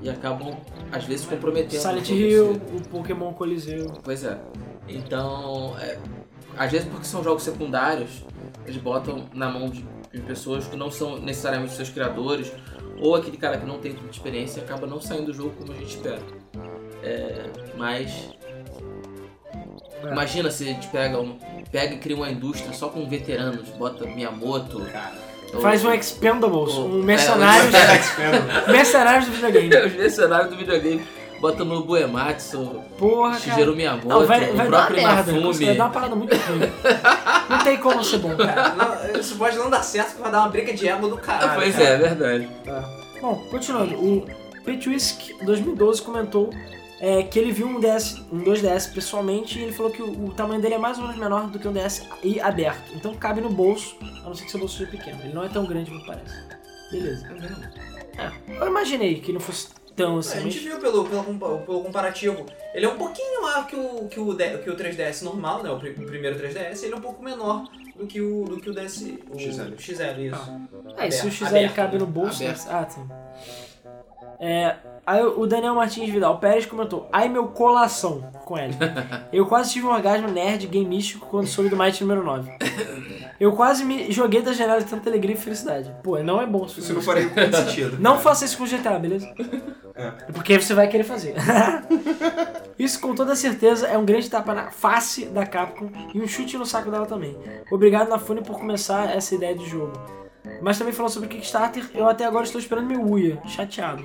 [0.00, 0.56] e acabam
[0.92, 3.92] às vezes comprometendo Silent Hill, o Pokémon Coliseu.
[4.04, 4.38] Pois é.
[4.88, 5.98] Então, é,
[6.56, 8.24] às vezes porque são jogos secundários,
[8.66, 12.52] eles botam na mão de, de pessoas que não são necessariamente seus criadores,
[12.98, 15.72] ou aquele cara que não tem tanta experiência e acaba não saindo do jogo como
[15.72, 16.20] a gente espera.
[17.02, 17.44] É,
[17.76, 18.30] mas.
[20.04, 20.12] É.
[20.12, 21.38] Imagina se a gente pega, um,
[21.70, 24.82] pega e cria uma indústria só com veteranos, bota Miyamoto.
[25.54, 27.72] ou- Faz um Expendables, ou- um é, Mercenários,
[28.68, 29.86] mercenários do videogame.
[29.86, 31.06] Os mercenários do videogame.
[31.40, 33.40] Bota no Buematsu, Porra, cara.
[33.40, 35.32] Shigeru Miyamoto, Não, vai, o vai dar uma próprio merda.
[35.32, 35.66] Inafune.
[35.66, 36.72] Vai dar uma parada muito ruim.
[37.50, 38.74] Não tem como ser bom, cara.
[39.12, 41.60] Não, isso pode não dar certo porque vai dar uma briga de ego do caralho.
[41.60, 41.88] Pois cara.
[41.88, 42.48] é, é verdade.
[43.20, 43.94] Bom, continuando.
[43.96, 44.26] O
[44.64, 46.50] Petwisk 2012 comentou
[47.00, 50.32] é, que ele viu um, DS, um 2DS pessoalmente e ele falou que o, o
[50.32, 52.92] tamanho dele é mais ou menos menor do que um DS e aberto.
[52.94, 55.18] Então cabe no bolso, a não ser que seu bolso seja pequeno.
[55.22, 56.34] Ele não é tão grande quanto parece.
[56.90, 57.26] Beleza.
[58.18, 58.30] É,
[58.60, 60.42] eu imaginei que não fosse tão A assim.
[60.42, 61.24] gente mas- viu pelo, pelo,
[61.60, 62.44] pelo comparativo.
[62.74, 65.70] Ele é um pouquinho maior que o, que o, que o 3DS normal, né?
[65.70, 66.84] O, pri- o primeiro 3DS.
[66.84, 67.64] Ele é um pouco menor
[67.96, 69.02] do que o, do que o DS.
[69.30, 69.74] O XL.
[69.78, 70.60] XL, isso.
[70.98, 71.98] É, se o XL aberto, cabe né?
[72.00, 72.42] no bolso.
[72.44, 72.66] Aberto.
[72.68, 73.08] Ah, sim.
[74.38, 78.74] É, aí o Daniel Martins Vidal Pérez comentou: Ai meu colação com ele.
[79.32, 82.50] Eu quase tive um orgasmo nerd game místico quando soube do Might número 9.
[83.38, 85.92] Eu quase me joguei da janela de tanta alegria e felicidade.
[86.02, 87.98] Pô, não é bom Isso não faria muito sentido.
[88.00, 89.32] Não faça isso com GTA, beleza?
[89.94, 90.10] É.
[90.32, 91.34] Porque você vai querer fazer.
[92.78, 96.56] isso com toda certeza é um grande tapa na face da Capcom e um chute
[96.56, 97.36] no saco dela também.
[97.70, 99.92] Obrigado Nafune por começar essa ideia de jogo.
[100.60, 104.04] Mas também falou sobre o Kickstarter, eu até agora estou esperando meu Uia, chateado.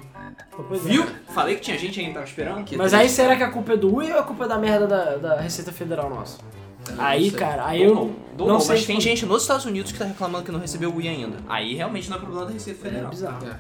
[0.68, 0.90] Pois é.
[0.90, 1.06] Viu?
[1.30, 2.64] Falei que tinha gente aí que tava esperando.
[2.64, 4.88] Que Mas aí será que a culpa é do Uia ou é culpa da merda
[4.88, 6.40] da, da Receita Federal nossa?
[6.98, 7.40] Aí, sei.
[7.40, 10.44] cara, aí eu não, não sei mas tem gente nos Estados Unidos que tá reclamando
[10.44, 11.38] que não recebeu o Wii ainda.
[11.48, 13.10] Aí realmente não é problema da Receita É Federal.
[13.12, 13.48] bizarro.
[13.48, 13.56] É.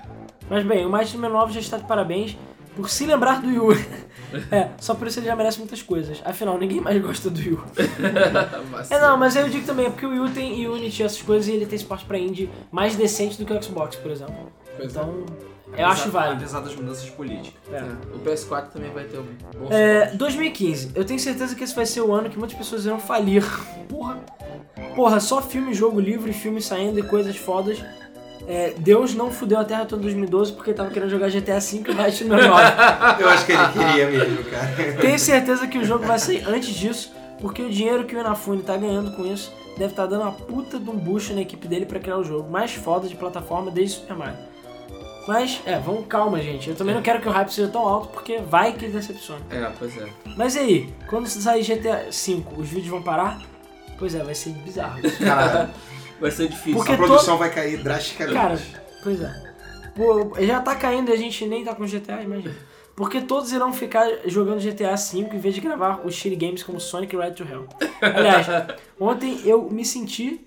[0.49, 2.35] Mas bem, o Might número 9 já está de parabéns
[2.75, 3.71] por se lembrar do Yu.
[4.51, 6.21] é, só por isso ele já merece muitas coisas.
[6.23, 7.63] Afinal, ninguém mais gosta do Yu.
[8.89, 11.51] É, não, mas eu digo também, é porque o Yu tem Unity essas coisas e
[11.51, 14.51] ele tem suporte pra indie mais decente do que o Xbox, por exemplo.
[14.77, 14.99] Pois é.
[14.99, 15.25] Então,
[15.77, 16.37] eu acho válido.
[16.41, 17.53] Apesar das mudanças políticas.
[17.71, 17.77] É.
[17.77, 19.25] É, O PS4 também vai ter um
[19.57, 20.17] bom É, suporte.
[20.17, 20.91] 2015.
[20.95, 23.43] Eu tenho certeza que esse vai ser o ano que muitas pessoas irão falir.
[23.87, 24.19] Porra.
[24.95, 27.81] Porra, só filme, jogo, livro e filme saindo e coisas fodas.
[28.47, 31.83] É, Deus não fudeu a Terra toda em 2012 porque tava querendo jogar GTA V
[32.19, 32.43] e no 9.
[33.19, 34.97] Eu acho que ele queria mesmo, cara.
[34.99, 38.63] Tenho certeza que o jogo vai sair antes disso, porque o dinheiro que o Inafune
[38.63, 41.85] tá ganhando com isso deve estar dando uma puta de um boost na equipe dele
[41.85, 44.51] pra criar o jogo mais foda de plataforma desde Super Mario.
[45.27, 46.69] Mas, é, vamos calma, gente.
[46.69, 49.41] Eu também não quero que o hype seja tão alto, porque vai que ele decepciona.
[49.49, 50.07] É, pois é.
[50.35, 53.39] Mas e aí, quando sair GTA V, os vídeos vão parar?
[53.99, 54.99] Pois é, vai ser bizarro.
[55.19, 55.69] Cara,
[56.21, 56.75] Vai ser difícil.
[56.75, 58.37] Porque a produção vai cair drasticamente.
[58.37, 58.61] Cara,
[59.03, 59.51] pois é.
[59.95, 62.55] Pô, já tá caindo e a gente nem tá com GTA, imagina.
[62.95, 66.79] Porque todos irão ficar jogando GTA V em vez de gravar os shitty games como
[66.79, 67.67] Sonic Red to Hell.
[68.01, 68.45] Aliás,
[68.99, 70.45] ontem eu me senti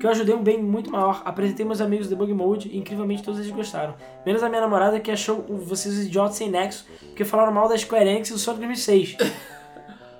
[0.00, 1.20] que eu ajudei um bem muito maior.
[1.24, 3.94] Apresentei meus amigos do Debug Mode e incrivelmente todos eles gostaram.
[4.24, 8.08] Menos a minha namorada que achou vocês idiotas sem nexo porque falaram mal da Square
[8.08, 9.16] Enix e do Sonic 2006.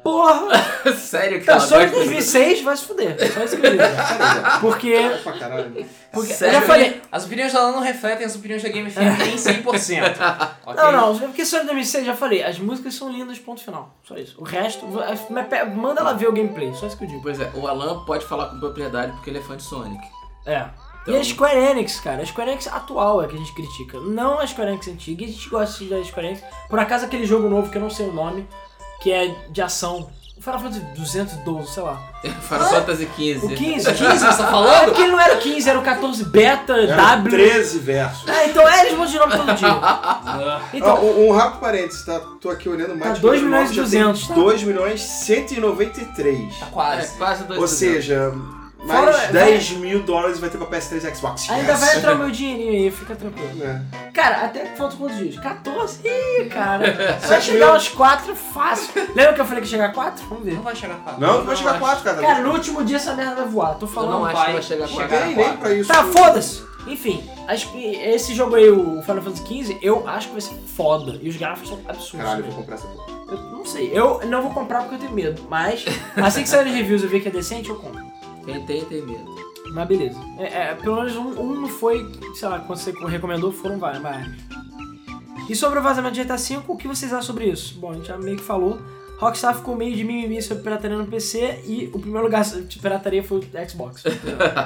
[0.08, 0.48] Porra!
[0.96, 3.32] Sério que Tá, Sonic gosta 2006 vai se fuder.
[3.34, 3.82] Só isso que eu digo.
[4.60, 4.96] Porque...
[6.12, 6.60] Porque eu Sério?
[6.60, 7.02] já falei...
[7.12, 9.62] As opiniões dela não refletem as opiniões da Game FM em 100%.
[10.64, 10.82] ok?
[10.82, 13.94] Não, não, porque Sonic 2006, já falei, as músicas são lindas, ponto final.
[14.02, 14.36] Só isso.
[14.40, 14.86] O resto,
[15.50, 17.22] pe- manda ela ver o gameplay, só isso que eu digo.
[17.22, 20.02] Pois é, o Alan pode falar com propriedade porque ele é fã de Sonic.
[20.46, 20.64] É.
[21.02, 23.98] Então- E a Square Enix, cara, a Square Enix atual é que a gente critica,
[24.00, 26.42] não a Square Enix antiga, e a gente gosta da Square Enix.
[26.68, 28.46] Por acaso aquele jogo novo que eu não sei o nome,
[29.00, 32.00] que é de ação, o Final Fantasy 212, sei lá.
[32.48, 33.38] Final Fantasy XV.
[33.46, 33.58] O 15?
[33.58, 34.84] 15, você tá É falando?
[34.86, 37.30] porque ele não era o 15, era o 14 beta, Era W.
[37.30, 38.28] 13 versos.
[38.28, 39.68] É, então é, eles mudam de nome todo dia.
[40.74, 42.20] Então, Ó, um, um rápido parênteses, tá?
[42.40, 43.14] Tô aqui olhando mais.
[43.14, 44.34] Tá 2 milhões e 200, tá?
[44.34, 46.58] 2 milhões 193.
[46.58, 47.16] Tá É, quase.
[47.16, 47.70] quase dois Ou milhões.
[47.70, 48.32] seja,
[48.88, 51.48] mais 10 mil dólares vai ter pra PS3 e Xbox.
[51.50, 51.80] ainda Yes.
[51.80, 53.62] vai entrar o meu dinheirinho aí, fica tranquilo.
[53.64, 53.80] É.
[54.12, 55.36] Cara, até faltam quantos dias?
[55.38, 56.00] 14?
[56.04, 57.18] Ih, cara.
[57.26, 57.74] Vai chegar mil.
[57.74, 58.88] aos 4 fácil.
[59.14, 60.26] Lembra que eu falei que ia chegar a 4?
[60.28, 60.54] Vamos ver.
[60.54, 61.20] Não vai chegar quatro.
[61.20, 61.80] Não, vai chegar acho.
[61.80, 62.20] 4, cara.
[62.20, 63.74] Cara, no último dia essa merda vai voar.
[63.74, 64.10] Tô Eu falando.
[64.12, 65.08] não acho vai que vai chegar a chegar.
[65.08, 65.26] quatro.
[65.26, 65.88] Nem, nem pra isso.
[65.92, 66.62] Tá, foda-se.
[66.86, 70.54] Enfim, acho que esse jogo aí, o Final Fantasy XV, eu acho que vai ser
[70.74, 71.18] foda.
[71.20, 72.12] E os gráficos são absurdos.
[72.26, 73.18] Caralho, eu vou comprar essa porra.
[73.30, 73.90] Eu não sei.
[73.92, 75.42] Eu não vou comprar porque eu tenho medo.
[75.50, 75.84] Mas,
[76.16, 78.02] assim que sair os reviews eu ver que é decente, eu compro.
[78.48, 79.34] Quem tem, tem medo.
[79.74, 80.18] Mas beleza.
[80.38, 84.02] É, é, pelo menos um, um não foi, sei lá, quando você recomendou, foram vários.
[85.48, 87.78] E sobre o vazamento de GTA V, o que vocês acham sobre isso?
[87.78, 88.80] Bom, a gente já meio que falou.
[89.18, 93.22] Rockstar ficou meio de mimimi sobre pirataria no PC e o primeiro lugar de pirataria
[93.22, 94.04] foi o Xbox.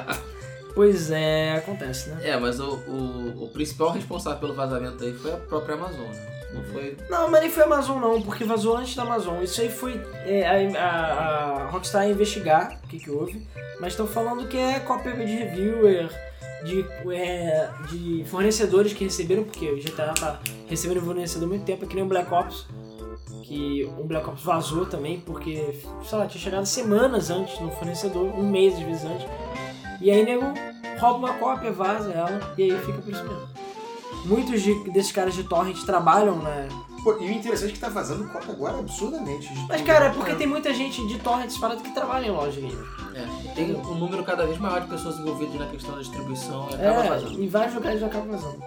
[0.75, 2.21] pois é, acontece, né?
[2.23, 6.07] É, mas o, o, o principal responsável pelo vazamento aí foi a própria Amazon.
[6.07, 6.32] né?
[6.53, 6.97] Não foi.
[7.09, 9.43] Não, mas nem foi Amazon não, porque vazou antes da Amazon.
[9.43, 10.47] Isso aí foi é,
[10.77, 13.47] a, a- a Rockstar investigar o que, que houve,
[13.81, 16.11] mas estão falando que é cópia de reviewer,
[16.65, 21.85] de, é, de fornecedores que receberam, porque o GTA tá recebendo fornecedor há muito tempo,
[21.85, 22.67] é que nem o Black Ops,
[23.43, 28.27] que o Black Ops vazou também, porque, sei lá, tinha chegado semanas antes no fornecedor,
[28.39, 29.27] um mês às vezes antes,
[30.01, 30.45] e aí nego
[31.01, 33.49] rouba uma cópia, vaza ela, e aí fica por isso mesmo.
[34.25, 36.69] Muitos de- desses caras de torrent trabalham na,
[37.03, 39.51] Pô, e o interessante é que tá vazando cópia agora absurdamente.
[39.69, 42.69] Mas, cara, é porque tem muita gente de torrent parado que trabalha em loja de
[42.69, 42.89] games.
[43.15, 46.75] É, tem um número cada vez maior de pessoas envolvidas na questão da distribuição e
[46.77, 47.43] acaba É, vazando.
[47.43, 48.63] em vários lugares já acaba vazando.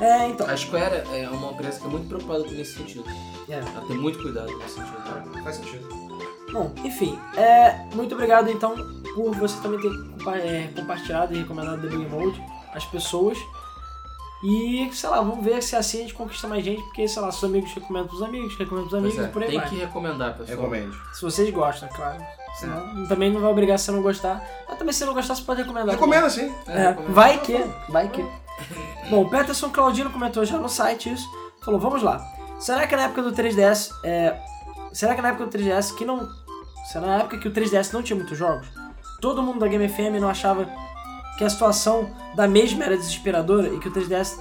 [0.00, 0.48] É, então.
[0.48, 3.04] A Square é uma empresa que é muito preocupada com nesse sentido.
[3.48, 3.54] É.
[3.54, 5.42] Ela tem muito cuidado nesse sentido.
[5.42, 5.88] Faz sentido.
[6.52, 7.18] Bom, enfim.
[7.36, 8.76] É, muito obrigado, então,
[9.14, 9.90] por você também ter
[10.38, 12.40] é, compartilhado e recomendado o Debug Mode
[12.72, 13.36] às pessoas.
[14.48, 17.32] E, sei lá, vamos ver se assim a gente conquista mais gente, porque, sei lá,
[17.32, 19.68] seus amigos recomendam pros amigos, recomendam pros Pois amigos é, e por aí tem vai.
[19.68, 20.58] que recomendar, pessoal.
[20.58, 20.96] Recomende.
[21.14, 22.24] Se vocês gostam, é claro.
[22.54, 24.40] Senão, também não vai obrigar se você não gostar.
[24.68, 25.96] Mas também se você não gostar, você pode recomendar.
[25.96, 26.54] Recomenda sim.
[26.68, 27.12] É, recomenda.
[27.12, 28.24] vai que, vai que.
[29.10, 31.28] Bom, o Peterson Claudino comentou já no site isso.
[31.64, 32.24] Falou, vamos lá.
[32.60, 34.38] Será que na época do 3DS, é,
[34.92, 36.28] será que na época do 3DS que não,
[36.92, 38.68] será na época que o 3DS não tinha muitos jogos,
[39.20, 40.68] todo mundo da Game FM não achava
[41.36, 44.38] que a situação da mesma era desesperadora e que o 3DS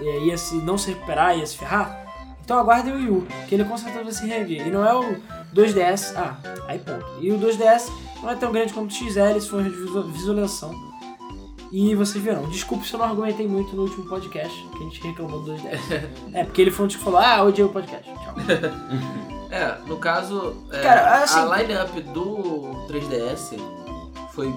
[0.00, 1.98] é, ia se não se recuperar, ia se ferrar?
[2.44, 4.66] Então aguardem o Wii U, que ele com certeza vai se reerguer.
[4.66, 5.16] E não é o
[5.54, 6.36] 2DS, ah,
[6.66, 7.06] aí ponto.
[7.20, 7.90] E o 2DS
[8.22, 10.90] não é tão grande quanto o XL, se for de visu- visualização.
[11.72, 15.00] E vocês verão, desculpe se eu não argumentei muito no último podcast, que a gente
[15.00, 15.80] reclamou do 210.
[16.34, 18.04] é, porque ele foi um que falou, ah, odiei o podcast.
[18.12, 18.34] Tchau.
[19.52, 23.58] É, no caso, é, Cara, assim- a line-up do 3DS
[24.40, 24.54] foi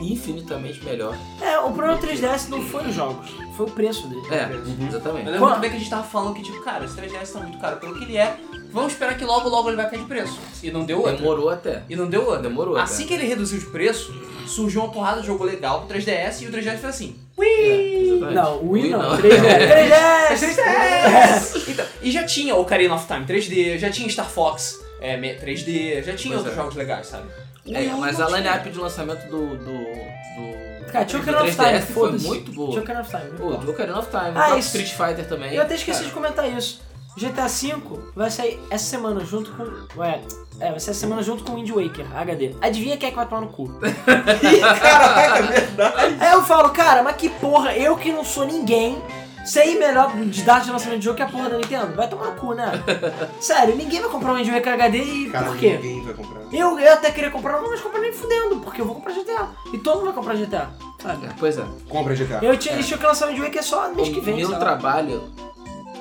[0.00, 1.16] infinitamente melhor.
[1.40, 4.22] É, o problema do 3DS não foi os jogos, foi o preço dele.
[4.30, 5.26] É, Eu exatamente.
[5.28, 7.58] lembro muito bem que a gente tava falando que, tipo, cara, esse 3DS tá muito
[7.58, 8.36] caro pelo que ele é.
[8.72, 10.38] Vamos esperar que logo, logo ele vai cair de preço.
[10.62, 11.16] E não deu outra.
[11.16, 11.82] Demorou até.
[11.88, 12.42] E não deu outra.
[12.42, 13.08] Demorou Assim até.
[13.08, 14.12] que ele reduziu de preço,
[14.46, 17.16] surgiu uma porrada de jogo legal pro 3DS e o 3DS fez assim.
[17.38, 18.34] É, exatamente.
[18.34, 19.18] Não, o Wii Wii não, não.
[19.18, 20.38] 3DS!
[20.38, 20.54] 3DS!
[20.54, 21.68] 3DS!
[21.68, 26.02] Então, e já tinha Ocarina of Time 3D, já tinha Star Fox é, me- 3D,
[26.02, 26.56] já tinha Pois outros é.
[26.56, 27.24] jogos legais, sabe?
[27.70, 29.56] É, mas a line-up de lançamento do.
[29.56, 32.70] do, do Cara, tinha Ocarina of Time, 3DS foi muito boa.
[32.70, 33.64] Tinha Ocarina of Time, Pô, importa.
[33.64, 34.76] do Ocarina of Time, Ah, isso.
[34.76, 35.54] Street Fighter também.
[35.54, 36.80] Eu até esqueci Cara, de comentar isso.
[37.16, 37.76] GTA V
[38.16, 40.00] vai sair essa semana junto com.
[40.00, 40.20] Ué,
[40.60, 42.54] é, vai ser essa semana junto com o Wind Waker HD.
[42.60, 43.68] Adivinha quem é que vai tomar no cu?
[44.04, 46.16] Caraca, é verdade.
[46.20, 49.00] Aí eu falo, cara, mas que porra, eu que não sou ninguém,
[49.44, 51.94] sei melhor de data de lançamento de jogo que a porra da Nintendo.
[51.94, 52.70] Vai tomar no cu, né?
[53.40, 55.72] Sério, ninguém vai comprar um Wind Waker HD e Cara, por quê?
[55.80, 56.40] ninguém vai comprar.
[56.52, 59.48] Eu, eu até queria comprar, mas não comprar nem fudendo, porque eu vou comprar GTA.
[59.72, 60.70] E todo mundo vai comprar GTA,
[61.02, 61.26] sabe?
[61.26, 61.64] É, Pois é.
[61.88, 62.38] Compra GTA.
[62.42, 64.54] Eu tinha, tinham que lançar o Wind Waker só mês que O vem, meu sei
[64.54, 64.60] lá.
[64.60, 65.22] trabalho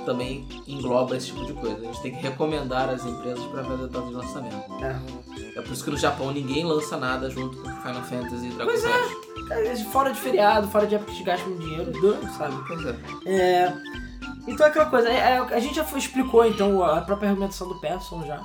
[0.04, 1.78] também engloba esse tipo de coisa.
[1.78, 4.84] A gente tem que recomendar as empresas para fazer data de lançamento.
[4.84, 5.60] É.
[5.60, 8.72] É por isso que no Japão ninguém lança nada junto com Final Fantasy e Dragon
[8.72, 8.74] é.
[8.74, 8.88] Quest.
[9.48, 11.92] Cara, Fora de feriado, fora de época que gastam dinheiro,
[12.38, 12.56] sabe?
[12.68, 12.96] Pois é.
[13.26, 13.74] É,
[14.48, 17.68] então é aquela coisa, é, é, a gente já foi- explicou então a própria argumentação
[17.68, 18.42] do Persson já.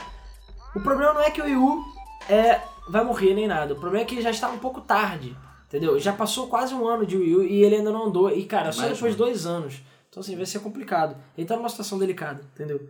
[0.75, 1.85] O problema não é que o Wii U
[2.29, 5.37] é, vai morrer nem nada, o problema é que ele já está um pouco tarde,
[5.69, 5.99] entendeu?
[6.01, 8.73] Já passou quase um ano de Wii U e ele ainda não andou, e cara,
[8.73, 9.75] só Mais depois de dois anos.
[10.09, 11.17] Então assim, vai ser complicado.
[11.37, 12.89] Ele tá numa situação delicada, entendeu?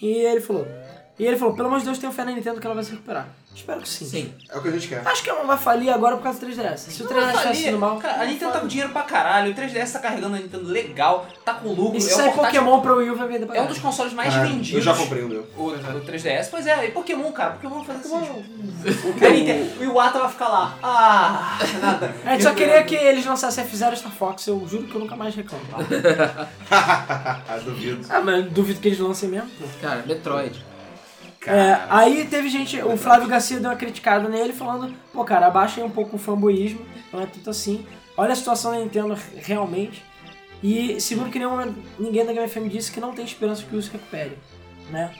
[0.00, 0.66] E ele falou,
[1.18, 2.90] e ele falou, pelo amor de Deus, tenho fé na Nintendo que ela vai se
[2.90, 3.28] recuperar.
[3.54, 4.04] Espero que sim.
[4.04, 4.34] Sim.
[4.50, 5.00] É o que a gente quer.
[5.08, 6.76] Acho que ela não vai falir agora por causa do 3DS.
[6.76, 7.96] Se o 3DS Não, tivesse sido mal...
[7.96, 11.26] Cara, a Nintendo tá com dinheiro pra caralho, o 3DS tá carregando a Nintendo legal,
[11.42, 11.96] tá com lucro.
[11.96, 13.66] E se é, um sair portátil- Pokémon pra Wii U, vai vender pra é um
[13.66, 14.74] dos consoles mais vendidos.
[14.74, 15.46] Eu já comprei o meu.
[15.56, 18.44] O, o 3DS, pois é, e Pokémon, cara, Pokémon faz assim.
[18.84, 20.74] tipo, O que a Nintendo- o Iwata vai ficar lá.
[20.82, 22.14] Ah, nada.
[22.26, 25.00] A gente só queria que eles lançassem F0 e Star Fox, eu juro que eu
[25.00, 25.64] nunca mais reclamo.
[27.64, 28.06] Duvido.
[28.10, 29.48] ah, mas duvido que eles lancem mesmo.
[29.80, 30.62] Cara, Metroid.
[31.46, 35.80] É, aí teve gente, o Flávio Garcia deu uma criticada nele falando, pô cara, abaixa
[35.80, 36.80] aí um pouco o fanboyismo,
[37.12, 37.86] não é tudo assim.
[38.16, 40.04] Olha a situação da Nintendo realmente.
[40.62, 43.76] E segundo que nenhum momento ninguém da Game FM disse que não tem esperança que
[43.76, 44.36] o se recupere,
[44.90, 45.12] né?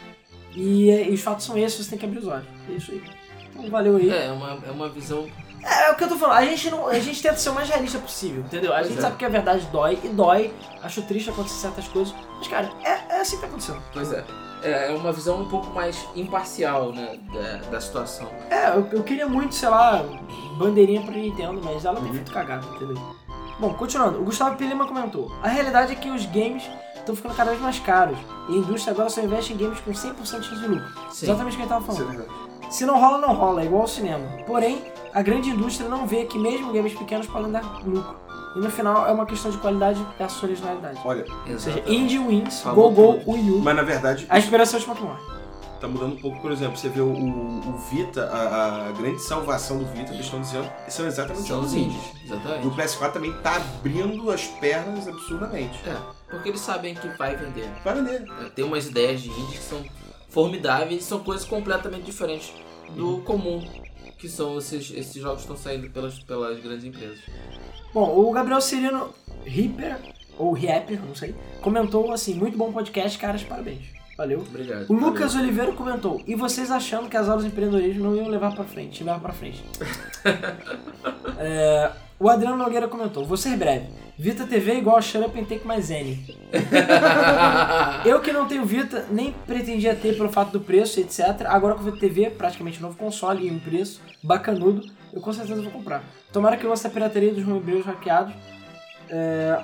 [0.55, 2.47] E, e os fatos são esses, você tem que abrir os olhos.
[2.69, 3.03] É isso aí.
[3.51, 4.11] Então valeu aí.
[4.11, 5.28] É, é uma, é uma visão.
[5.62, 7.55] É, é o que eu tô falando, a gente, não, a gente tenta ser o
[7.55, 8.73] mais realista possível, entendeu?
[8.73, 9.01] A gente é.
[9.03, 13.16] sabe que a verdade dói, e dói, acho triste acontecer certas coisas, mas cara, é,
[13.16, 13.82] é assim que tá acontecendo.
[13.93, 14.24] Pois é.
[14.62, 17.18] É é uma visão um pouco mais imparcial, né?
[17.32, 18.28] Da, da situação.
[18.50, 20.02] É, eu, eu queria muito, sei lá,
[20.58, 22.96] bandeirinha pra Nintendo, mas ela tem feito cagada, entendeu?
[23.58, 26.62] Bom, continuando, o Gustavo Pilima comentou: A realidade é que os games
[26.96, 28.18] estão ficando cada vez mais caros
[28.48, 30.88] e a indústria agora só investe em games com 100% de lucro.
[31.12, 31.26] Sim.
[31.26, 32.16] Exatamente o que ele tava Isso é falando.
[32.18, 32.46] verdade.
[32.70, 34.26] Se não rola, não rola, é igual ao cinema.
[34.44, 34.82] Porém,
[35.14, 38.16] a grande indústria não vê que mesmo games pequenos podem dar lucro.
[38.56, 40.98] E no final é uma questão de qualidade versus originalidade.
[41.04, 41.94] Olha, Ou seja, Exatamente.
[41.94, 43.20] Indie Wins, Go Go.
[43.26, 43.58] Wii U.
[43.60, 45.20] mas na verdade A esperança é última que morre.
[45.78, 49.20] tá mudando um pouco, por exemplo, você vê o, o- o Vita, a, a grande
[49.20, 51.94] salvação do Vita, eles estão dizendo, são exatamente São os indies.
[51.96, 52.30] indies.
[52.30, 52.76] E o Exatamente.
[52.80, 55.78] PS4 também tá abrindo as pernas absurdamente.
[55.86, 55.96] É,
[56.30, 57.68] porque eles sabem que vai vender.
[57.84, 58.24] Vai vender.
[58.40, 59.84] É, Tem umas ideias de indie que são
[60.30, 62.52] formidáveis e são coisas completamente diferentes
[62.96, 63.62] do comum.
[64.18, 67.18] Que são esses, esses jogos que estão saindo pelas, pelas grandes empresas.
[67.97, 69.09] Bom, o Gabriel Cirino
[69.43, 69.97] Ripper,
[70.36, 73.86] ou Rapper, não sei, comentou assim: muito bom podcast, caras, parabéns.
[74.18, 74.40] Valeu.
[74.40, 74.85] Obrigado.
[74.90, 78.55] O Lucas Oliveira comentou: e vocês achando que as aulas de empreendedorismo não iam levar
[78.55, 79.64] pra frente, levar pra frente?
[81.39, 83.89] É, o Adriano Nogueira comentou: vou ser breve.
[84.18, 86.24] Vita TV é igual a Shut Up and Take My Zen.
[88.06, 91.43] Eu que não tenho Vita, nem pretendia ter pelo fato do preço, etc.
[91.44, 94.82] Agora com o Vita TV, praticamente novo console e um preço bacanudo,
[95.16, 96.05] eu com certeza vou comprar.
[96.30, 98.34] Tomara que lance a pirataria dos homebrews hackeados.
[99.09, 99.59] É,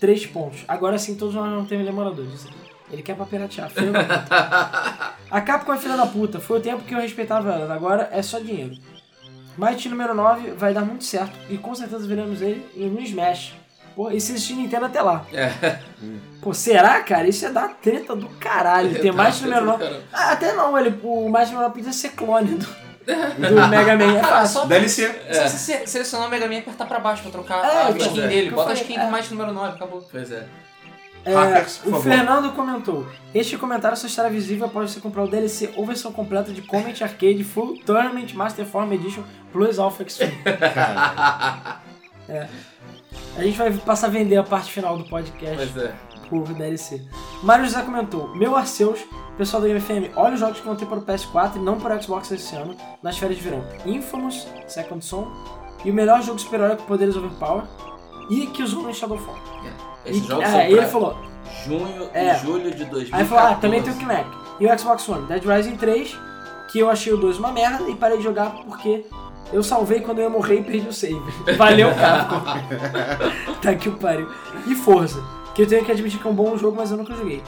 [0.00, 0.64] três pontos.
[0.66, 2.46] Agora sim, todos nós não temos demoradores.
[2.90, 5.14] Ele quer pra piratear, filho da puta.
[5.30, 6.40] A Capcom é filha da puta.
[6.40, 7.74] Foi o tempo que eu respeitava ela.
[7.74, 8.76] Agora é só dinheiro.
[9.58, 11.38] Mighty número 9 vai dar muito certo.
[11.50, 13.52] E com certeza veremos ele um Smash.
[13.94, 15.26] Pô, e se existir Nintendo até lá.
[15.34, 15.80] É.
[16.40, 17.28] Pô, será, cara?
[17.28, 18.98] Isso é dar treta do caralho.
[19.00, 19.84] Ter Mighty número 9.
[19.84, 20.02] caramba.
[20.10, 22.66] Ah, até não, ele, o Mighty número 9 podia ser clone do,
[23.06, 24.18] do Mega Man.
[24.18, 24.66] É fácil.
[24.66, 25.08] DLC.
[25.32, 27.90] Só você se- selecionar o Mega Man e apertar pra baixo pra trocar É, a
[27.90, 28.26] então, skin é.
[28.28, 28.50] dele.
[28.50, 29.06] Bota a skin é.
[29.06, 30.06] do Might número 9, acabou.
[30.10, 30.46] Pois é.
[31.26, 32.02] É, Hackers, o favor.
[32.02, 36.52] Fernando comentou: Este comentário só estará visível após você comprar o DLC ou versão completa
[36.52, 40.36] de Comet Arcade Full Tournament Master Form Edition Plus Alpha Extreme.
[40.42, 41.80] Cara,
[43.38, 45.92] A gente vai passar a vender a parte final do podcast Pois é.
[46.28, 47.02] por DLC.
[47.42, 49.00] Mário José comentou: Meu Arceus,
[49.36, 51.78] pessoal da Game FM, olha os jogos que vão ter para o PS4 e não
[51.78, 55.30] para o Xbox esse ano, nas férias de verão: Infamous, Second Son
[55.84, 57.64] e o melhor jogo super-herói com poderes overpower
[58.30, 59.36] e Killzone Shadowfall.
[60.06, 61.16] Esses E, jogos é, são ele pra falou:
[61.66, 62.32] junho É.
[62.34, 63.10] e julho de 2014.
[63.14, 64.30] Aí ele falou, ah, também tem o Kinect.
[64.60, 66.18] E o Xbox One, Dead Rising 3,
[66.70, 69.04] que eu achei o 2 uma merda e parei de jogar porque
[69.52, 71.20] eu salvei quando eu ia morrer e perdi o save.
[71.56, 72.40] Valeu, Capcom.
[73.60, 74.28] tá que o pariu.
[74.66, 75.22] E Forza,
[75.54, 77.42] que eu tenho que admitir que é um bom jogo, mas eu nunca joguei.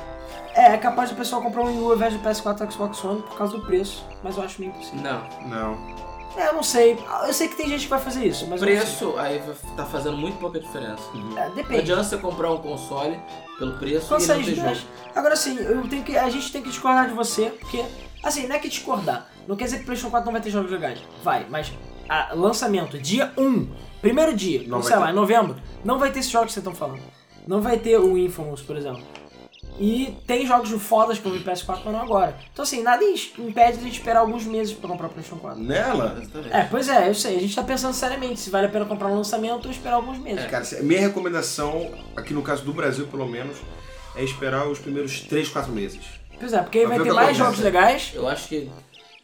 [0.57, 3.05] É, é capaz do pessoal comprar um Wii U ao invés do PS4 e Xbox
[3.05, 5.03] One por causa do preço, mas eu acho meio impossível.
[5.03, 5.49] Não.
[5.49, 6.07] não.
[6.35, 6.99] É, eu não sei.
[7.27, 9.43] Eu sei que tem gente que vai fazer isso, mas eu não preço aí
[9.77, 11.03] tá fazendo muito pouca diferença.
[11.13, 11.39] sei.
[11.39, 11.81] É, Não depende.
[11.81, 13.19] adianta você comprar um console
[13.59, 14.77] pelo preço Quando e não ter jogo.
[15.15, 17.85] Agora sim, eu tenho que, a gente tem que discordar de você, porque,
[18.23, 19.29] assim, não é que discordar.
[19.47, 20.99] Não quer dizer que o PlayStation 4 não vai ter jogos legais.
[21.23, 21.73] Vai, mas
[22.09, 23.69] a, lançamento, dia 1,
[24.01, 26.75] primeiro dia, Não sei lá, em novembro, não vai ter esses jogos que vocês estão
[26.75, 27.03] falando.
[27.47, 29.03] Não vai ter o Infamous, por exemplo.
[29.79, 32.37] E tem jogos fodas que eu vi PS4, mas não agora.
[32.53, 35.41] Então, assim, nada im- impede de a gente esperar alguns meses pra comprar o PlayStation
[35.41, 35.61] 4.
[35.63, 36.55] Nela, Exatamente.
[36.55, 37.37] É, pois é, eu sei.
[37.37, 40.19] A gente tá pensando seriamente se vale a pena comprar um lançamento ou esperar alguns
[40.19, 40.47] meses.
[40.47, 43.57] cara, se- minha recomendação, aqui no caso do Brasil pelo menos,
[44.15, 46.01] é esperar os primeiros 3, 4 meses.
[46.39, 48.13] Pois é, porque aí vai ter mais jogos legais.
[48.15, 48.71] Eu acho que.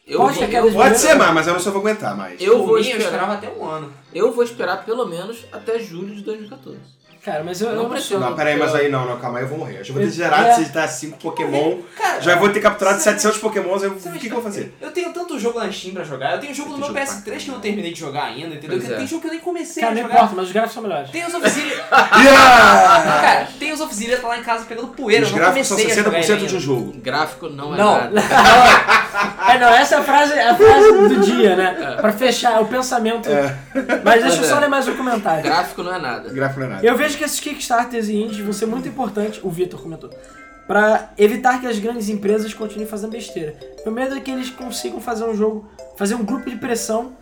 [0.05, 2.17] Eu Pode vou, eu, Pode ser mais, mas eu não sei se eu vou aguentar
[2.17, 2.41] mais.
[2.41, 3.05] eu Por vou mim, eu esperar.
[3.05, 3.93] esperava até um ano.
[4.13, 6.77] Eu vou esperar pelo menos até julho de 2014.
[7.23, 8.19] Cara, mas eu, eu Não não precisa.
[8.19, 8.27] sei.
[8.29, 9.79] Não, peraí, mas aí não, não, calma aí, eu vou morrer.
[9.79, 10.53] Eu já vou ter Eu- zerado é.
[10.55, 11.77] se dar 5 Pokémon.
[11.97, 14.75] Cara, Já vou ter capturado sabe- 700 Pokémons, eu- o que, que eu vou fazer?
[14.81, 16.33] Eu tenho tanto jogo na Steam pra jogar.
[16.33, 18.55] Eu tenho jogo no meu Tem jogo PS3 que eu não terminei de jogar ainda,
[18.55, 18.71] entendeu?
[18.77, 18.97] Pois Que é.
[18.97, 20.15] Tem jogo que eu nem comecei Cara, a não jogar.
[20.15, 21.09] importa, mas os gráficos são melhores.
[21.11, 21.75] Tem os Obsidian.
[22.23, 23.21] Yeah!
[23.21, 25.25] Cara, tem os Obsidian tá lá em casa pegando poeira.
[25.25, 26.93] Os eu não são comecei a jogar ele 60% de um jogo.
[26.97, 27.93] Gráfico não é Não.
[27.93, 28.19] nada.
[29.49, 31.97] é, não, essa é a frase, a frase do dia, né?
[32.01, 33.29] Pra fechar o pensamento.
[34.03, 35.43] Mas deixa eu só ler mais um comentário.
[35.43, 36.29] Gráfico não é nada.
[36.29, 36.85] Gráfico não é nada.
[36.85, 40.09] Eu vejo que esses Kickstarters e indies vão ser muito importantes, o Vitor comentou,
[40.67, 43.57] pra evitar que as grandes empresas continuem fazendo besteira.
[43.83, 47.13] Meu medo é que eles consigam fazer um jogo, fazer um grupo de pressão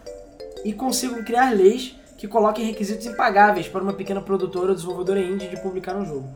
[0.63, 5.47] e consigam criar leis que coloquem requisitos impagáveis para uma pequena produtora ou desenvolvedora indie
[5.47, 6.29] de publicar um jogo.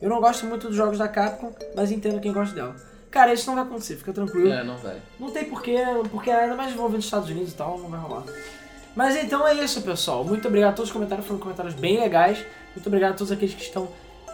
[0.00, 2.76] Eu não gosto muito dos jogos da Capcom, mas entendo quem gosta dela.
[3.10, 4.50] Cara, isso não vai acontecer, fica tranquilo.
[4.50, 4.96] É, não vai.
[5.20, 5.76] Não tem porquê,
[6.10, 8.24] porque ainda mais envolvendo os Estados Unidos e tal, não vai rolar.
[8.94, 10.24] Mas então é isso, pessoal.
[10.24, 12.44] Muito obrigado a todos os comentários, foram comentários bem legais.
[12.74, 13.88] Muito obrigado a todos aqueles que estão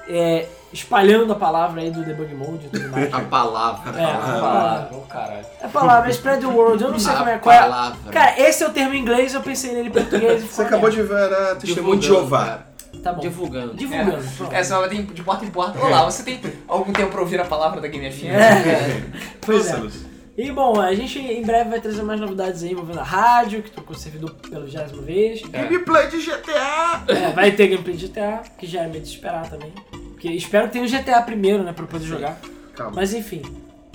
[0.09, 3.13] é, espalhando a palavra aí do debug mode e tudo mais.
[3.13, 4.01] A palavra.
[4.01, 4.97] É, a Ah, palavra.
[4.97, 5.47] ô, caralho.
[5.61, 7.59] É palavra, spread the word, eu não sei A como é qual é.
[7.61, 8.13] palavra.
[8.13, 11.03] Cara, esse é o termo em inglês, eu pensei nele em português Você acabou de
[11.03, 12.61] ver a testemunho de Jeová.
[13.03, 13.21] Tá bom.
[13.21, 13.75] Divulgando.
[13.75, 14.25] Divulgando.
[14.37, 14.53] pronto.
[14.55, 15.79] É, de, de porta em porta.
[15.79, 18.25] Olá, você tem algum tempo pra ouvir a palavra da Game FM?
[18.25, 19.03] É.
[19.41, 20.08] Pois é.
[20.39, 23.73] E bom, a gente em breve vai trazer mais novidades aí envolvendo a rádio, que
[23.73, 25.43] tocou o servidor pela vigésima vez.
[25.43, 27.03] Gameplay de GTA!
[27.09, 29.73] É, vai ter gameplay de GTA, que já é meio de esperar também.
[29.91, 32.39] Porque espero que tenha o GTA primeiro, né, pra eu poder jogar.
[32.77, 33.43] Calma, Mas enfim.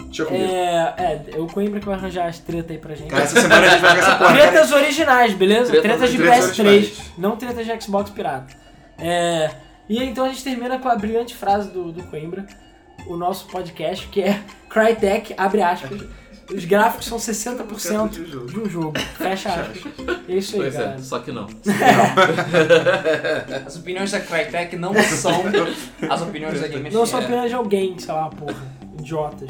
[0.05, 0.43] deixa comigo.
[0.53, 3.09] É, é, é o Coimbra que vai arranjar as tretas aí pra gente.
[3.09, 4.33] Cara, essa semana a gente vai jogar essa porra.
[4.37, 4.51] cara.
[4.51, 5.71] Tretas originais, beleza?
[5.71, 7.11] Tretas- Tretas de tretas PS3, originais.
[7.17, 8.53] não tretas de Xbox pirata.
[8.97, 9.49] É,
[9.87, 12.45] e aí, então a gente termina com a brilhante frase do, do Coimbra,
[13.07, 16.01] o nosso podcast, que é Crytek, abre aspas,
[16.51, 18.45] os gráficos são 60% de um jogo.
[18.47, 19.83] de um jogo, fecha aspas.
[20.27, 20.95] É isso aí, Pois cara.
[20.95, 21.47] é, só que não.
[23.65, 25.43] As opiniões da Crytek não são
[26.09, 26.89] as opiniões da Game.
[26.89, 28.61] Não são apenas de alguém, sei lá, porra,
[28.99, 29.49] idiotas.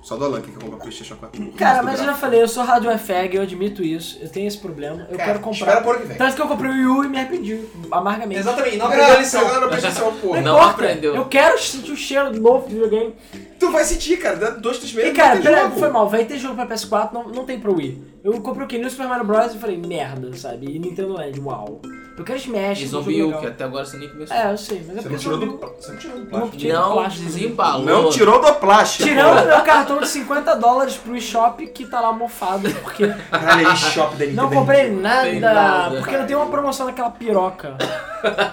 [0.00, 1.52] Só do Alan que quer comprar Playstation 4.
[1.52, 4.56] Cara, mas eu já falei, eu sou rádio FEG, eu admito isso, eu tenho esse
[4.56, 5.80] problema, eu Cara, quero espera comprar.
[5.82, 6.16] pro ano que vem.
[6.16, 7.60] Tanto que eu comprei o Wii U e me arrependi,
[7.90, 8.40] amargamente.
[8.40, 9.40] Exatamente, não aprendeu a Não, lição.
[9.46, 10.40] agora não atenção, porra.
[10.40, 11.14] Não importa, aprendeu.
[11.14, 13.14] Eu quero sentir o cheiro novo do videogame.
[13.58, 14.36] Tu vai sentir, cara.
[14.36, 15.10] Dá dois, três meses.
[15.10, 15.78] E cara, vai ter pera, jogo.
[15.80, 18.02] foi mal, vai ter jogo pra PS4, não, não tem pro Wii.
[18.24, 18.78] Eu comprei o que?
[18.78, 19.54] No Super Mario Bros.
[19.54, 20.74] e falei, merda, sabe?
[20.74, 21.82] E Nintendo Land, uau.
[22.18, 23.40] Eu quero Smash, E jogo Zombie U, legal.
[23.40, 24.36] que até agora você nem começou.
[24.36, 25.74] É, eu sei, mas é Você porque não tirou Zombie do.
[25.80, 26.62] Você não tirou do Não plástico.
[26.62, 27.24] do Não plástico.
[27.26, 27.84] desembalou.
[27.84, 29.08] Não tirou do plástico.
[29.08, 34.16] Tirando meu cartão de 50 dólares pro eShop que tá lá mofado, porque Caralho, eShop
[34.16, 34.42] da Nintendo.
[34.42, 35.96] não comprei nada, nada.
[35.98, 37.76] porque não tem uma promoção naquela piroca.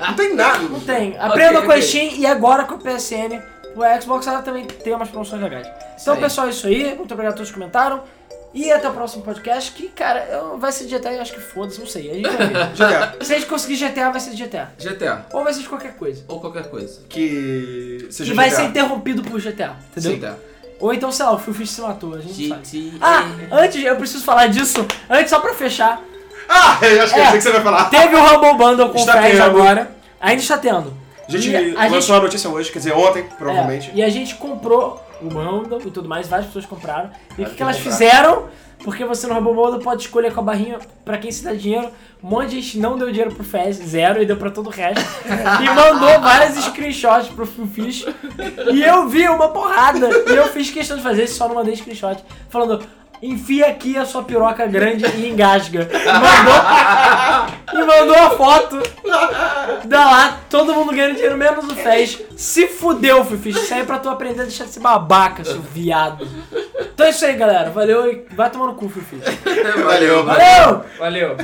[0.07, 0.59] Não tem nada.
[0.59, 1.17] Não tem.
[1.19, 1.81] Aprenda com a.
[1.81, 3.41] Steam e agora com o PSN.
[3.75, 5.67] O Xbox ela também tem umas promoções legais.
[6.01, 6.95] Então, pessoal, é isso aí.
[6.95, 8.01] Muito obrigado a todos que comentaram.
[8.55, 11.41] E até o próximo podcast, que, cara, eu- vai ser de GTA, eu acho que
[11.41, 12.09] foda-se, não sei.
[12.09, 12.75] A gente vai ver.
[12.75, 14.69] Já Se a gente conseguir GTA, vai ser de GTA.
[14.79, 15.25] GTA.
[15.33, 16.23] Ou vai ser de qualquer coisa.
[16.29, 17.01] Ou qualquer coisa.
[17.09, 18.55] que seja E vai GTA.
[18.61, 20.13] ser interrompido por GTA, entendeu?
[20.17, 20.39] GTA.
[20.79, 22.67] Ou então, sei lá, o Phil Fish se matou, a gente não sabe.
[22.91, 22.97] GTA.
[23.01, 24.85] Ah, antes, eu preciso falar disso.
[25.09, 26.01] Antes, só pra fechar,
[26.47, 27.23] Ah, eu acho que É.
[27.23, 27.85] eu sei que você vai falar.
[27.89, 29.43] teve o Rumble Bundle com o Está Fez tendo.
[29.43, 29.91] agora.
[30.21, 30.93] Ainda está tendo.
[31.27, 33.89] A gente E a lançou a notícia hoje, quer dizer, ontem, provavelmente.
[33.91, 37.09] É, e a gente comprou o bundle e tudo mais, várias pessoas compraram.
[37.37, 37.91] E o que, que elas comprar.
[37.91, 38.49] fizeram?
[38.83, 41.89] Porque você no Rumble Bundle pode escolher com a barrinha pra quem se dá dinheiro.
[42.21, 44.69] Um monte de gente não deu dinheiro pro Fez, zero, e deu pra todo o
[44.69, 45.03] resto.
[45.63, 48.05] e mandou várias screenshots pro Fish.
[48.71, 50.09] E eu vi uma porrada.
[50.27, 52.23] E eu fiz questão de fazer isso, só não mandei screenshot.
[52.49, 52.85] Falando,
[53.27, 55.89] enfia aqui a sua piroca grande e engasga.
[55.91, 58.81] E mandou, e mandou a foto
[59.85, 62.21] da lá, todo mundo ganhando dinheiro, menos o Fez.
[62.35, 63.55] Se fudeu, Fish.
[63.55, 66.27] Isso aí é pra tu aprender a deixar de ser babaca, seu viado.
[66.79, 67.69] Então é isso aí, galera.
[67.69, 69.23] Valeu e vai tomar no cu, Phil Fish.
[69.83, 70.23] Valeu.
[70.25, 70.85] Valeu!
[70.97, 71.37] Valeu.